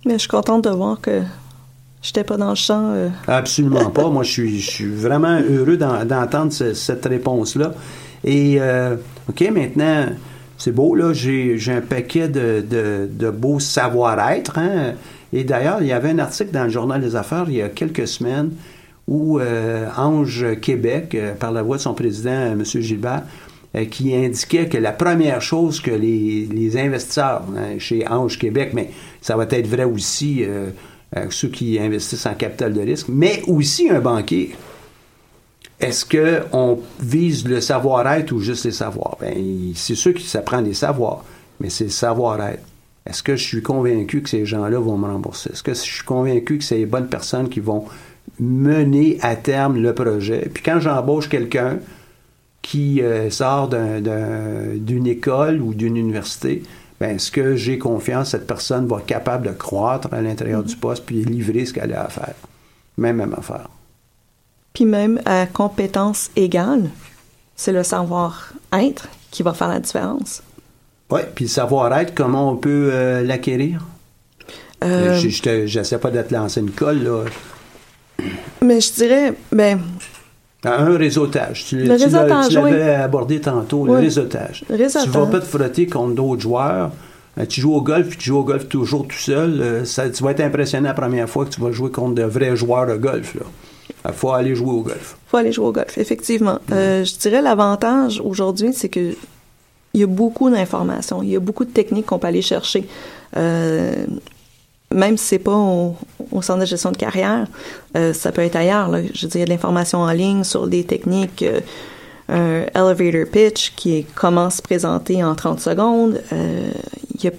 Mais 0.06 0.12
je 0.14 0.18
suis 0.20 0.28
contente 0.28 0.64
de 0.64 0.70
voir 0.70 1.00
que 1.00 1.20
j'étais 2.02 2.24
pas 2.24 2.36
dans 2.36 2.50
le 2.50 2.54
champ. 2.54 2.92
euh, 2.94 3.08
Absolument 3.26 3.90
pas. 3.90 4.08
Moi, 4.10 4.22
je 4.22 4.30
suis, 4.30 4.60
je 4.60 4.70
suis 4.70 4.86
vraiment 4.94 5.40
heureux 5.40 5.76
d'en- 5.76 6.04
d'entendre 6.04 6.52
ce- 6.52 6.72
cette 6.74 7.04
réponse-là. 7.06 7.72
Et, 8.24 8.56
euh, 8.60 8.96
OK, 9.28 9.42
maintenant, 9.50 10.06
c'est 10.60 10.72
beau, 10.72 10.94
là, 10.94 11.14
j'ai 11.14 11.58
un 11.68 11.80
paquet 11.80 12.28
de, 12.28 12.62
de, 12.62 13.30
beaux 13.30 13.58
savoir-être. 13.58 14.58
hein. 14.58 14.92
Et 15.32 15.42
d'ailleurs, 15.42 15.78
il 15.80 15.86
y 15.86 15.92
avait 15.92 16.10
un 16.10 16.18
article 16.18 16.50
dans 16.50 16.64
le 16.64 16.70
Journal 16.70 17.00
des 17.00 17.16
Affaires 17.16 17.46
il 17.48 17.54
y 17.54 17.62
a 17.62 17.70
quelques 17.70 18.06
semaines 18.06 18.50
où 19.08 19.40
euh, 19.40 19.88
Ange 19.96 20.60
Québec, 20.60 21.14
euh, 21.14 21.34
par 21.34 21.50
la 21.50 21.62
voix 21.62 21.78
de 21.78 21.82
son 21.82 21.94
président, 21.94 22.30
euh, 22.30 22.52
M. 22.52 22.64
Gilbert, 22.64 23.22
qui 23.90 24.14
indiquait 24.14 24.68
que 24.68 24.76
la 24.76 24.90
première 24.90 25.40
chose 25.40 25.80
que 25.80 25.92
les, 25.92 26.76
investisseurs 26.76 27.44
hein, 27.56 27.78
chez 27.78 28.06
Ange 28.08 28.36
Québec, 28.36 28.72
mais 28.74 28.90
ça 29.20 29.36
va 29.36 29.46
être 29.48 29.68
vrai 29.68 29.84
aussi 29.84 30.42
ceux 31.28 31.46
qui 31.46 31.78
investissent 31.78 32.26
en 32.26 32.34
capital 32.34 32.72
de 32.72 32.80
risque, 32.80 33.06
mais 33.08 33.42
aussi 33.46 33.88
un 33.88 34.00
banquier. 34.00 34.56
Est-ce 35.80 36.04
qu'on 36.04 36.80
vise 37.00 37.46
le 37.48 37.60
savoir-être 37.60 38.32
ou 38.32 38.40
juste 38.40 38.64
les 38.66 38.70
savoirs? 38.72 39.16
Ben, 39.20 39.34
c'est 39.74 39.94
sûr 39.94 40.12
que 40.12 40.20
ça 40.20 40.42
prend 40.42 40.60
des 40.60 40.74
savoirs, 40.74 41.24
mais 41.58 41.70
c'est 41.70 41.84
le 41.84 41.90
savoir-être. 41.90 42.62
Est-ce 43.06 43.22
que 43.22 43.34
je 43.34 43.42
suis 43.44 43.62
convaincu 43.62 44.20
que 44.20 44.28
ces 44.28 44.44
gens-là 44.44 44.78
vont 44.78 44.98
me 44.98 45.06
rembourser? 45.06 45.50
Est-ce 45.52 45.62
que 45.62 45.72
je 45.72 45.78
suis 45.80 46.04
convaincu 46.04 46.58
que 46.58 46.64
c'est 46.64 46.76
les 46.76 46.86
bonnes 46.86 47.08
personnes 47.08 47.48
qui 47.48 47.60
vont 47.60 47.86
mener 48.38 49.18
à 49.22 49.36
terme 49.36 49.80
le 49.80 49.94
projet? 49.94 50.50
Puis 50.52 50.62
quand 50.62 50.80
j'embauche 50.80 51.28
quelqu'un 51.30 51.78
qui 52.60 53.00
euh, 53.00 53.30
sort 53.30 53.68
d'un- 53.68 54.02
d'un- 54.02 54.76
d'une 54.76 55.06
école 55.06 55.62
ou 55.62 55.72
d'une 55.72 55.96
université, 55.96 56.62
ben, 57.00 57.16
est-ce 57.16 57.30
que 57.30 57.56
j'ai 57.56 57.78
confiance 57.78 58.26
que 58.26 58.30
cette 58.32 58.46
personne 58.46 58.86
va 58.86 58.98
être 58.98 59.06
capable 59.06 59.46
de 59.46 59.52
croître 59.52 60.08
à 60.12 60.20
l'intérieur 60.20 60.62
du 60.62 60.76
poste 60.76 61.06
puis 61.06 61.24
livrer 61.24 61.64
ce 61.64 61.72
qu'elle 61.72 61.94
a 61.94 62.04
à 62.04 62.08
faire? 62.10 62.34
Même, 62.98 63.16
même 63.16 63.34
affaire. 63.34 63.70
Puis 64.72 64.84
même 64.84 65.20
à 65.24 65.46
compétences 65.46 66.30
égales, 66.36 66.90
c'est 67.56 67.72
le 67.72 67.82
savoir-être 67.82 69.08
qui 69.30 69.42
va 69.42 69.52
faire 69.52 69.68
la 69.68 69.80
différence. 69.80 70.42
Oui, 71.10 71.20
puis 71.34 71.46
le 71.46 71.50
savoir-être, 71.50 72.14
comment 72.14 72.50
on 72.50 72.56
peut 72.56 72.90
euh, 72.92 73.22
l'acquérir? 73.22 73.84
Euh, 74.82 75.18
je 75.18 75.78
n'essaie 75.78 75.98
pas 75.98 76.10
d'être 76.10 76.30
lancé 76.30 76.60
une 76.60 76.70
colle, 76.70 77.02
là. 77.02 77.24
Mais 78.62 78.80
je 78.80 78.92
dirais, 78.92 79.34
ben. 79.52 79.80
Un 80.64 80.96
réseautage. 80.96 81.64
Tu, 81.66 81.84
le 81.84 81.92
réseautage, 81.92 82.48
tu 82.48 82.54
l'avais 82.54 82.94
abordé 82.94 83.40
tantôt, 83.40 83.86
le 83.86 83.92
réseautage. 83.92 84.64
Réseautage. 84.68 85.04
Tu 85.04 85.10
vas 85.10 85.26
pas 85.26 85.40
te 85.40 85.46
frotter 85.46 85.86
contre 85.86 86.14
d'autres 86.14 86.42
joueurs. 86.42 86.90
Euh, 87.38 87.46
tu 87.46 87.60
joues 87.60 87.74
au 87.74 87.80
golf, 87.80 88.08
puis 88.08 88.18
tu 88.18 88.26
joues 88.26 88.38
au 88.38 88.44
golf 88.44 88.68
toujours 88.68 89.06
tout 89.06 89.16
seul. 89.16 89.60
Euh, 89.60 89.84
ça, 89.84 90.10
tu 90.10 90.22
vas 90.22 90.32
être 90.32 90.40
impressionné 90.40 90.88
la 90.88 90.94
première 90.94 91.28
fois 91.28 91.44
que 91.46 91.50
tu 91.50 91.60
vas 91.60 91.72
jouer 91.72 91.90
contre 91.90 92.14
de 92.16 92.24
vrais 92.24 92.56
joueurs 92.56 92.86
de 92.86 92.96
golf. 92.96 93.36
Il 94.06 94.12
faut 94.12 94.30
aller 94.32 94.54
jouer 94.54 94.70
au 94.70 94.82
golf. 94.82 95.16
Il 95.26 95.30
faut 95.30 95.36
aller 95.36 95.52
jouer 95.52 95.66
au 95.66 95.72
golf, 95.72 95.98
effectivement. 95.98 96.58
Euh, 96.72 97.04
je 97.04 97.16
dirais 97.16 97.42
l'avantage 97.42 98.20
aujourd'hui, 98.24 98.72
c'est 98.72 98.88
que 98.88 99.14
il 99.92 100.00
y 100.00 100.04
a 100.04 100.06
beaucoup 100.06 100.48
d'informations, 100.50 101.20
il 101.22 101.30
y 101.30 101.36
a 101.36 101.40
beaucoup 101.40 101.64
de 101.64 101.70
techniques 101.70 102.06
qu'on 102.06 102.18
peut 102.18 102.28
aller 102.28 102.42
chercher. 102.42 102.86
même 103.34 105.16
si 105.16 105.24
c'est 105.24 105.38
pas 105.40 105.56
au, 105.56 105.96
centre 106.42 106.60
de 106.60 106.64
gestion 106.64 106.92
de 106.92 106.96
carrière, 106.96 107.48
ça 108.12 108.30
peut 108.30 108.42
être 108.42 108.54
ailleurs. 108.54 108.88
Là. 108.88 109.00
Je 109.12 109.26
veux 109.26 109.30
dire, 109.30 109.36
il 109.36 109.40
y 109.40 109.42
a 109.42 109.46
de 109.46 109.50
l'information 109.50 109.98
en 109.98 110.12
ligne 110.12 110.44
sur 110.44 110.68
des 110.68 110.84
techniques 110.84 111.44
un 112.30 112.66
elevator 112.74 113.26
pitch 113.30 113.72
qui 113.74 113.96
est 113.96 114.06
comment 114.14 114.50
se 114.50 114.62
présenter 114.62 115.22
en 115.24 115.34
30 115.34 115.60
secondes. 115.60 116.22
Euh, 116.32 116.70
il 117.14 117.24
y 117.24 117.28
a 117.28 117.32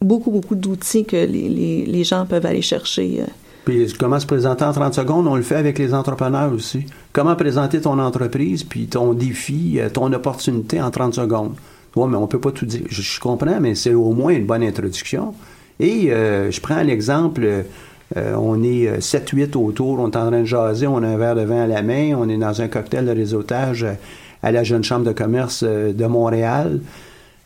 beaucoup, 0.00 0.30
beaucoup 0.30 0.54
d'outils 0.54 1.04
que 1.04 1.16
les, 1.16 1.48
les, 1.48 1.84
les, 1.86 2.04
gens 2.04 2.26
peuvent 2.26 2.46
aller 2.46 2.62
chercher. 2.62 3.24
Euh. 3.68 3.84
Puis 3.86 3.94
comment 3.98 4.20
se 4.20 4.26
présenter 4.26 4.64
en 4.64 4.72
30 4.72 4.94
secondes, 4.94 5.26
on 5.26 5.36
le 5.36 5.42
fait 5.42 5.56
avec 5.56 5.78
les 5.78 5.94
entrepreneurs 5.94 6.52
aussi. 6.52 6.86
Comment 7.12 7.36
présenter 7.36 7.80
ton 7.80 7.98
entreprise, 7.98 8.64
puis 8.64 8.86
ton 8.86 9.14
défi, 9.14 9.78
euh, 9.78 9.88
ton 9.88 10.12
opportunité 10.12 10.80
en 10.80 10.90
30 10.90 11.14
secondes? 11.14 11.54
Oui, 11.94 12.08
mais 12.10 12.16
on 12.16 12.26
peut 12.26 12.40
pas 12.40 12.52
tout 12.52 12.66
dire. 12.66 12.82
Je, 12.88 13.20
comprends, 13.20 13.60
mais 13.60 13.74
c'est 13.74 13.94
au 13.94 14.12
moins 14.12 14.32
une 14.32 14.46
bonne 14.46 14.62
introduction. 14.62 15.34
Et 15.78 16.08
je 16.08 16.60
prends 16.60 16.82
l'exemple, 16.82 17.64
on 18.14 18.62
est 18.62 19.00
7-8 19.00 19.56
autour, 19.56 19.98
on 19.98 20.04
est 20.10 20.16
en 20.16 20.28
train 20.28 20.40
de 20.40 20.44
jaser, 20.44 20.86
on 20.86 21.02
a 21.02 21.08
un 21.08 21.16
verre 21.16 21.34
de 21.34 21.42
vin 21.42 21.62
à 21.62 21.66
la 21.66 21.82
main, 21.82 22.14
on 22.16 22.28
est 22.28 22.36
dans 22.36 22.62
un 22.62 22.68
cocktail 22.68 23.04
de 23.04 23.10
réseautage 23.10 23.84
à 24.42 24.52
la 24.52 24.64
Jeune 24.64 24.82
Chambre 24.82 25.04
de 25.06 25.12
commerce 25.12 25.64
euh, 25.66 25.92
de 25.92 26.06
Montréal. 26.06 26.80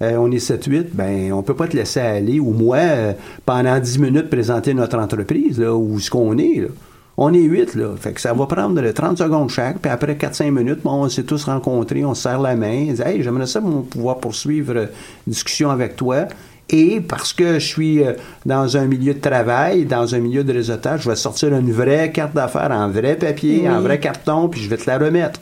Euh, 0.03 0.17
on 0.17 0.31
est 0.31 0.47
7-8, 0.47 0.89
ben 0.93 1.33
on 1.33 1.43
peut 1.43 1.55
pas 1.55 1.69
te 1.69 1.77
laisser 1.77 2.01
aller, 2.01 2.39
ou 2.39 2.53
moi, 2.53 2.77
euh, 2.77 3.13
pendant 3.47 3.79
10 3.79 3.99
minutes, 3.99 4.29
présenter 4.29 4.75
notre 4.75 4.99
entreprise, 4.99 5.59
là, 5.59 5.75
ou 5.75 5.99
ce 5.99 6.11
qu'on 6.11 6.37
est. 6.37 6.61
Là. 6.61 6.69
On 7.17 7.33
est 7.33 7.41
8, 7.41 7.75
là. 7.77 7.95
Fait 7.99 8.13
que 8.13 8.21
ça 8.21 8.35
va 8.35 8.45
prendre 8.45 8.83
30 8.91 9.17
secondes 9.17 9.49
chaque, 9.49 9.79
puis 9.79 9.91
après 9.91 10.15
4-5 10.15 10.51
minutes, 10.51 10.81
bon, 10.85 11.05
on 11.05 11.09
s'est 11.09 11.23
tous 11.23 11.45
rencontrés, 11.45 12.05
on 12.05 12.15
se 12.15 12.23
serre 12.25 12.41
la 12.41 12.57
main, 12.57 12.89
on 12.91 12.93
dit, 12.93 13.03
hey, 13.03 13.23
j'aimerais 13.23 13.47
ça 13.47 13.61
pouvoir 13.61 14.19
poursuivre 14.19 14.77
une 14.77 14.89
discussion 15.27 15.71
avec 15.71 15.97
toi. 15.97 16.27
Et 16.69 17.01
parce 17.01 17.33
que 17.33 17.55
je 17.55 17.67
suis 17.67 18.03
dans 18.45 18.77
un 18.77 18.87
milieu 18.87 19.15
de 19.15 19.21
travail, 19.21 19.85
dans 19.85 20.17
un 20.17 20.19
milieu 20.19 20.43
de 20.43 20.53
réseautage, 20.53 21.03
je 21.03 21.11
vais 21.11 21.17
sortir 21.17 21.55
une 21.55 21.71
vraie 21.71 22.11
carte 22.11 22.35
d'affaires 22.35 22.73
en 22.73 22.91
vrai 22.91 23.15
papier, 23.15 23.71
en 23.71 23.81
vrai 23.81 24.01
carton, 24.01 24.49
puis 24.49 24.61
je 24.61 24.69
vais 24.69 24.77
te 24.77 24.91
la 24.91 24.99
remettre. 24.99 25.41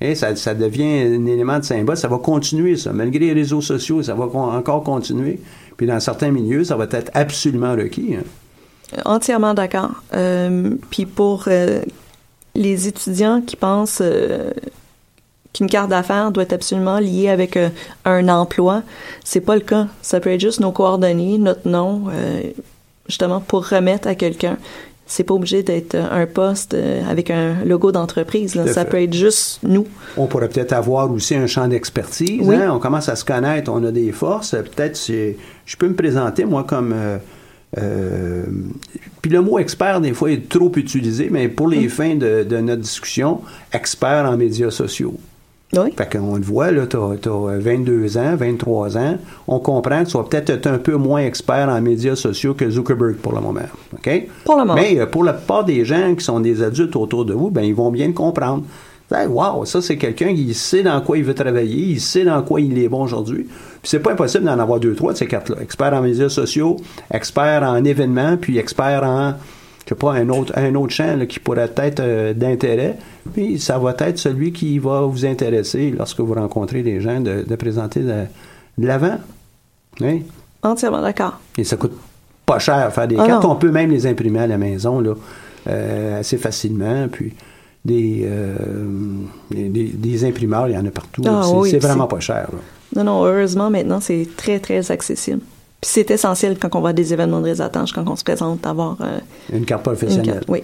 Et 0.00 0.14
ça, 0.14 0.54
devient 0.54 1.16
un 1.16 1.26
élément 1.26 1.58
de 1.58 1.64
symbole. 1.64 1.96
Ça 1.96 2.08
va 2.08 2.18
continuer, 2.18 2.76
ça. 2.76 2.92
Malgré 2.92 3.18
les 3.18 3.32
réseaux 3.34 3.60
sociaux, 3.60 4.02
ça 4.02 4.14
va 4.14 4.24
encore 4.24 4.82
continuer. 4.82 5.40
Puis 5.76 5.86
dans 5.86 6.00
certains 6.00 6.30
milieux, 6.30 6.64
ça 6.64 6.76
va 6.76 6.86
être 6.90 7.10
absolument 7.14 7.72
requis. 7.72 8.16
Hein. 8.16 8.24
Entièrement 9.04 9.54
d'accord. 9.54 9.90
Euh, 10.14 10.74
puis 10.90 11.06
pour 11.06 11.44
euh, 11.46 11.82
les 12.54 12.88
étudiants 12.88 13.40
qui 13.40 13.56
pensent 13.56 14.00
euh, 14.02 14.50
qu'une 15.52 15.68
carte 15.68 15.90
d'affaires 15.90 16.30
doit 16.32 16.44
être 16.44 16.54
absolument 16.54 16.98
liée 16.98 17.28
avec 17.28 17.58
un 18.04 18.28
emploi, 18.28 18.82
c'est 19.22 19.40
pas 19.40 19.54
le 19.54 19.60
cas. 19.60 19.86
Ça 20.02 20.18
peut 20.20 20.30
être 20.30 20.40
juste 20.40 20.60
nos 20.60 20.72
coordonnées, 20.72 21.38
notre 21.38 21.68
nom, 21.68 22.04
justement 23.06 23.40
pour 23.40 23.68
remettre 23.68 24.06
à 24.06 24.14
quelqu'un 24.14 24.58
c'est 25.10 25.24
pas 25.24 25.34
obligé 25.34 25.64
d'être 25.64 25.96
un 25.96 26.24
poste 26.26 26.72
euh, 26.72 27.02
avec 27.10 27.30
un 27.30 27.64
logo 27.64 27.90
d'entreprise. 27.90 28.56
Ça 28.66 28.84
peut 28.84 29.02
être 29.02 29.12
juste 29.12 29.58
nous. 29.64 29.84
On 30.16 30.26
pourrait 30.26 30.48
peut-être 30.48 30.72
avoir 30.72 31.10
aussi 31.10 31.34
un 31.34 31.48
champ 31.48 31.66
d'expertise. 31.66 32.48
Hein. 32.48 32.70
On 32.72 32.78
commence 32.78 33.08
à 33.08 33.16
se 33.16 33.24
connaître, 33.24 33.72
on 33.74 33.84
a 33.84 33.90
des 33.90 34.12
forces. 34.12 34.52
Peut-être 34.52 34.98
je 35.66 35.76
peux 35.76 35.88
me 35.88 35.94
présenter 35.94 36.44
moi 36.44 36.62
comme 36.62 36.92
euh, 36.94 37.18
euh, 37.78 38.44
puis 39.20 39.32
le 39.32 39.42
mot 39.42 39.58
expert, 39.58 40.00
des 40.00 40.12
fois, 40.12 40.30
est 40.30 40.48
trop 40.48 40.70
utilisé, 40.76 41.28
mais 41.30 41.48
pour 41.48 41.68
les 41.68 41.86
mm. 41.86 41.90
fins 41.90 42.14
de, 42.14 42.44
de, 42.44 42.56
notre 42.58 42.82
discussion, 42.82 43.40
expert 43.72 44.26
en 44.26 44.36
médias 44.36 44.70
sociaux. 44.70 45.18
Oui. 45.76 45.92
Fait 45.96 46.18
qu'on 46.18 46.34
le 46.34 46.42
voit, 46.42 46.72
là, 46.72 46.86
tu 46.86 46.96
as, 46.96 47.58
22 47.58 48.18
ans, 48.18 48.34
23 48.34 48.98
ans. 48.98 49.18
On 49.46 49.60
comprend 49.60 50.02
que 50.02 50.10
tu 50.10 50.16
vas 50.16 50.24
peut-être 50.24 50.66
un 50.66 50.78
peu 50.78 50.96
moins 50.96 51.20
expert 51.20 51.68
en 51.68 51.80
médias 51.80 52.16
sociaux 52.16 52.54
que 52.54 52.68
Zuckerberg 52.68 53.16
pour 53.16 53.32
le 53.32 53.40
moment. 53.40 53.60
OK? 53.92 54.28
Pour 54.44 54.56
le 54.56 54.64
moment. 54.64 54.74
Mais 54.74 54.98
euh, 54.98 55.06
pour 55.06 55.22
la 55.22 55.32
plupart 55.32 55.64
des 55.64 55.84
gens 55.84 56.14
qui 56.16 56.24
sont 56.24 56.40
des 56.40 56.62
adultes 56.62 56.96
autour 56.96 57.24
de 57.24 57.34
vous, 57.34 57.50
ben 57.50 57.62
ils 57.62 57.74
vont 57.74 57.92
bien 57.92 58.08
le 58.08 58.12
comprendre. 58.12 58.64
wow, 59.12 59.64
ça, 59.64 59.80
c'est 59.80 59.96
quelqu'un 59.96 60.34
qui 60.34 60.52
sait 60.54 60.82
dans 60.82 61.00
quoi 61.02 61.18
il 61.18 61.24
veut 61.24 61.34
travailler, 61.34 61.84
il 61.84 62.00
sait 62.00 62.24
dans 62.24 62.42
quoi 62.42 62.60
il 62.60 62.76
est 62.76 62.88
bon 62.88 63.04
aujourd'hui. 63.04 63.44
Puis 63.44 63.90
c'est 63.90 64.00
pas 64.00 64.12
impossible 64.12 64.44
d'en 64.44 64.58
avoir 64.58 64.80
deux, 64.80 64.96
trois 64.96 65.12
de 65.12 65.18
ces 65.18 65.26
quatre-là. 65.26 65.58
Expert 65.62 65.92
en 65.94 66.00
médias 66.00 66.28
sociaux, 66.28 66.76
expert 67.12 67.62
en 67.62 67.84
événements, 67.84 68.36
puis 68.36 68.58
expert 68.58 69.04
en 69.04 69.34
je 69.90 69.96
sais 69.96 69.98
pas, 69.98 70.12
un 70.12 70.28
autre, 70.28 70.52
un 70.56 70.72
autre 70.76 70.92
champ 70.92 71.18
qui 71.28 71.40
pourrait 71.40 71.72
être 71.76 71.98
euh, 71.98 72.32
d'intérêt, 72.32 72.96
puis 73.32 73.58
ça 73.58 73.76
va 73.76 73.92
être 73.98 74.18
celui 74.18 74.52
qui 74.52 74.78
va 74.78 75.00
vous 75.00 75.26
intéresser 75.26 75.92
lorsque 75.98 76.20
vous 76.20 76.32
rencontrez 76.32 76.84
des 76.84 77.00
gens 77.00 77.20
de, 77.20 77.56
présenter 77.56 77.98
de, 77.98 78.26
l'avant. 78.78 79.18
Oui. 80.00 80.22
Entièrement 80.62 81.02
d'accord. 81.02 81.40
Et 81.58 81.64
ça 81.64 81.76
coûte 81.76 81.98
pas 82.46 82.60
cher 82.60 82.92
faire 82.92 83.08
des 83.08 83.16
ah 83.18 83.26
cartes. 83.26 83.44
On 83.44 83.56
peut 83.56 83.72
même 83.72 83.90
les 83.90 84.06
imprimer 84.06 84.38
à 84.38 84.46
la 84.46 84.58
maison 84.58 85.00
là, 85.00 85.14
euh, 85.66 86.20
assez 86.20 86.38
facilement. 86.38 87.08
Puis 87.08 87.34
euh, 87.90 88.54
des, 89.50 89.68
des, 89.68 90.24
imprimeurs, 90.24 90.68
il 90.68 90.74
y 90.74 90.78
en 90.78 90.86
a 90.86 90.90
partout. 90.90 91.22
Ah 91.26 91.42
c'est 91.68 91.80
vraiment 91.80 92.06
pas 92.06 92.20
cher. 92.20 92.48
Non, 92.94 93.02
non, 93.02 93.24
heureusement, 93.24 93.70
maintenant, 93.70 93.98
c'est 94.00 94.28
très, 94.36 94.60
très 94.60 94.92
accessible. 94.92 95.40
Puis 95.80 95.90
c'est 95.92 96.10
essentiel 96.10 96.58
quand 96.58 96.74
on 96.74 96.80
va 96.80 96.90
à 96.90 96.92
des 96.92 97.12
événements 97.12 97.40
de 97.40 97.46
réseautage, 97.46 97.92
quand 97.92 98.06
on 98.08 98.16
se 98.16 98.24
présente, 98.24 98.60
d'avoir... 98.60 98.98
Euh, 99.00 99.18
une 99.52 99.64
carte 99.64 99.82
professionnelle. 99.82 100.42
oui. 100.48 100.62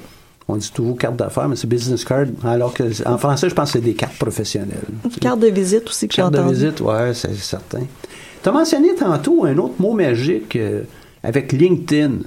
On 0.48 0.56
dit 0.56 0.70
toujours 0.72 0.96
carte 0.96 1.16
d'affaires, 1.16 1.48
mais 1.48 1.56
c'est 1.56 1.66
business 1.66 2.04
card. 2.04 2.26
Alors 2.44 2.72
que 2.72 2.84
en 3.08 3.18
français, 3.18 3.48
je 3.48 3.54
pense 3.54 3.72
que 3.72 3.78
c'est 3.78 3.84
des 3.84 3.94
cartes 3.94 4.16
professionnelles. 4.16 4.84
Une 5.04 5.10
carte 5.10 5.40
de 5.40 5.48
visite 5.48 5.88
aussi 5.88 6.06
que 6.06 6.14
Carte 6.14 6.34
de 6.34 6.40
visite, 6.40 6.80
oui, 6.80 7.14
c'est 7.14 7.34
certain. 7.34 7.82
Tu 8.42 8.48
as 8.48 8.52
mentionné 8.52 8.94
tantôt 8.94 9.44
un 9.44 9.58
autre 9.58 9.74
mot 9.80 9.92
magique 9.92 10.54
euh, 10.54 10.82
avec 11.24 11.52
LinkedIn. 11.52 12.18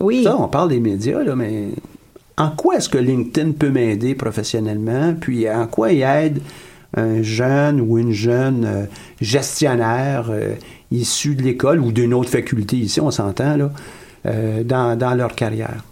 Oui. 0.00 0.24
Ça, 0.24 0.36
on 0.38 0.48
parle 0.48 0.70
des 0.70 0.80
médias, 0.80 1.22
là, 1.22 1.36
mais 1.36 1.68
en 2.38 2.50
quoi 2.50 2.76
est-ce 2.76 2.88
que 2.88 2.96
LinkedIn 2.96 3.52
peut 3.52 3.70
m'aider 3.70 4.14
professionnellement? 4.14 5.14
Puis 5.20 5.48
en 5.50 5.66
quoi 5.66 5.92
il 5.92 6.00
aide 6.00 6.40
un 6.96 7.20
jeune 7.20 7.82
ou 7.82 7.98
une 7.98 8.12
jeune 8.12 8.64
euh, 8.64 8.84
gestionnaire 9.20 10.30
issus 10.96 11.34
de 11.34 11.42
l'école 11.42 11.80
ou 11.80 11.92
d'une 11.92 12.14
autre 12.14 12.30
faculté 12.30 12.76
ici, 12.76 13.00
on 13.00 13.10
s'entend, 13.10 13.56
là, 13.56 13.70
euh, 14.26 14.62
dans, 14.62 14.98
dans, 14.98 15.14
leur 15.14 15.34
carrière? 15.34 15.84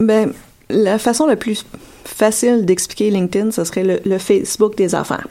Ben, 0.00 0.32
la 0.68 0.98
façon 0.98 1.26
la 1.26 1.36
plus 1.36 1.64
facile 2.04 2.64
d'expliquer 2.64 3.10
LinkedIn, 3.10 3.50
ce 3.50 3.64
serait 3.64 4.00
le, 4.04 4.18
Facebook 4.18 4.76
des 4.76 4.94
affaires. 4.94 5.28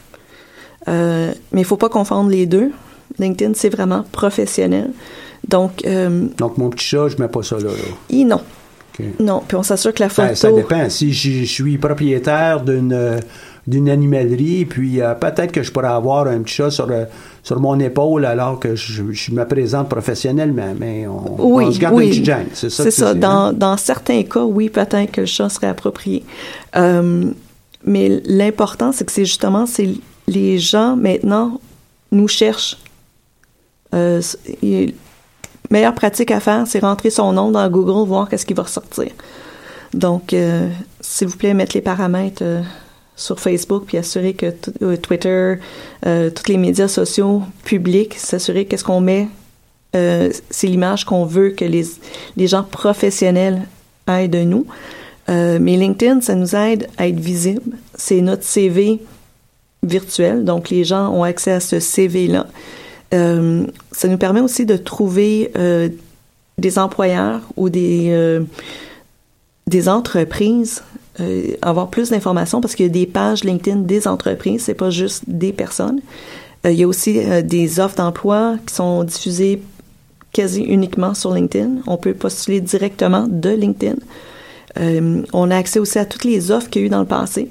Euh, 0.88 1.34
mais 1.52 1.62
il 1.62 1.66
faut 1.66 1.78
pas 1.78 1.90
confondre 1.90 2.30
les 2.30 2.46
deux. 2.46 2.72
LinkedIn, 3.18 3.54
c'est 3.56 3.70
vraiment 3.70 4.06
professionnel. 4.12 4.92
Donc, 5.48 5.86
euh, 5.86 6.28
Donc, 6.38 6.58
mon 6.58 6.70
petit 6.70 6.86
chat, 6.86 7.10
je 7.10 7.18
mets 7.18 7.28
pas 7.28 7.44
ça 7.44 7.58
là. 7.58 7.70
là. 7.70 8.26
non. 8.26 8.42
Non, 9.18 9.42
puis 9.48 9.56
on 9.56 9.64
s'assure 9.64 9.94
que 9.94 10.02
la 10.02 10.10
ben, 10.10 10.14
photo... 10.14 10.36
ça 10.36 10.52
dépend. 10.52 10.90
Si 10.90 11.14
je 11.14 11.46
suis 11.46 11.78
propriétaire 11.78 12.62
d'une 12.62 13.22
d'une 13.70 13.90
animalerie, 13.90 14.66
puis 14.66 15.02
euh, 15.02 15.14
peut-être 15.14 15.52
que 15.52 15.62
je 15.62 15.72
pourrais 15.72 15.90
avoir 15.90 16.28
un 16.28 16.40
petit 16.42 16.56
chat 16.56 16.72
sur, 16.72 16.88
sur 17.44 17.60
mon 17.60 17.80
épaule 17.80 18.26
alors 18.26 18.60
que 18.60 18.76
je, 18.76 19.32
me 19.32 19.44
présente 19.46 19.90
professionnellement, 19.90 20.74
mais 20.78 21.08
on, 21.08 21.72
se 21.72 21.80
garde 21.80 21.96
oui. 21.96 22.08
un 22.08 22.10
petit 22.10 22.50
c'est 22.54 22.70
ça. 22.70 22.84
C'est 22.84 22.92
ça. 22.92 23.14
Dans, 23.14 23.48
hein? 23.48 23.54
dans, 23.54 23.78
certains 23.78 24.24
cas, 24.24 24.44
oui, 24.44 24.70
peut-être 24.70 25.12
que 25.12 25.22
le 25.22 25.28
chat 25.28 25.50
serait 25.50 25.68
approprié. 25.68 26.24
Euh, 26.76 27.26
mais 27.86 28.22
l'important, 28.26 28.92
c'est 28.92 29.06
que 29.06 29.12
c'est 29.12 29.26
justement, 29.26 29.66
c'est 29.66 29.90
les 30.28 30.60
gens 30.60 30.96
maintenant 30.96 31.60
nous 32.12 32.28
cherchent. 32.28 32.78
Euh, 33.96 34.22
meilleure 35.72 35.96
pratique 35.96 36.32
à 36.32 36.40
faire, 36.40 36.66
c'est 36.68 36.80
rentrer 36.80 37.10
son 37.10 37.32
nom 37.32 37.52
dans 37.52 37.68
Google, 37.70 38.08
voir 38.08 38.30
qu'est-ce 38.30 38.46
qui 38.46 38.54
va 38.54 38.64
ressortir. 38.64 39.08
Donc, 39.94 40.36
s'il 41.02 41.28
vous 41.28 41.38
plaît, 41.38 41.56
mettre 41.56 41.76
les 41.76 41.82
paramètres 41.82 42.44
sur 43.20 43.40
Facebook, 43.40 43.84
puis 43.86 43.98
assurer 43.98 44.34
que 44.34 44.54
euh, 44.82 44.96
Twitter, 44.96 45.56
euh, 46.06 46.30
tous 46.30 46.50
les 46.50 46.58
médias 46.58 46.88
sociaux 46.88 47.44
publics, 47.66 48.16
s'assurer 48.16 48.64
qu'est-ce 48.64 48.86
qu'on 48.86 49.02
met, 49.02 49.28
euh, 49.96 50.32
c'est 50.50 50.68
l'image 50.68 51.04
qu'on 51.04 51.26
veut 51.26 51.50
que 51.50 51.66
les, 51.66 52.48
gens 52.48 52.64
professionnels 52.64 53.64
aient 54.08 54.30
de 54.30 54.40
nous. 54.40 54.66
mais 55.28 55.76
LinkedIn, 55.76 56.22
ça 56.22 56.34
nous 56.34 56.56
aide 56.56 56.88
à 56.98 57.08
être 57.08 57.20
visible. 57.20 57.74
C'est 57.94 58.22
notre 58.22 58.44
CV 58.44 59.00
virtuel, 59.84 60.46
donc 60.46 60.70
les 60.70 60.86
gens 60.86 61.10
ont 61.10 61.24
accès 61.24 61.52
à 61.52 61.60
ce 61.60 61.80
CV-là. 61.80 62.48
Ça 63.12 64.08
nous 64.08 64.18
permet 64.18 64.40
aussi 64.40 64.66
de 64.66 64.78
trouver 64.78 65.52
des 66.58 66.80
employeurs 66.80 67.42
ou 67.58 67.70
des 67.70 68.48
entreprises, 69.88 70.82
euh, 71.22 71.56
avoir 71.62 71.90
plus 71.90 72.10
d'informations 72.10 72.62
parce 72.62 72.76
qu'il 72.76 72.86
y 72.86 72.90
a 72.90 72.92
des 72.92 73.06
pages 73.06 73.44
LinkedIn 73.44 73.82
des 73.82 74.08
entreprises, 74.08 74.64
c'est 74.64 74.74
pas 74.74 74.90
juste 74.90 75.24
des 75.28 75.52
personnes. 75.52 76.02
Euh, 76.66 76.72
il 76.72 76.80
y 76.80 76.84
a 76.84 76.88
aussi 76.88 77.20
euh, 77.20 77.42
des 77.42 77.80
offres 77.80 77.96
d'emploi 77.96 78.58
qui 78.66 78.74
sont 78.74 79.04
diffusées 79.04 79.62
quasi 80.34 80.62
uniquement 80.62 81.14
sur 81.14 81.34
LinkedIn. 81.34 81.82
On 81.88 81.98
peut 81.98 82.14
postuler 82.14 82.62
directement 82.62 83.28
de 83.28 83.50
LinkedIn. 83.50 83.96
On 85.34 85.52
a 85.52 85.58
accès 85.58 85.80
aussi 85.80 86.00
à 86.00 86.06
toutes 86.06 86.24
les 86.24 86.52
offres 86.52 86.70
qu'il 86.70 86.84
y 86.84 86.86
a 86.86 86.88
eu 86.88 86.90
dans 86.90 87.02
le 87.02 87.06
passé. 87.06 87.50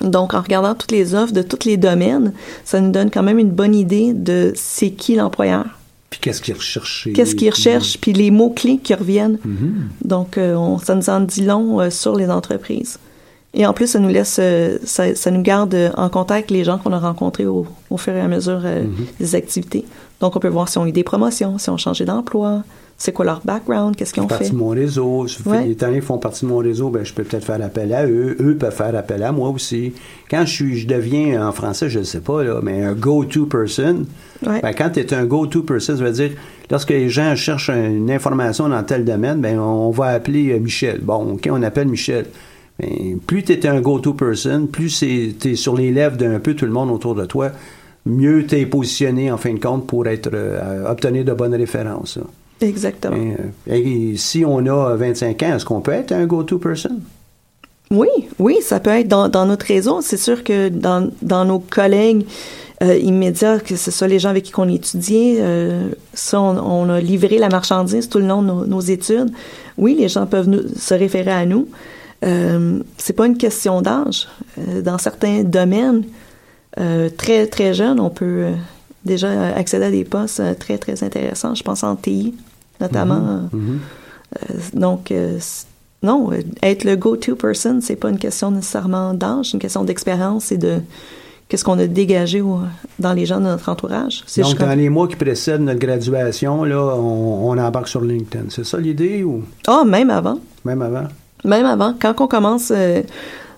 Donc, 0.00 0.34
en 0.34 0.40
regardant 0.40 0.74
toutes 0.74 0.92
les 0.92 1.14
offres 1.14 1.32
de 1.32 1.42
tous 1.42 1.66
les 1.66 1.76
domaines, 1.76 2.32
ça 2.64 2.80
nous 2.80 2.92
donne 2.92 3.10
quand 3.10 3.22
même 3.22 3.38
une 3.38 3.50
bonne 3.50 3.74
idée 3.74 4.12
de 4.12 4.52
c'est 4.54 4.90
qui 4.90 5.16
l'employeur. 5.16 5.64
Puis 6.12 6.20
qu'est-ce 6.20 6.40
qu'ils 6.42 6.54
recherchent? 6.54 7.08
Qu'est-ce 7.14 7.34
qu'ils 7.34 7.50
recherchent, 7.50 7.98
puis 7.98 8.12
les 8.12 8.30
mots-clés 8.30 8.78
qui 8.82 8.92
reviennent. 8.94 9.38
Mhm. 9.44 9.88
Donc, 10.04 10.36
euh, 10.38 10.54
on- 10.54 10.78
ça 10.78 10.94
nous 10.94 11.08
en 11.10 11.20
dit 11.20 11.44
long 11.44 11.80
euh, 11.80 11.88
sur 11.90 12.14
les 12.14 12.28
entreprises. 12.30 12.98
Et 13.54 13.66
en 13.66 13.72
plus, 13.72 13.86
ça 13.86 13.98
nous 13.98 14.08
laisse, 14.08 14.36
euh, 14.38 14.78
ça, 14.84 15.14
ça 15.14 15.30
nous 15.30 15.42
garde 15.42 15.92
en 15.96 16.08
contact 16.10 16.50
les 16.50 16.64
gens 16.64 16.78
qu'on 16.78 16.92
a 16.92 16.98
rencontrés 16.98 17.46
au, 17.46 17.66
au 17.90 17.96
fur 17.96 18.14
et 18.14 18.20
à 18.20 18.28
mesure 18.28 18.60
Mhm. 18.60 18.92
des 19.18 19.34
activités. 19.34 19.84
Donc, 20.20 20.36
on 20.36 20.38
peut 20.38 20.48
voir 20.48 20.68
si 20.68 20.76
on 20.78 20.84
a 20.84 20.88
eu 20.88 20.92
des 20.92 21.02
promotions, 21.02 21.56
si 21.58 21.68
on 21.70 21.74
a 21.74 21.78
changé 21.78 22.04
d'emploi, 22.04 22.62
c'est 22.96 23.12
quoi 23.12 23.24
leur 23.24 23.40
background, 23.44 23.96
qu'est-ce 23.96 24.14
qu'ils 24.14 24.22
ont 24.22 24.26
partie 24.28 24.44
fait? 24.44 24.50
de 24.50 24.56
mon 24.56 24.68
réseau. 24.68 25.26
Si 25.26 25.40
Ouais. 25.48 25.64
les 25.66 25.76
ils 25.96 26.02
font 26.02 26.18
partie 26.18 26.44
de 26.44 26.50
mon 26.50 26.58
réseau, 26.58 26.88
ben, 26.90 27.04
je 27.04 27.12
peux 27.12 27.24
peut-être 27.24 27.44
faire 27.44 27.60
appel 27.62 27.92
à 27.92 28.06
eux. 28.06 28.36
Eux 28.40 28.56
peuvent 28.56 28.74
faire 28.74 28.94
appel 28.94 29.22
à 29.22 29.32
moi 29.32 29.48
aussi. 29.50 29.92
Quand 30.30 30.44
je 30.46 30.52
suis, 30.52 30.78
je 30.78 30.86
deviens, 30.86 31.46
en 31.46 31.52
français, 31.52 31.88
je 31.88 31.98
ne 31.98 32.04
sais 32.04 32.20
pas, 32.20 32.44
là, 32.44 32.60
mais 32.62 32.82
un 32.82 32.92
go-to 32.94 33.46
person, 33.46 34.04
Ouais. 34.46 34.60
ben, 34.60 34.72
quand 34.72 34.90
tu 34.90 35.00
es 35.00 35.14
un 35.14 35.24
go-to 35.24 35.62
person, 35.62 35.96
ça 35.96 36.02
veut 36.04 36.12
dire, 36.12 36.30
lorsque 36.70 36.90
les 36.90 37.08
gens 37.08 37.34
cherchent 37.34 37.70
une 37.70 38.10
information 38.10 38.68
dans 38.68 38.82
tel 38.84 39.04
domaine, 39.04 39.40
ben, 39.40 39.58
on 39.58 39.90
va 39.90 40.06
appeler 40.06 40.52
euh, 40.52 40.58
Michel. 40.60 41.00
Bon, 41.02 41.32
OK, 41.34 41.48
on 41.50 41.62
appelle 41.62 41.88
Michel. 41.88 42.26
Ben, 42.80 43.18
plus 43.26 43.42
tu 43.42 43.52
es 43.52 43.66
un 43.66 43.80
go-to 43.80 44.14
person, 44.14 44.66
plus 44.66 44.98
tu 45.00 45.50
es 45.50 45.54
sur 45.56 45.76
les 45.76 45.90
lèvres 45.92 46.16
d'un 46.16 46.38
peu 46.40 46.54
tout 46.54 46.66
le 46.66 46.72
monde 46.72 46.90
autour 46.90 47.14
de 47.14 47.24
toi, 47.26 47.50
mieux 48.06 48.46
tu 48.46 48.56
es 48.56 48.66
positionné, 48.66 49.30
en 49.30 49.36
fin 49.36 49.52
de 49.54 49.58
compte, 49.60 49.86
pour 49.86 50.06
être 50.06 50.30
euh, 50.32 50.90
obtenir 50.90 51.24
de 51.24 51.32
bonnes 51.32 51.54
références. 51.54 52.16
là. 52.16 52.24
Exactement. 52.62 53.16
Et, 53.66 54.12
et 54.12 54.16
si 54.16 54.44
on 54.44 54.64
a 54.66 54.96
25 54.96 55.42
ans, 55.42 55.56
est-ce 55.56 55.64
qu'on 55.64 55.80
peut 55.80 55.92
être 55.92 56.12
un 56.12 56.26
go-to 56.26 56.58
person? 56.58 57.00
Oui, 57.90 58.08
oui, 58.38 58.56
ça 58.62 58.80
peut 58.80 58.90
être 58.90 59.08
dans, 59.08 59.28
dans 59.28 59.44
notre 59.46 59.66
réseau. 59.66 60.00
C'est 60.00 60.16
sûr 60.16 60.42
que 60.44 60.68
dans, 60.68 61.10
dans 61.20 61.44
nos 61.44 61.58
collègues 61.58 62.24
euh, 62.82 62.96
immédiats, 62.96 63.58
que 63.60 63.76
ce 63.76 63.90
soit 63.90 64.08
les 64.08 64.18
gens 64.18 64.30
avec 64.30 64.44
qui 64.44 64.52
on 64.56 64.68
étudiait, 64.68 65.36
euh, 65.40 65.90
ça, 66.14 66.40
on, 66.40 66.56
on 66.56 66.88
a 66.88 67.00
livré 67.00 67.36
la 67.38 67.50
marchandise 67.50 68.08
tout 68.08 68.18
le 68.18 68.26
long 68.26 68.42
de 68.42 68.46
nos, 68.46 68.66
nos 68.66 68.80
études. 68.80 69.30
Oui, 69.76 69.94
les 69.98 70.08
gens 70.08 70.26
peuvent 70.26 70.48
nous, 70.48 70.62
se 70.74 70.94
référer 70.94 71.32
à 71.32 71.44
nous. 71.44 71.68
Euh, 72.24 72.78
c'est 72.96 73.12
pas 73.12 73.26
une 73.26 73.36
question 73.36 73.82
d'âge. 73.82 74.28
Euh, 74.58 74.80
dans 74.80 74.96
certains 74.96 75.42
domaines, 75.42 76.04
euh, 76.80 77.10
très 77.10 77.46
très 77.46 77.74
jeunes, 77.74 78.00
on 78.00 78.10
peut 78.10 78.24
euh, 78.24 78.52
déjà 79.04 79.54
accéder 79.54 79.84
à 79.84 79.90
des 79.90 80.04
postes 80.04 80.40
euh, 80.40 80.54
très 80.54 80.78
très 80.78 81.02
intéressants. 81.02 81.54
Je 81.54 81.62
pense 81.62 81.82
en 81.82 81.96
TI 81.96 82.34
notamment. 82.82 83.48
Mhm. 83.52 83.78
Euh, 84.50 84.54
donc, 84.74 85.10
euh, 85.10 85.38
non, 86.02 86.30
euh, 86.32 86.40
être 86.62 86.84
le 86.84 86.96
go-to 86.96 87.36
person, 87.36 87.80
c'est 87.80 87.96
pas 87.96 88.10
une 88.10 88.18
question 88.18 88.50
nécessairement 88.50 89.14
d'âge, 89.14 89.46
c'est 89.46 89.52
une 89.54 89.60
question 89.60 89.84
d'expérience 89.84 90.50
et 90.52 90.58
de 90.58 90.78
qu'est-ce 91.48 91.64
qu'on 91.64 91.78
a 91.78 91.86
dégagé 91.86 92.40
au- 92.40 92.60
dans 92.98 93.12
les 93.12 93.26
gens 93.26 93.38
de 93.38 93.44
notre 93.44 93.68
entourage. 93.68 94.24
Donc, 94.38 94.58
dans 94.58 94.74
les 94.76 94.88
mois 94.88 95.06
qui 95.06 95.16
précèdent 95.16 95.60
notre 95.60 95.78
graduation, 95.80 96.64
là, 96.64 96.80
on, 96.96 97.50
on 97.50 97.58
embarque 97.58 97.88
sur 97.88 98.00
LinkedIn. 98.00 98.46
C'est 98.48 98.64
ça 98.64 98.78
l'idée 98.78 99.22
ou? 99.22 99.42
Ah, 99.66 99.84
même 99.86 100.10
avant. 100.10 100.38
même 100.64 100.82
avant? 100.82 101.04
Même 101.44 101.66
avant, 101.66 101.94
quand 102.00 102.14
on 102.20 102.26
commence, 102.28 102.72
euh, 102.74 103.02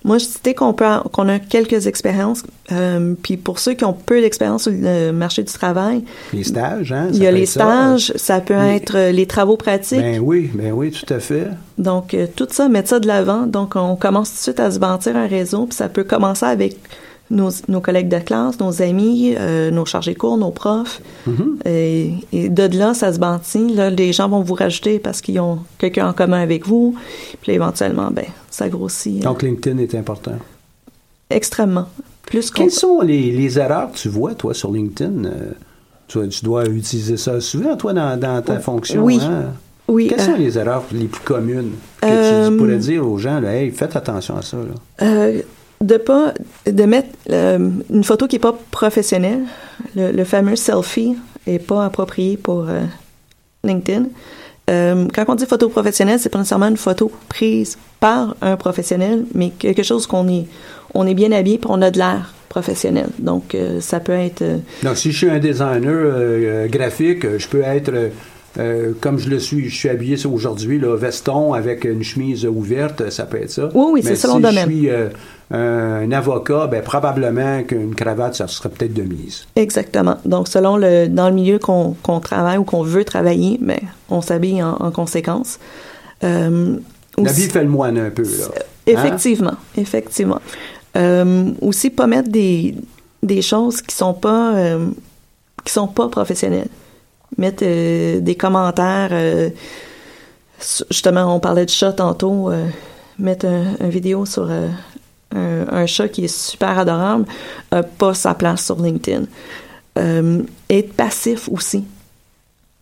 moi 0.04 0.18
je 0.18 0.24
citais 0.26 0.54
qu'on 0.54 0.72
peut, 0.74 0.84
qu'on 1.12 1.28
a 1.28 1.38
quelques 1.38 1.86
expériences, 1.86 2.42
euh, 2.72 3.14
puis 3.22 3.36
pour 3.36 3.58
ceux 3.58 3.72
qui 3.74 3.84
ont 3.84 3.92
peu 3.94 4.20
d'expérience 4.20 4.64
sur 4.64 4.72
le 4.72 5.10
marché 5.12 5.42
du 5.42 5.52
travail, 5.52 6.04
Les 6.32 6.44
stages, 6.44 6.92
hein? 6.92 7.08
il 7.12 7.22
y 7.22 7.26
a 7.26 7.32
les 7.32 7.46
ça. 7.46 7.60
stages, 7.60 8.12
ça 8.16 8.40
peut 8.40 8.54
être 8.54 8.96
euh, 8.96 9.10
les 9.12 9.26
travaux 9.26 9.56
pratiques, 9.56 9.98
Ben 10.00 10.20
oui, 10.22 10.50
ben 10.54 10.72
oui, 10.72 10.90
tout 10.90 11.12
à 11.12 11.18
fait. 11.20 11.48
Donc, 11.78 12.14
euh, 12.14 12.26
tout 12.36 12.46
ça, 12.50 12.68
mettre 12.68 12.90
ça 12.90 13.00
de 13.00 13.06
l'avant. 13.06 13.46
Donc, 13.46 13.74
on 13.76 13.96
commence 13.96 14.30
tout 14.30 14.36
de 14.36 14.42
suite 14.42 14.60
à 14.60 14.70
se 14.70 14.78
bâtir 14.78 15.16
un 15.16 15.26
réseau. 15.26 15.66
Puis 15.66 15.74
ça 15.76 15.88
peut 15.88 16.04
commencer 16.04 16.46
avec 16.46 16.76
nos, 17.30 17.50
nos 17.68 17.80
collègues 17.80 18.08
de 18.08 18.18
classe, 18.18 18.60
nos 18.60 18.82
amis, 18.82 19.34
euh, 19.38 19.70
nos 19.70 19.84
chargés 19.84 20.12
de 20.14 20.18
cours, 20.18 20.36
nos 20.36 20.50
profs. 20.50 21.00
Mhm. 21.26 21.58
et, 21.64 22.10
et 22.32 22.48
de 22.48 22.76
là, 22.78 22.94
ça 22.94 23.12
se 23.12 23.18
bâtit. 23.18 23.68
Là, 23.74 23.90
les 23.90 24.12
gens 24.12 24.28
vont 24.28 24.42
vous 24.42 24.54
rajouter 24.54 24.98
parce 24.98 25.20
qu'ils 25.20 25.40
ont 25.40 25.58
quelqu'un 25.78 26.08
en 26.08 26.12
commun 26.12 26.40
avec 26.42 26.66
vous. 26.66 26.94
Puis 27.42 27.52
éventuellement, 27.52 28.10
ben, 28.12 28.26
ça 28.50 28.68
grossit 28.68 29.20
euh, 29.22 29.28
Donc, 29.28 29.42
LinkedIn 29.42 29.78
est 29.78 29.94
important. 29.94 30.32
extrêmement. 31.30 31.88
Plus. 32.26 32.50
Quelles 32.50 32.70
sont 32.70 33.00
les, 33.02 33.30
les 33.32 33.58
erreurs 33.58 33.92
que 33.92 33.98
tu 33.98 34.08
vois, 34.08 34.34
toi, 34.34 34.54
sur 34.54 34.72
LinkedIn? 34.72 35.24
Euh, 35.26 35.52
tu, 36.08 36.26
tu 36.28 36.44
dois 36.44 36.66
utiliser 36.66 37.16
ça 37.16 37.40
souvent, 37.40 37.76
toi, 37.76 37.92
dans, 37.92 38.18
dans 38.18 38.40
ta 38.42 38.60
fonction. 38.60 39.02
Oui. 39.04 39.18
hein? 39.22 39.52
Oui. 39.88 40.08
Quelles 40.08 40.20
euh, 40.20 40.24
sont 40.26 40.36
les 40.36 40.56
erreurs 40.58 40.84
les 40.92 41.04
plus 41.04 41.20
communes 41.22 41.72
que 42.00 42.06
Euh, 42.06 42.48
tu 42.50 42.56
pourrais 42.56 42.78
dire 42.78 43.06
aux 43.06 43.18
gens? 43.18 43.40
Là, 43.40 43.54
hey, 43.56 43.70
faites 43.70 43.94
attention 43.96 44.36
à 44.38 44.42
ça. 44.42 44.56
Là? 44.56 45.06
Euh, 45.06 45.42
de 45.80 45.96
pas 45.96 46.34
de 46.66 46.84
mettre 46.84 47.08
euh, 47.30 47.70
une 47.90 48.04
photo 48.04 48.26
qui 48.26 48.36
est 48.36 48.40
pas 48.40 48.56
professionnelle, 48.70 49.42
le, 49.96 50.24
fameux 50.24 50.56
selfie 50.56 51.16
est 51.46 51.58
pas 51.58 51.84
approprié 51.84 52.36
pour 52.36 52.68
euh, 52.68 52.80
LinkedIn. 53.64 54.06
Euh, 54.70 55.06
quand 55.14 55.24
on 55.28 55.34
dit 55.34 55.46
photo 55.46 55.68
professionnelle, 55.68 56.18
c'est 56.18 56.30
pas 56.30 56.38
nécessairement 56.38 56.68
une 56.68 56.76
photo 56.76 57.12
prise 57.28 57.76
par 58.00 58.34
un 58.40 58.56
professionnel, 58.56 59.24
mais 59.34 59.50
quelque 59.50 59.82
chose 59.82 60.06
qu'on 60.06 60.26
est 60.28 61.14
bien 61.14 61.32
habillé 61.32 61.58
pour 61.58 61.72
on 61.72 61.82
a 61.82 61.90
de 61.90 61.98
l'air 61.98 62.32
professionnel. 62.48 63.08
Donc 63.18 63.56
ça 63.80 64.00
peut 64.00 64.12
être 64.12 64.42
Donc, 64.82 64.96
si 64.96 65.12
je 65.12 65.16
suis 65.16 65.28
un 65.28 65.38
designer 65.38 66.68
graphique, 66.68 67.36
je 67.36 67.48
peux 67.48 67.62
être, 67.62 67.92
euh, 68.58 68.92
comme 69.00 69.18
je 69.18 69.28
le 69.28 69.38
suis, 69.38 69.68
je 69.68 69.74
suis 69.74 69.88
habillé 69.88 70.16
aujourd'hui, 70.26 70.78
là, 70.78 70.96
veston 70.96 71.52
avec 71.54 71.84
une 71.84 72.02
chemise 72.02 72.46
ouverte, 72.46 73.10
ça 73.10 73.24
peut 73.24 73.42
être 73.42 73.50
ça. 73.50 73.68
Oui, 73.74 73.86
oui, 73.94 74.02
c'est 74.02 74.14
selon 74.16 74.36
si 74.36 74.42
le 74.42 74.48
je 74.48 74.54
domaine. 74.54 74.68
suis 74.68 74.90
euh, 74.90 75.08
un 75.50 76.12
avocat, 76.12 76.66
ben, 76.68 76.82
probablement 76.82 77.62
qu'une 77.64 77.94
cravate, 77.94 78.34
ça 78.34 78.46
serait 78.46 78.68
peut-être 78.68 78.94
de 78.94 79.02
mise. 79.02 79.46
Exactement. 79.56 80.16
Donc, 80.24 80.48
selon 80.48 80.76
le 80.76 81.08
dans 81.08 81.28
le 81.28 81.34
milieu 81.34 81.58
qu'on 81.58 82.20
travaille 82.20 82.58
ou 82.58 82.64
qu'on 82.64 82.82
veut 82.82 83.04
travailler, 83.04 83.58
mais 83.60 83.80
on 84.08 84.20
s'habille 84.20 84.62
en, 84.62 84.72
en 84.78 84.90
conséquence. 84.90 85.58
Euh, 86.22 86.76
La 87.18 87.32
vie 87.32 87.48
fait 87.50 87.62
le 87.64 87.68
moine 87.70 87.98
un 87.98 88.10
peu, 88.10 88.22
là. 88.22 88.46
Hein? 88.56 88.60
Effectivement, 88.86 89.56
effectivement. 89.76 90.40
Aussi, 91.60 91.90
pas 91.90 92.06
mettre 92.06 92.28
des, 92.30 92.76
des 93.22 93.42
choses 93.42 93.82
qui 93.82 93.96
sont 93.96 94.14
pas 94.14 94.54
qui 95.64 95.72
sont 95.72 95.88
pas 95.88 96.08
professionnelles. 96.08 96.68
Mettre 97.38 97.62
euh, 97.66 98.20
des 98.20 98.34
commentaires. 98.36 99.10
euh, 99.12 99.50
justement, 100.90 101.34
on 101.34 101.40
parlait 101.40 101.64
de 101.64 101.70
chat 101.70 101.92
tantôt. 101.92 102.50
euh, 102.50 102.66
mettre 103.18 103.46
un, 103.46 103.74
un 103.80 103.88
vidéo 103.88 104.24
sur 104.26 104.50
un, 104.50 104.70
un 105.34 105.86
chat 105.86 106.08
qui 106.08 106.24
est 106.24 106.28
super 106.28 106.78
adorable, 106.78 107.26
pas 107.98 108.14
sa 108.14 108.34
place 108.34 108.64
sur 108.64 108.80
LinkedIn. 108.80 109.24
Être 110.70 110.92
passif 110.94 111.48
aussi. 111.48 111.84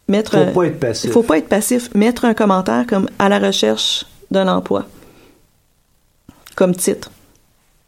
Mettre 0.09 0.33
Faut 0.39 0.53
pas 0.53 0.67
être 0.67 0.81
passif. 0.81 1.05
Il 1.05 1.13
faut 1.13 1.23
pas 1.23 1.39
être 1.39 1.49
passif. 1.49 1.95
Mettre 1.95 2.25
un 2.25 2.35
commentaire 2.35 2.87
comme 2.87 3.09
à 3.19 3.29
la 3.29 3.39
recherche 3.39 4.05
d'un 4.31 4.49
emploi 4.49 4.87
comme 6.55 6.75
titre. 6.75 7.11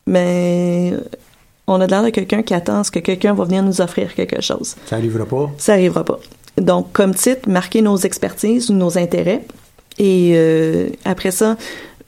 Mais 0.07 0.95
on 1.67 1.81
a 1.81 1.87
l'air 1.87 2.03
de 2.03 2.11
quelqu'un 2.11 2.43
qui 2.43 2.55
attend 2.55 2.81
à 2.81 2.85
ce 2.85 2.91
que 2.91 2.99
quelqu'un 2.99 3.35
va 3.35 3.45
venir 3.45 3.63
nous 3.63 3.81
offrir 3.81 4.15
quelque 4.15 4.41
chose. 4.43 4.75
Ça 4.87 4.97
n'arrivera 4.97 5.27
pas. 5.27 5.51
Ça 5.59 5.73
n'arrivera 5.73 6.05
pas. 6.05 6.19
Donc, 6.59 6.93
comme 6.93 7.15
titre, 7.15 7.49
marquer 7.49 7.83
nos 7.83 7.97
expertises 7.97 8.71
ou 8.71 8.75
nos 8.75 8.97
intérêts. 8.99 9.45
Et 9.99 10.33
euh, 10.35 10.89
après 11.05 11.31
ça, 11.31 11.57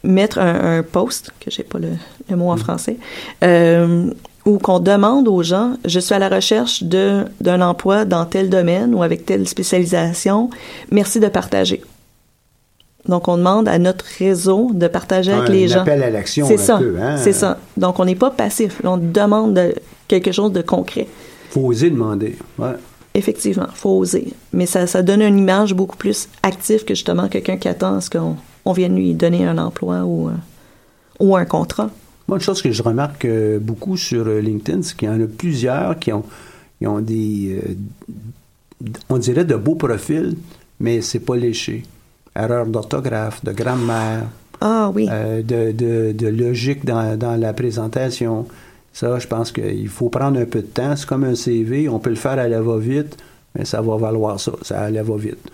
mettre 0.03 0.39
un, 0.39 0.79
un 0.79 0.83
post, 0.83 1.33
que 1.41 1.51
j'ai 1.51 1.63
pas 1.65 1.79
le, 1.79 1.89
le 2.31 2.37
mot 2.37 2.51
en 2.51 2.57
français, 2.57 2.97
euh, 3.45 4.11
où 4.45 4.59
qu'on 4.59 4.79
demande 4.79 5.27
aux 5.29 5.43
gens, 5.43 5.75
je 5.85 5.99
suis 5.99 6.15
à 6.15 6.19
la 6.21 6.29
recherche 6.29 6.85
de 6.85 7.25
d'un 7.41 7.61
emploi 7.61 8.05
dans 8.05 8.25
tel 8.25 8.49
domaine 8.51 8.95
ou 8.95 9.03
avec 9.03 9.27
telle 9.27 9.47
spécialisation. 9.49 10.51
Merci 10.93 11.19
de 11.21 11.29
partager. 11.29 11.83
Donc, 13.09 13.29
on 13.29 13.37
demande 13.37 13.69
à 13.69 13.79
notre 13.79 14.05
réseau 14.19 14.71
de 14.75 14.89
partager 14.89 15.33
avec 15.33 15.49
les 15.49 15.69
gens. 15.69 15.81
appel 15.83 16.03
à 16.03 16.11
l'action, 16.11 16.47
C'est 16.49 16.57
ça. 16.57 16.81
hein? 17.01 17.17
C'est 17.17 17.33
ça. 17.33 17.59
Donc, 17.77 18.01
on 18.01 18.05
n'est 18.05 18.17
pas 18.17 18.31
passif. 18.31 18.81
On 18.85 18.97
demande 18.97 19.55
de- 19.55 19.75
quelque 20.09 20.33
chose 20.33 20.53
de 20.53 20.63
concret. 20.63 21.07
faut 21.51 21.61
oser 21.63 21.91
demander. 21.91 22.37
Ouais. 22.59 22.73
Effectivement, 23.17 23.67
faut 23.75 23.97
oser. 23.99 24.35
Mais 24.53 24.67
ça, 24.67 24.87
ça 24.87 25.03
donne 25.03 25.23
une 25.23 25.39
image 25.39 25.73
beaucoup 25.73 25.97
plus 25.97 26.29
active 26.43 26.85
que 26.85 26.95
justement 26.95 27.29
quelqu'un 27.29 27.57
qui 27.57 27.67
attend 27.67 27.97
à 27.97 28.01
ce 28.03 28.11
qu'on 28.11 28.37
on 28.67 28.73
vienne 28.73 28.95
lui 28.95 29.15
donner 29.15 29.47
un 29.47 29.57
emploi 29.59 30.05
ou, 30.05 30.29
euh, 30.29 30.33
ou 31.19 31.35
un 31.35 31.47
contrat. 31.47 31.89
Moi, 32.29 32.37
une 32.39 32.43
chose 32.45 32.61
que 32.61 32.71
je 32.73 32.83
remarque 32.83 33.25
euh, 33.25 33.59
beaucoup 33.59 33.97
sur 33.97 34.27
euh, 34.27 34.41
LinkedIn, 34.41 34.83
c'est 34.83 34.97
qu'il 34.97 35.09
y 35.09 35.11
en 35.11 35.21
a 35.21 35.27
plusieurs 35.27 35.99
qui 35.99 36.13
ont, 36.13 36.25
qui 36.79 36.87
ont 36.87 37.01
des, 37.01 37.59
euh, 37.65 38.89
on 39.09 39.17
dirait 39.19 39.45
de 39.47 39.55
beaux 39.57 39.77
profils, 39.77 40.37
mais 40.79 41.01
c'est 41.01 41.21
pas 41.21 41.37
léché. 41.37 41.85
Erreur 42.35 42.67
d'orthographe, 42.67 43.43
de 43.45 43.53
grammaire, 43.53 44.25
Ah 44.61 44.91
oui. 44.95 45.07
de, 45.07 45.73
de, 45.73 46.13
de 46.13 46.27
logique 46.29 46.85
dans, 46.85 47.17
dans 47.19 47.37
la 47.37 47.55
présentation. 47.55 48.47
Ça, 48.97 49.19
je 49.19 49.27
pense 49.27 49.53
qu'il 49.53 49.91
faut 49.91 50.09
prendre 50.09 50.41
un 50.41 50.47
peu 50.47 50.63
de 50.63 50.67
temps. 50.67 50.97
C'est 50.97 51.05
comme 51.05 51.25
un 51.25 51.35
CV, 51.35 51.87
on 51.87 51.99
peut 51.99 52.09
le 52.09 52.17
faire 52.17 52.39
à 52.39 52.49
la 52.49 52.63
va-vite, 52.63 53.19
mais 53.55 53.67
ça 53.67 53.83
va 53.83 53.99
valoir 53.99 54.41
ça, 54.41 54.53
ça 54.63 54.81
à 54.81 54.91
la 54.91 55.03
va-vite. 55.03 55.51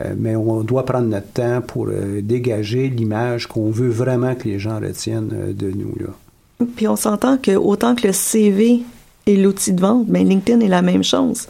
Euh, 0.00 0.14
mais 0.16 0.36
on 0.36 0.62
doit 0.62 0.86
prendre 0.86 1.06
notre 1.06 1.30
temps 1.32 1.60
pour 1.60 1.88
euh, 1.88 2.22
dégager 2.22 2.88
l'image 2.88 3.46
qu'on 3.46 3.70
veut 3.70 3.90
vraiment 3.90 4.34
que 4.34 4.44
les 4.44 4.58
gens 4.58 4.80
retiennent 4.80 5.32
euh, 5.34 5.52
de 5.52 5.70
nous. 5.70 5.94
Là. 6.00 6.66
Puis 6.76 6.88
on 6.88 6.96
s'entend 6.96 7.36
que 7.36 7.54
autant 7.56 7.94
que 7.94 8.06
le 8.06 8.14
CV 8.14 8.80
est 9.26 9.36
l'outil 9.36 9.74
de 9.74 9.82
vente, 9.82 10.06
mais 10.08 10.24
LinkedIn 10.24 10.60
est 10.60 10.68
la 10.68 10.80
même 10.80 11.04
chose. 11.04 11.46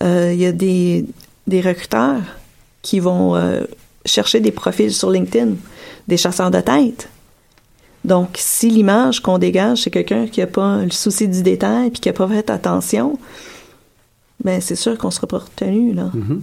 Il 0.00 0.36
y 0.36 0.46
a 0.46 0.52
des, 0.52 1.04
des 1.48 1.60
recruteurs 1.62 2.22
qui 2.82 3.00
vont 3.00 3.34
chercher 4.04 4.40
des 4.40 4.52
profils 4.52 4.92
sur 4.92 5.10
LinkedIn, 5.10 5.54
des 6.06 6.16
chasseurs 6.16 6.50
de 6.50 6.60
tête. 6.60 7.08
Donc, 8.06 8.30
si 8.36 8.70
l'image 8.70 9.20
qu'on 9.20 9.36
dégage, 9.38 9.82
c'est 9.82 9.90
quelqu'un 9.90 10.26
qui 10.28 10.40
n'a 10.40 10.46
pas 10.46 10.82
le 10.84 10.90
souci 10.90 11.26
du 11.28 11.42
détail 11.42 11.90
puis 11.90 12.00
qui 12.00 12.08
n'a 12.08 12.12
pas 12.12 12.28
fait 12.28 12.48
attention, 12.50 13.18
ben 14.44 14.60
c'est 14.60 14.76
sûr 14.76 14.96
qu'on 14.96 15.10
sera 15.10 15.26
pas 15.26 15.38
retenu, 15.38 15.92
là. 15.92 16.10
Mhm. 16.14 16.40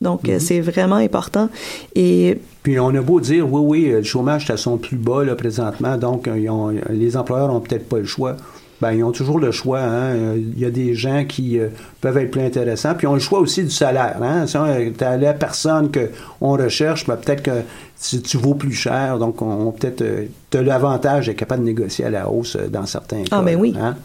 Donc, 0.00 0.28
euh, 0.28 0.38
c'est 0.38 0.60
vraiment 0.60 0.96
important. 0.96 1.48
Et 1.94 2.38
Puis 2.62 2.78
on 2.80 2.94
a 2.94 3.00
beau 3.02 3.20
dire, 3.20 3.52
oui, 3.52 3.60
oui, 3.86 3.90
le 3.90 4.02
chômage 4.02 4.48
est 4.48 4.52
à 4.52 4.56
son 4.56 4.78
plus 4.78 4.96
bas 4.96 5.24
là, 5.24 5.34
présentement, 5.34 5.96
donc 5.98 6.26
euh, 6.28 6.38
ils 6.38 6.48
ont- 6.48 6.72
les 6.90 7.16
employeurs 7.16 7.48
n'ont 7.48 7.60
peut-être 7.60 7.88
pas 7.88 7.98
le 7.98 8.06
choix. 8.06 8.36
Ben, 8.80 8.92
ils 8.92 9.04
ont 9.04 9.12
toujours 9.12 9.38
le 9.38 9.50
choix. 9.52 9.80
Hein. 9.80 10.34
Il 10.36 10.58
y 10.58 10.64
a 10.64 10.70
des 10.70 10.94
gens 10.94 11.24
qui 11.26 11.58
euh, 11.58 11.68
peuvent 12.00 12.16
être 12.16 12.30
plus 12.30 12.40
intéressants. 12.40 12.94
Puis 12.94 13.06
ils 13.06 13.10
ont 13.10 13.14
le 13.14 13.20
choix 13.20 13.38
aussi 13.40 13.62
du 13.62 13.70
salaire. 13.70 14.16
Hein. 14.22 14.46
Si 14.46 14.56
tu 14.96 15.04
as 15.04 15.16
la 15.18 15.34
personne 15.34 15.90
qu'on 15.92 16.52
recherche, 16.56 17.06
ben, 17.06 17.16
peut-être 17.16 17.42
que 17.42 17.62
tu, 18.02 18.22
tu 18.22 18.38
vaux 18.38 18.54
plus 18.54 18.72
cher. 18.72 19.18
Donc, 19.18 19.42
on, 19.42 19.68
on 19.68 19.72
peut-être 19.72 20.00
euh, 20.00 20.24
t'as 20.48 20.62
l'avantage 20.62 21.26
d'être 21.26 21.36
capable 21.36 21.60
de 21.62 21.66
négocier 21.66 22.06
à 22.06 22.10
la 22.10 22.30
hausse 22.30 22.56
euh, 22.56 22.68
dans 22.68 22.86
certains 22.86 23.24
cas. 23.24 23.36
Ah, 23.38 23.42
ben 23.42 23.58
oui. 23.60 23.74
hein. 23.78 23.96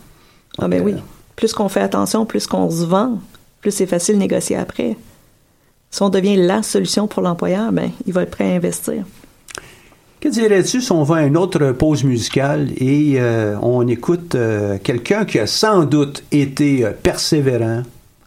Ah 0.57 0.67
ben 0.67 0.81
oui. 0.83 0.93
euh, 0.93 0.99
Plus 1.37 1.53
qu'on 1.53 1.69
fait 1.69 1.81
attention, 1.81 2.25
plus 2.25 2.45
qu'on 2.45 2.69
se 2.69 2.83
vend, 2.83 3.19
plus 3.61 3.71
c'est 3.71 3.85
facile 3.85 4.15
de 4.15 4.19
négocier 4.19 4.57
après. 4.57 4.97
Si 5.89 6.01
on 6.01 6.09
devient 6.09 6.35
la 6.35 6.61
solution 6.63 7.07
pour 7.07 7.21
l'employeur, 7.23 7.71
ben 7.71 7.91
il 8.05 8.11
va 8.11 8.23
être 8.23 8.31
prêt 8.31 8.51
à 8.51 8.55
investir. 8.55 9.05
Que 10.19 10.29
dirais-tu 10.29 10.81
si 10.81 10.91
on 10.91 11.03
va 11.03 11.17
à 11.17 11.23
une 11.23 11.37
autre 11.37 11.71
pause 11.71 12.03
musicale 12.03 12.69
et 12.77 13.15
euh, 13.17 13.55
on 13.61 13.87
écoute 13.87 14.35
euh, 14.35 14.77
quelqu'un 14.83 15.25
qui 15.25 15.39
a 15.39 15.45
sans 15.45 15.83
doute 15.83 16.23
été 16.31 16.85
euh, 16.85 16.91
persévérant, 16.91 17.83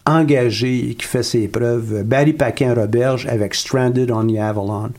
engagé 0.06 0.90
et 0.90 0.94
qui 0.94 1.06
fait 1.06 1.22
ses 1.22 1.48
preuves, 1.48 2.04
Barry 2.04 2.34
Paquin-Roberge 2.34 3.26
avec 3.26 3.54
Stranded 3.54 4.10
on 4.10 4.26
the 4.26 4.38
Avalon? 4.38 4.90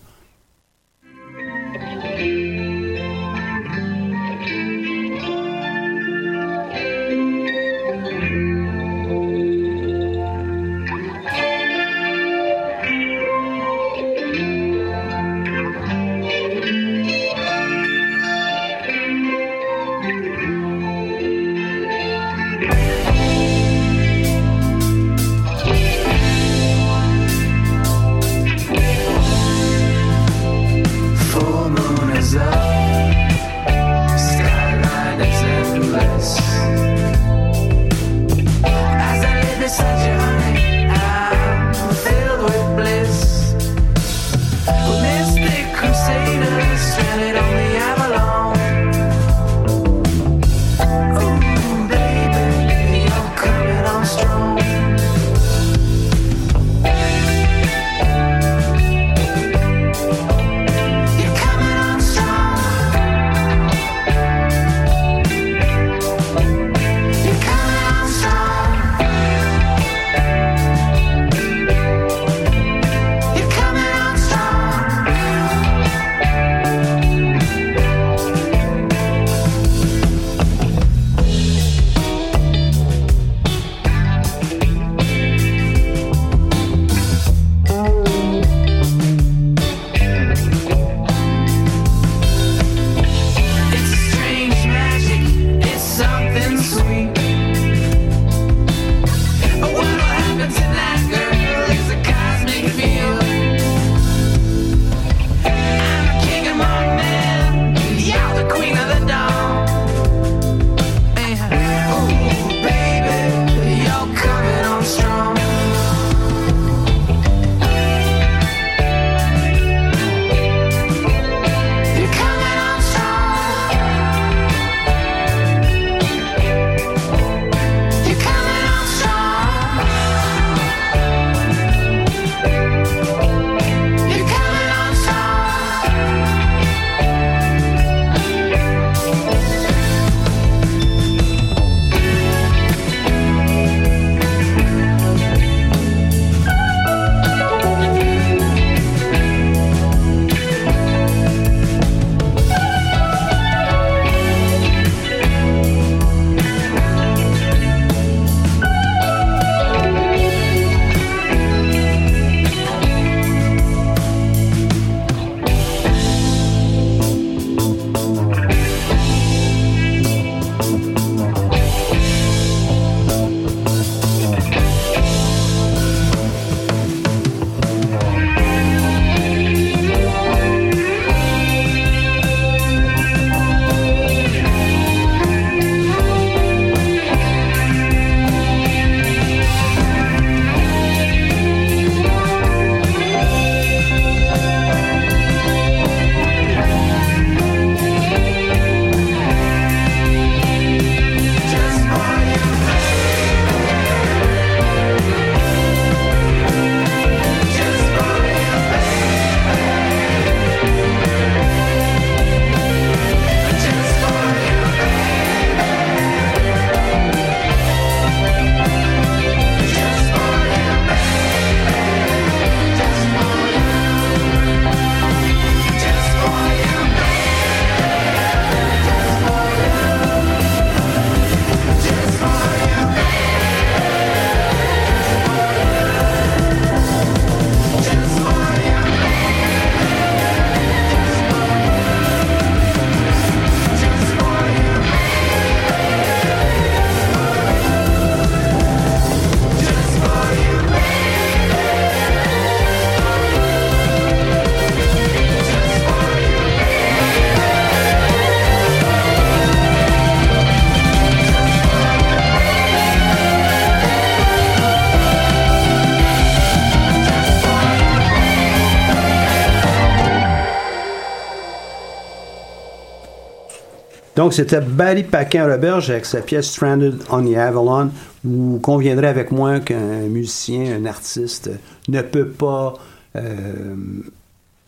Donc, 274.20 274.34
c'était 274.34 274.60
Barry 274.60 275.04
Paquin-Roberge 275.04 275.92
avec 275.92 276.06
sa 276.06 276.20
pièce 276.20 276.50
Stranded 276.50 277.02
on 277.10 277.24
the 277.24 277.38
Avalon. 277.38 277.90
Vous 278.26 278.60
conviendrez 278.60 279.08
avec 279.08 279.32
moi 279.32 279.62
qu'un 279.62 280.10
musicien, 280.10 280.76
un 280.76 280.86
artiste, 280.86 281.50
ne 281.88 282.02
peut 282.02 282.28
pas 282.28 282.74
euh, 283.16 283.76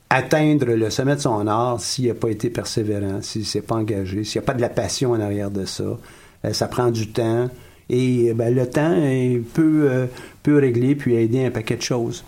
atteindre 0.10 0.68
le 0.68 0.90
sommet 0.90 1.18
de 1.18 1.20
son 1.20 1.48
art 1.48 1.82
s'il 1.82 2.08
n'a 2.08 2.14
pas 2.14 2.30
été 2.30 2.50
persévérant, 2.50 3.22
s'il 3.22 3.42
ne 3.42 3.46
s'est 3.46 3.60
pas 3.60 3.76
engagé, 3.76 4.24
s'il 4.24 4.40
n'y 4.40 4.46
a 4.46 4.48
pas 4.48 4.54
de 4.54 4.62
la 4.62 4.70
passion 4.70 5.12
en 5.12 5.20
arrière 5.20 5.52
de 5.52 5.66
ça. 5.66 5.84
Euh, 6.46 6.54
ça 6.54 6.70
prend 6.70 6.90
du 6.90 7.10
temps. 7.10 7.50
Et 7.90 8.34
ben, 8.34 8.56
le 8.56 8.70
temps 8.70 8.96
peut, 9.54 9.90
euh, 9.92 10.06
peut 10.44 10.60
régler 10.60 10.96
puis 10.96 11.16
aider 11.16 11.44
un 11.44 11.52
paquet 11.52 11.76
de 11.76 11.82
choses. 11.82 12.24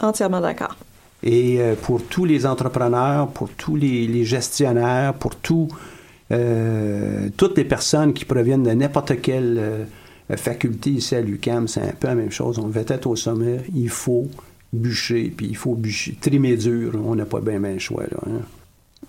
Entièrement 0.00 0.40
d'accord. 0.40 0.74
Et 1.22 1.60
pour 1.82 2.02
tous 2.02 2.24
les 2.24 2.44
entrepreneurs, 2.46 3.28
pour 3.28 3.50
tous 3.50 3.74
les, 3.74 4.24
gestionnaires, 4.24 5.14
pour 5.14 5.34
tous 5.34 5.68
toutes 6.30 7.56
les 7.56 7.64
personnes 7.64 8.12
qui 8.12 8.24
proviennent 8.24 8.62
de 8.62 8.70
n'importe 8.70 9.20
quelle 9.20 9.86
faculté 10.36 10.90
ici 10.90 11.14
à 11.14 11.20
l'UCAM, 11.20 11.68
c'est 11.68 11.80
un 11.80 11.92
peu 11.98 12.08
la 12.08 12.14
même 12.14 12.30
chose. 12.30 12.58
On 12.58 12.68
veut 12.68 12.84
être 12.86 13.06
au 13.06 13.16
sommet, 13.16 13.60
il 13.74 13.88
faut 13.88 14.28
bûcher, 14.72 15.32
puis 15.34 15.46
il 15.46 15.56
faut 15.56 15.74
bûcher, 15.74 16.18
trimer 16.20 16.56
dur. 16.56 16.92
On 17.04 17.14
n'a 17.14 17.24
pas 17.24 17.40
bien, 17.40 17.60
bien 17.60 17.72
le 17.72 17.78
choix. 17.78 18.04
Là, 18.04 18.18
hein. 18.26 18.42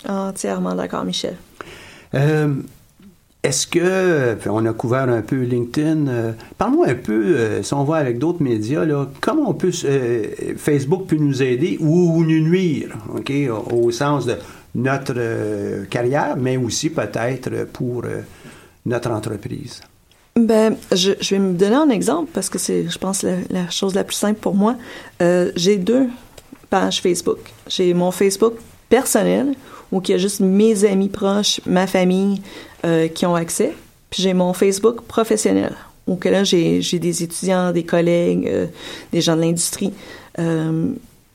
Entièrement 0.07 0.75
d'accord, 0.75 1.03
Michel. 1.03 1.35
Euh, 2.13 2.53
est-ce 3.43 3.67
que, 3.67 4.37
on 4.49 4.65
a 4.65 4.73
couvert 4.73 5.09
un 5.09 5.21
peu 5.21 5.41
LinkedIn, 5.41 6.07
euh, 6.07 6.31
parle-moi 6.57 6.87
un 6.89 6.95
peu, 6.95 7.37
euh, 7.37 7.63
si 7.63 7.73
on 7.73 7.83
va 7.83 7.97
avec 7.97 8.17
d'autres 8.17 8.43
médias, 8.43 8.85
là, 8.85 9.07
comment 9.21 9.49
on 9.49 9.53
peut, 9.53 9.71
Facebook 10.57 11.07
peut 11.07 11.17
nous 11.17 11.41
aider 11.41 11.77
ou 11.79 12.23
nous 12.23 12.41
nuire, 12.41 12.97
OK, 13.15 13.31
au, 13.71 13.91
sens 13.91 14.25
de 14.25 14.35
notre 14.75 15.85
carrière, 15.89 16.35
mais 16.37 16.57
aussi 16.57 16.89
peut-être 16.89 17.65
pour 17.71 18.03
notre 18.85 19.11
entreprise? 19.11 19.81
Ben, 20.35 20.77
je, 20.91 21.11
vais 21.31 21.39
me 21.39 21.53
donner 21.53 21.75
un 21.75 21.89
exemple 21.89 22.31
parce 22.33 22.49
que 22.49 22.57
c'est, 22.57 22.87
je 22.87 22.97
pense, 22.97 23.23
la, 23.23 23.69
chose 23.69 23.93
la 23.93 24.03
plus 24.03 24.15
simple 24.15 24.39
pour 24.39 24.55
moi. 24.55 24.75
Euh, 25.21 25.51
j'ai 25.55 25.77
deux 25.77 26.07
pages 26.69 27.01
Facebook. 27.01 27.39
J'ai 27.67 27.93
mon 27.93 28.11
Facebook 28.11 28.53
personnel 28.89 29.53
où 29.91 30.01
il 30.03 30.11
y 30.11 30.13
a 30.13 30.17
juste 30.17 30.39
mes 30.39 30.85
amis 30.85 31.09
proches, 31.09 31.59
ma 31.65 31.87
famille 31.87 32.41
euh, 32.85 33.07
qui 33.07 33.25
ont 33.25 33.35
accès. 33.35 33.73
Puis 34.09 34.23
j'ai 34.23 34.33
mon 34.33 34.53
Facebook 34.53 35.01
professionnel 35.01 35.75
où 36.07 36.15
que 36.15 36.29
là 36.29 36.43
j'ai, 36.43 36.79
des 36.79 37.23
étudiants, 37.23 37.71
des 37.71 37.83
collègues, 37.83 38.47
euh, 38.47 38.67
des 39.11 39.21
gens 39.21 39.35
de 39.35 39.41
l'industrie. 39.41 39.93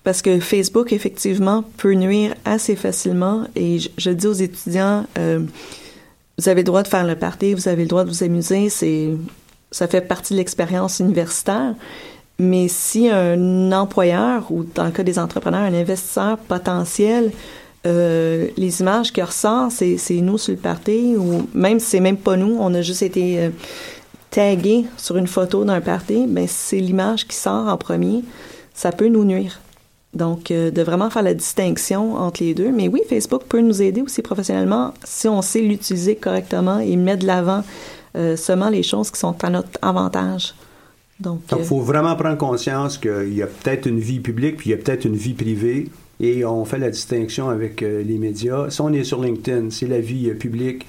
Parce 0.05 0.21
que 0.21 0.39
Facebook 0.39 0.93
effectivement 0.93 1.65
peut 1.79 1.95
nuire 1.95 2.35
assez 2.45 2.77
facilement 2.77 3.45
et 3.57 3.79
je, 3.97 4.11
dis 4.11 4.27
aux 4.27 4.35
étudiants 4.35 5.07
euh, 5.19 5.41
vous 6.39 6.49
avez 6.49 6.61
le 6.61 6.67
droit 6.67 6.83
de 6.83 6.89
faire 6.89 7.07
le 7.07 7.17
party, 7.17 7.55
vous 7.55 7.69
avez 7.69 7.83
le 7.83 7.89
droit 7.89 8.05
de 8.05 8.11
vous 8.11 8.23
amuser, 8.23 8.69
c'est 8.69 9.11
ça 9.71 9.89
fait 9.89 10.03
partie 10.03 10.35
de 10.35 10.39
l'expérience 10.39 11.01
universitaire. 11.01 11.75
Mais 12.39 12.67
si 12.69 13.09
un 13.09 13.73
employeur 13.73 14.51
ou 14.51 14.65
dans 14.65 14.85
le 14.85 14.91
cas 14.91 15.05
des 15.05 15.19
entrepreneurs, 15.19 15.63
un 15.63 15.75
investisseur 15.75 16.37
potentiel, 16.39 17.33
euh, 17.87 18.49
les 18.57 18.81
images 18.81 19.13
qui 19.13 19.23
ressortent, 19.23 19.71
c'est, 19.71 19.97
c'est 19.99 20.21
nous 20.21 20.39
sur 20.39 20.53
le 20.53 20.59
party 20.59 21.17
ou 21.17 21.49
même 21.55 21.79
si 21.79 21.87
c'est 21.87 22.01
même 22.01 22.17
pas 22.17 22.37
nous, 22.37 22.57
on 22.59 22.75
a 22.75 22.83
juste 22.83 23.03
été 23.03 23.39
euh, 23.39 23.51
tagués 24.31 24.87
sur 24.97 25.17
une 25.17 25.29
photo 25.29 25.65
d'un 25.65 25.81
party, 25.81 26.27
ben 26.27 26.47
c'est 26.49 26.81
l'image 26.81 27.29
qui 27.29 27.37
sort 27.37 27.69
en 27.69 27.77
premier, 27.77 28.25
ça 28.75 28.91
peut 28.91 29.09
nous 29.09 29.25
nuire. 29.25 29.61
Donc, 30.15 30.51
euh, 30.51 30.71
de 30.71 30.83
vraiment 30.83 31.11
faire 31.11 31.23
la 31.23 31.35
distinction 31.35 32.15
entre 32.15 32.43
les 32.43 32.55
deux. 32.55 32.71
Mais 32.71 32.89
oui, 32.89 33.03
Facebook 33.09 33.43
peut 33.49 33.61
nous 33.61 33.83
aider 33.83 34.01
aussi 34.01 34.23
professionnellement 34.23 34.95
si 35.03 35.29
on 35.29 35.43
sait 35.43 35.61
l'utiliser 35.61 36.17
correctement 36.17 36.79
et 36.79 36.97
mettre 36.97 37.23
de 37.23 37.27
l'avant 37.27 37.65
euh, 38.17 38.37
seulement 38.37 38.71
les 38.71 38.83
choses 38.83 39.11
qui 39.11 39.19
sont 39.19 39.35
à 39.45 39.51
notre 39.51 39.79
avantage. 39.83 40.55
Donc, 41.19 41.43
il 41.57 41.65
faut 41.65 41.81
vraiment 41.81 42.15
prendre 42.17 42.37
conscience 42.37 42.99
qu'il 42.99 43.35
y 43.35 43.43
a 43.43 43.47
peut-être 43.47 43.87
une 43.87 44.01
vie 44.01 44.21
publique, 44.21 44.57
puis 44.57 44.71
il 44.71 44.73
y 44.73 44.75
a 44.75 44.79
peut-être 44.79 45.05
une 45.05 45.15
vie 45.15 45.35
privée, 45.35 45.89
et 46.21 46.45
on 46.45 46.65
fait 46.65 46.79
la 46.79 46.91
distinction 46.91 47.49
avec 47.49 47.83
euh, 47.83 48.03
les 48.03 48.19
médias. 48.19 48.69
Si 48.71 48.81
on 48.81 48.93
est 48.93 49.05
sur 49.05 49.23
LinkedIn, 49.23 49.71
c'est 49.71 49.87
la 49.87 50.01
vie 50.01 50.33
publique, 50.35 50.87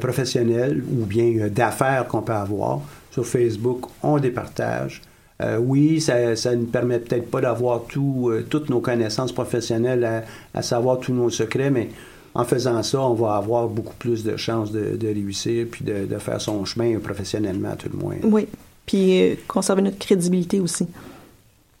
professionnelle 0.00 0.84
ou 0.92 1.06
bien 1.06 1.48
d'affaires 1.48 2.06
qu'on 2.06 2.20
peut 2.20 2.34
avoir. 2.34 2.80
Sur 3.10 3.26
Facebook, 3.26 3.86
on 4.02 4.18
départage. 4.18 5.00
Euh, 5.42 5.58
oui, 5.58 6.00
ça, 6.00 6.36
ça 6.36 6.54
ne 6.54 6.64
permet 6.64 6.98
peut-être 6.98 7.30
pas 7.30 7.40
d'avoir 7.40 7.84
tout, 7.84 8.30
euh, 8.30 8.46
toutes 8.48 8.70
nos 8.70 8.80
connaissances 8.80 9.32
professionnelles, 9.32 10.24
à, 10.54 10.62
savoir 10.62 11.00
tous 11.00 11.12
nos 11.12 11.30
secrets, 11.30 11.70
mais 11.70 11.88
en 12.34 12.44
faisant 12.44 12.82
ça, 12.82 13.00
on 13.00 13.14
va 13.14 13.36
avoir 13.36 13.68
beaucoup 13.68 13.94
plus 13.98 14.24
de 14.24 14.36
chances 14.36 14.72
de, 14.72 14.98
réussir 15.02 15.66
puis 15.70 15.84
de, 15.84 16.06
de, 16.06 16.18
faire 16.18 16.40
son 16.40 16.64
chemin 16.64 16.98
professionnellement, 16.98 17.74
tout 17.76 17.88
le 17.92 17.98
moins. 17.98 18.16
Oui, 18.22 18.46
puis 18.86 19.22
euh, 19.22 19.34
conserver 19.48 19.82
notre 19.82 19.98
crédibilité 19.98 20.60
aussi. 20.60 20.86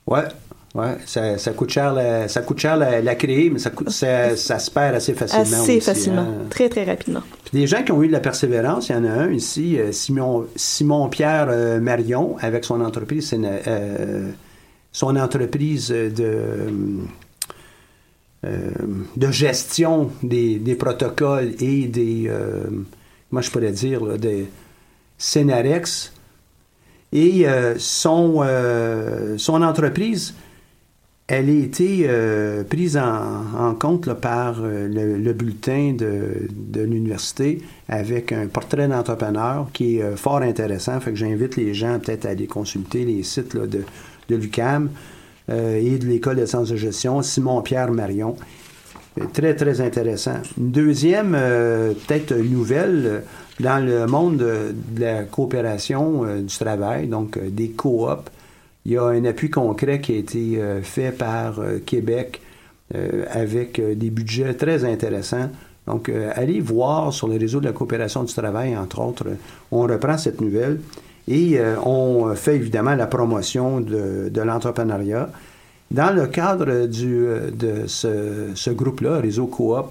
Oui, 0.06 0.20
Ouais, 0.74 0.96
ça, 1.04 1.36
ça, 1.36 1.52
coûte 1.52 1.68
cher, 1.68 1.92
la, 1.92 2.28
ça 2.28 2.40
coûte 2.40 2.58
cher 2.58 2.78
la, 2.78 3.14
créer, 3.14 3.50
mais 3.50 3.58
ça, 3.58 3.70
ça, 3.88 4.36
ça, 4.36 4.58
se 4.58 4.70
perd 4.70 4.94
assez 4.94 5.12
facilement. 5.12 5.62
Assez 5.62 5.80
facilement, 5.80 6.22
hein. 6.22 6.46
très 6.48 6.70
très 6.70 6.84
rapidement. 6.84 7.20
Puis 7.44 7.60
des 7.60 7.66
gens 7.66 7.82
qui 7.82 7.92
ont 7.92 8.02
eu 8.02 8.06
de 8.06 8.12
la 8.12 8.20
persévérance, 8.20 8.88
il 8.88 8.92
y 8.92 8.94
en 8.94 9.04
a 9.04 9.10
un 9.10 9.30
ici, 9.32 9.78
euh, 9.78 9.92
Simon, 9.92 10.46
Simon 10.56 11.10
Pierre 11.10 11.48
euh, 11.50 11.78
Marion, 11.78 12.36
avec 12.40 12.64
son 12.64 12.80
entreprise, 12.80 13.34
euh, 13.34 14.30
son 14.92 15.16
entreprise 15.16 15.88
de 15.88 16.72
de 19.16 19.30
gestion 19.30 20.10
des, 20.24 20.58
des, 20.58 20.74
protocoles 20.74 21.52
et 21.60 21.86
des, 21.86 22.28
moi 23.30 23.40
je 23.40 23.50
pourrais 23.52 23.70
dire, 23.70 24.18
des 24.18 24.48
Scénarex. 25.16 26.12
Et 27.12 27.46
son, 27.78 28.44
son 29.36 29.62
entreprise 29.62 30.34
elle 31.28 31.48
a 31.48 31.52
été 31.52 32.04
euh, 32.08 32.64
prise 32.64 32.96
en, 32.96 33.74
compte 33.78 34.12
par 34.14 34.56
euh, 34.60 34.88
le, 34.88 35.32
bulletin 35.32 35.94
de, 35.96 36.80
l'université 36.80 37.62
avec 37.88 38.32
un 38.32 38.48
portrait 38.48 38.88
d'entrepreneur 38.88 39.68
qui 39.72 39.98
est 39.98 40.02
euh, 40.02 40.16
fort 40.16 40.42
intéressant. 40.42 40.98
Fait 41.00 41.14
j'invite 41.14 41.56
les 41.56 41.74
gens 41.74 41.98
peut-être 42.00 42.26
à 42.26 42.30
aller 42.30 42.46
consulter 42.46 43.04
les 43.04 43.22
sites 43.22 43.56
de, 43.56 43.84
de 44.28 44.36
l'UCAM 44.36 44.90
et 45.48 45.98
de 45.98 46.06
l'École 46.06 46.36
de 46.36 46.46
sciences 46.46 46.68
de 46.68 46.76
gestion, 46.76 47.20
Simon-Pierre 47.20 47.90
Marion. 47.90 48.36
Très, 49.34 49.54
très 49.54 49.80
intéressant. 49.80 50.36
Une 50.56 50.70
deuxième, 50.70 51.32
peut-être 51.32 52.32
nouvelle, 52.32 53.24
dans 53.60 53.84
le 53.84 54.06
monde 54.06 54.36
de, 54.38 54.74
la 54.98 55.24
coopération 55.24 56.24
du 56.40 56.56
travail, 56.56 57.08
donc 57.08 57.38
des 57.38 57.70
coops, 57.70 58.30
il 58.84 58.92
y 58.92 58.96
a 58.96 59.04
un 59.04 59.24
appui 59.24 59.50
concret 59.50 60.00
qui 60.00 60.12
a 60.12 60.16
été 60.16 60.60
euh, 60.60 60.82
fait 60.82 61.12
par 61.12 61.60
euh, 61.60 61.78
Québec 61.84 62.40
euh, 62.94 63.24
avec 63.30 63.80
des 63.80 64.10
budgets 64.10 64.54
très 64.54 64.84
intéressants. 64.84 65.50
Donc, 65.86 66.12
allez 66.36 66.60
voir 66.60 67.12
sur 67.12 67.26
les 67.26 67.38
réseaux 67.38 67.58
de 67.58 67.64
la 67.64 67.72
coopération 67.72 68.22
du 68.22 68.32
travail, 68.32 68.76
entre 68.76 69.00
autres, 69.00 69.26
on 69.72 69.80
reprend 69.80 70.16
cette 70.16 70.40
nouvelle 70.40 70.78
et 71.26 71.58
on 71.84 72.32
fait 72.36 72.54
évidemment 72.54 72.94
la 72.94 73.08
promotion 73.08 73.80
de, 73.80 74.40
l'entrepreneuriat. 74.40 75.28
Dans 75.90 76.14
le 76.14 76.28
cadre 76.28 76.86
du, 76.86 77.26
de 77.52 77.88
ce, 77.88 78.50
ce 78.54 78.70
groupe-là, 78.70 79.18
Réseau 79.18 79.48
Coop, 79.48 79.86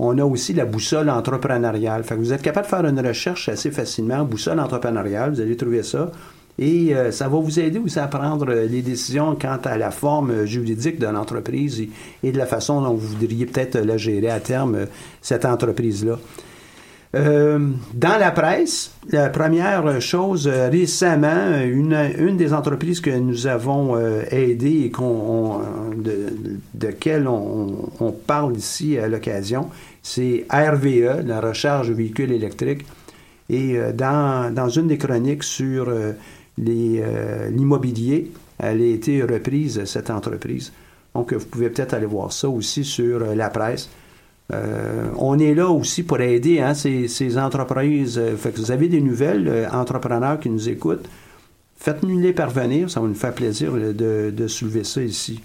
on 0.00 0.18
a 0.18 0.24
aussi 0.24 0.52
la 0.52 0.64
boussole 0.64 1.10
entrepreneuriale. 1.10 2.02
Fait 2.02 2.16
que 2.16 2.20
vous 2.20 2.32
êtes 2.32 2.42
capable 2.42 2.66
de 2.66 2.70
faire 2.70 2.84
une 2.84 3.06
recherche 3.06 3.48
assez 3.48 3.70
facilement, 3.70 4.24
boussole 4.24 4.58
entrepreneuriale, 4.58 5.32
vous 5.32 5.40
allez 5.40 5.56
trouver 5.56 5.84
ça. 5.84 6.10
Et 6.58 6.94
euh, 6.94 7.12
ça 7.12 7.28
va 7.28 7.38
vous 7.38 7.60
aider 7.60 7.78
aussi 7.78 7.98
à 7.98 8.06
prendre 8.06 8.50
euh, 8.50 8.66
les 8.66 8.80
décisions 8.80 9.36
quant 9.40 9.58
à 9.64 9.76
la 9.76 9.90
forme 9.90 10.46
juridique 10.46 10.98
de 10.98 11.06
l'entreprise 11.06 11.86
et, 12.22 12.32
de 12.32 12.38
la 12.38 12.46
façon 12.46 12.80
dont 12.80 12.94
vous 12.94 13.08
voudriez 13.08 13.44
peut-être 13.44 13.78
la 13.78 13.98
gérer 13.98 14.30
à 14.30 14.40
terme, 14.40 14.74
euh, 14.74 14.86
cette 15.20 15.44
entreprise-là. 15.44 16.18
dans 17.14 18.18
la 18.18 18.30
presse, 18.30 18.92
la 19.10 19.28
première 19.30 20.00
chose, 20.00 20.46
récemment, 20.46 21.60
une, 21.62 21.96
une, 22.18 22.36
des 22.36 22.52
entreprises 22.52 23.00
que 23.00 23.10
nous 23.10 23.46
avons 23.46 23.96
aidées 24.30 24.82
et 24.84 24.90
qu'on, 24.90 25.60
de, 25.96 26.34
de 26.74 26.88
quelle 26.88 27.26
on, 27.26 27.90
on, 28.00 28.12
parle 28.12 28.56
ici 28.56 28.98
à 28.98 29.08
l'occasion, 29.08 29.68
c'est 30.02 30.44
RVE, 30.50 31.26
la 31.26 31.40
recharge 31.40 31.88
de 31.88 31.94
véhicules 31.94 32.32
électriques. 32.32 32.84
Et 33.48 33.78
dans, 33.94 34.52
dans 34.52 34.68
une 34.68 34.88
des 34.88 34.98
chroniques 34.98 35.44
sur 35.44 35.88
euh, 35.88 36.12
l'immobilier. 36.58 38.30
elle 38.58 38.80
a 38.80 38.86
été 38.86 39.22
reprise, 39.22 39.84
cette 39.84 40.10
entreprise. 40.10 40.72
Donc, 41.14 41.32
vous 41.32 41.46
pouvez 41.46 41.70
peut-être 41.70 41.94
aller 41.94 42.06
voir 42.06 42.32
ça 42.32 42.48
aussi 42.48 42.84
sur 42.84 43.22
euh, 43.22 43.34
la 43.34 43.48
presse. 43.48 43.88
Euh, 44.52 45.08
on 45.16 45.38
est 45.38 45.54
là 45.54 45.68
aussi 45.68 46.02
pour 46.02 46.20
aider 46.20 46.60
hein, 46.60 46.74
ces, 46.74 47.38
entreprises. 47.38 48.20
Fait 48.36 48.52
que 48.52 48.58
vous 48.58 48.70
avez 48.70 48.88
des 48.88 49.00
nouvelles 49.00 49.68
entrepreneurs 49.72 50.38
qui 50.38 50.50
nous 50.50 50.68
écoutent. 50.68 51.08
Faites-nous 51.78 52.20
les 52.20 52.32
parvenir, 52.32 52.90
ça 52.90 53.00
va 53.00 53.08
nous 53.08 53.14
faire 53.14 53.34
plaisir 53.34 53.72
de 53.72 54.46
soulever 54.46 54.84
ça 54.84 55.02
ici. 55.02 55.40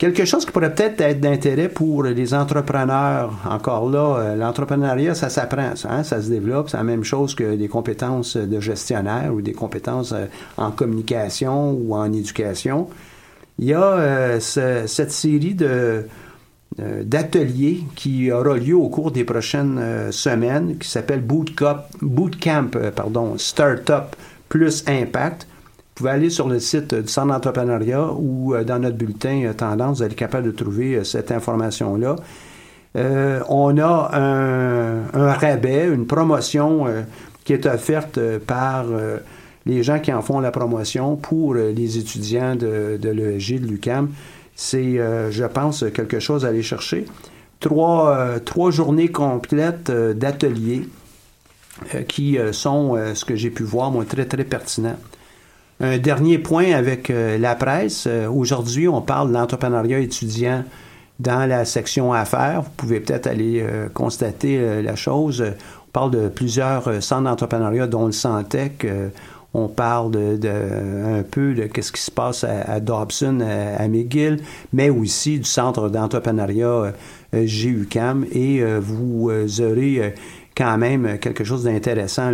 Quelque 0.00 0.24
chose 0.24 0.46
qui 0.46 0.50
pourrait 0.50 0.74
peut-être 0.74 0.98
être 1.02 1.20
d'intérêt 1.20 1.68
pour 1.68 2.04
les 2.04 2.32
entrepreneurs. 2.32 3.34
Encore 3.44 3.90
là, 3.90 4.16
euh, 4.16 4.34
l'entrepreneuriat, 4.34 5.14
ça 5.14 5.28
s'apprend, 5.28 5.76
ça, 5.76 5.92
hein, 5.92 6.04
ça 6.04 6.22
se 6.22 6.30
développe. 6.30 6.70
C'est 6.70 6.78
la 6.78 6.84
même 6.84 7.04
chose 7.04 7.34
que 7.34 7.54
des 7.54 7.68
compétences 7.68 8.38
de 8.38 8.60
gestionnaire 8.60 9.30
ou 9.34 9.42
des 9.42 9.52
compétences 9.52 10.12
euh, 10.12 10.24
en 10.56 10.70
communication 10.70 11.72
ou 11.72 11.94
en 11.94 12.10
éducation. 12.14 12.88
Il 13.58 13.66
y 13.66 13.74
a 13.74 13.82
euh, 13.82 14.40
cette 14.40 15.12
série 15.12 15.54
de 15.54 16.06
d'ateliers 16.78 17.82
qui 17.96 18.30
aura 18.30 18.56
lieu 18.56 18.76
au 18.76 18.88
cours 18.88 19.10
des 19.10 19.24
prochaines 19.24 20.12
semaines, 20.12 20.78
qui 20.78 20.88
s'appelle 20.88 21.20
Bootcamp, 21.20 21.80
Bootcamp 22.00 22.70
pardon, 22.94 23.36
Startup 23.36 24.04
plus 24.48 24.84
Impact 24.86 25.48
pouvez 26.00 26.12
aller 26.12 26.30
sur 26.30 26.48
le 26.48 26.58
site 26.60 26.94
du 26.94 27.08
Centre 27.08 27.28
d'entrepreneuriat 27.28 28.10
ou 28.18 28.54
euh, 28.54 28.64
dans 28.64 28.78
notre 28.78 28.96
bulletin 28.96 29.44
euh, 29.44 29.52
Tendance, 29.52 29.98
vous 29.98 30.02
allez 30.02 30.12
être 30.12 30.18
capable 30.18 30.46
de 30.46 30.50
trouver 30.50 30.94
euh, 30.94 31.04
cette 31.04 31.30
information-là. 31.30 32.16
on 33.50 33.78
a 33.78 34.10
un, 34.14 35.32
rabais, 35.34 35.88
une 35.88 36.06
promotion 36.06 36.86
qui 37.44 37.52
est 37.52 37.66
offerte 37.66 38.18
par 38.46 38.86
les 39.64 39.82
gens 39.82 40.00
qui 40.00 40.12
en 40.12 40.22
font 40.22 40.40
la 40.40 40.50
promotion 40.50 41.16
pour 41.16 41.54
les 41.54 41.98
étudiants 41.98 42.56
de, 42.56 42.98
de 43.00 43.10
l'ESG, 43.10 43.60
de 43.60 43.66
l'UCAM. 43.66 44.08
C'est, 44.56 44.98
je 45.30 45.44
pense, 45.44 45.84
quelque 45.94 46.18
chose 46.18 46.44
à 46.44 46.48
aller 46.48 46.62
chercher. 46.62 47.04
Trois, 47.60 48.40
trois 48.44 48.72
journées 48.72 49.08
complètes 49.08 49.92
d'ateliers 49.92 50.88
qui 52.08 52.38
sont, 52.50 52.98
ce 53.14 53.24
que 53.24 53.36
j'ai 53.36 53.50
pu 53.50 53.62
voir, 53.62 53.92
moi, 53.92 54.04
très, 54.04 54.24
très 54.24 54.42
pertinents. 54.42 54.98
Un 55.82 55.96
dernier 55.96 56.36
point 56.36 56.72
avec 56.72 57.08
euh, 57.08 57.38
la 57.38 57.54
presse. 57.54 58.04
Euh, 58.06 58.28
aujourd'hui, 58.28 58.86
on 58.86 59.00
parle 59.00 59.28
de 59.28 59.32
l'entrepreneuriat 59.32 60.00
étudiant 60.00 60.62
dans 61.20 61.48
la 61.48 61.64
section 61.64 62.12
affaires. 62.12 62.60
Vous 62.62 62.70
pouvez 62.76 63.00
peut-être 63.00 63.26
aller 63.26 63.62
euh, 63.62 63.88
constater 63.88 64.82
la 64.82 64.94
chose. 64.94 65.42
On 65.42 65.90
parle 65.90 66.10
de 66.10 66.28
plusieurs 66.28 67.02
centres 67.02 67.22
d'entrepreneuriat, 67.22 67.86
dont 67.86 68.04
le 68.04 68.12
Santec. 68.12 68.86
on 69.54 69.68
parle 69.68 70.10
de, 70.10 71.18
un 71.18 71.22
peu 71.22 71.54
de 71.54 71.68
ce 71.80 71.92
qui 71.92 72.00
se 72.00 72.10
passe 72.10 72.44
à, 72.44 72.78
Dobson, 72.78 73.40
à, 73.40 73.88
McGill, 73.88 74.40
mais 74.72 74.88
aussi 74.90 75.38
du 75.38 75.44
centre 75.44 75.88
d'entrepreneuriat 75.88 76.92
GUCAM. 77.34 78.26
Et 78.32 78.62
vous 78.78 79.30
aurez 79.60 80.14
quand 80.56 80.78
même 80.78 81.18
quelque 81.18 81.42
chose 81.42 81.64
d'intéressant 81.64 82.32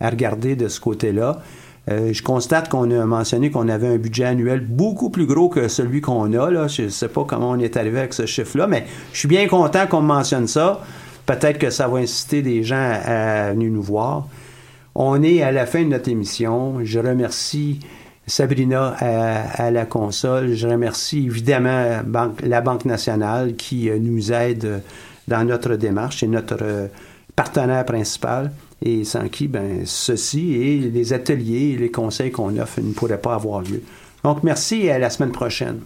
à 0.00 0.10
regarder 0.10 0.56
de 0.56 0.68
ce 0.68 0.80
côté-là. 0.80 1.42
Euh, 1.90 2.12
je 2.12 2.22
constate 2.22 2.68
qu'on 2.68 2.90
a 2.90 3.04
mentionné 3.04 3.50
qu'on 3.50 3.68
avait 3.68 3.88
un 3.88 3.96
budget 3.96 4.24
annuel 4.24 4.60
beaucoup 4.60 5.10
plus 5.10 5.26
gros 5.26 5.48
que 5.48 5.66
celui 5.66 6.00
qu'on 6.00 6.32
a. 6.32 6.50
Là. 6.50 6.68
Je 6.68 6.82
ne 6.82 6.88
sais 6.88 7.08
pas 7.08 7.24
comment 7.24 7.50
on 7.50 7.58
est 7.58 7.76
arrivé 7.76 7.98
avec 7.98 8.14
ce 8.14 8.24
chiffre-là, 8.24 8.66
mais 8.68 8.86
je 9.12 9.18
suis 9.18 9.28
bien 9.28 9.48
content 9.48 9.86
qu'on 9.88 10.00
mentionne 10.00 10.46
ça. 10.46 10.80
Peut-être 11.26 11.58
que 11.58 11.70
ça 11.70 11.88
va 11.88 11.98
inciter 11.98 12.42
des 12.42 12.62
gens 12.62 12.92
à, 13.04 13.52
venir 13.52 13.70
nous 13.72 13.82
voir. 13.82 14.26
On 14.94 15.22
est 15.22 15.42
à 15.42 15.50
la 15.50 15.66
fin 15.66 15.82
de 15.82 15.88
notre 15.88 16.08
émission. 16.08 16.78
Je 16.84 16.98
remercie 16.98 17.80
Sabrina 18.26 18.94
à, 18.98 19.70
la 19.70 19.84
console. 19.84 20.54
Je 20.54 20.68
remercie 20.68 21.26
évidemment 21.26 22.02
la 22.42 22.60
Banque 22.60 22.84
nationale 22.84 23.56
qui 23.56 23.88
euh, 23.88 23.98
nous 23.98 24.32
aide 24.32 24.82
dans 25.26 25.44
notre 25.44 25.74
démarche. 25.74 26.18
C'est 26.20 26.26
notre 26.26 26.58
euh, 26.62 26.86
partenaire 27.34 27.84
principal 27.84 28.52
et 28.84 29.04
sans 29.04 29.28
qui, 29.28 29.48
ben, 29.48 29.82
ceci 29.84 30.54
et 30.54 30.78
les 30.78 31.12
ateliers 31.12 31.72
et 31.74 31.76
les 31.76 31.90
conseils 31.90 32.30
qu'on 32.30 32.56
offre 32.58 32.80
ne 32.80 32.92
pourraient 32.92 33.20
pas 33.20 33.34
avoir 33.34 33.62
lieu. 33.62 33.82
Donc, 34.24 34.42
merci 34.42 34.82
et 34.82 34.90
à 34.92 34.98
la 34.98 35.10
semaine 35.10 35.32
prochaine. 35.32 35.80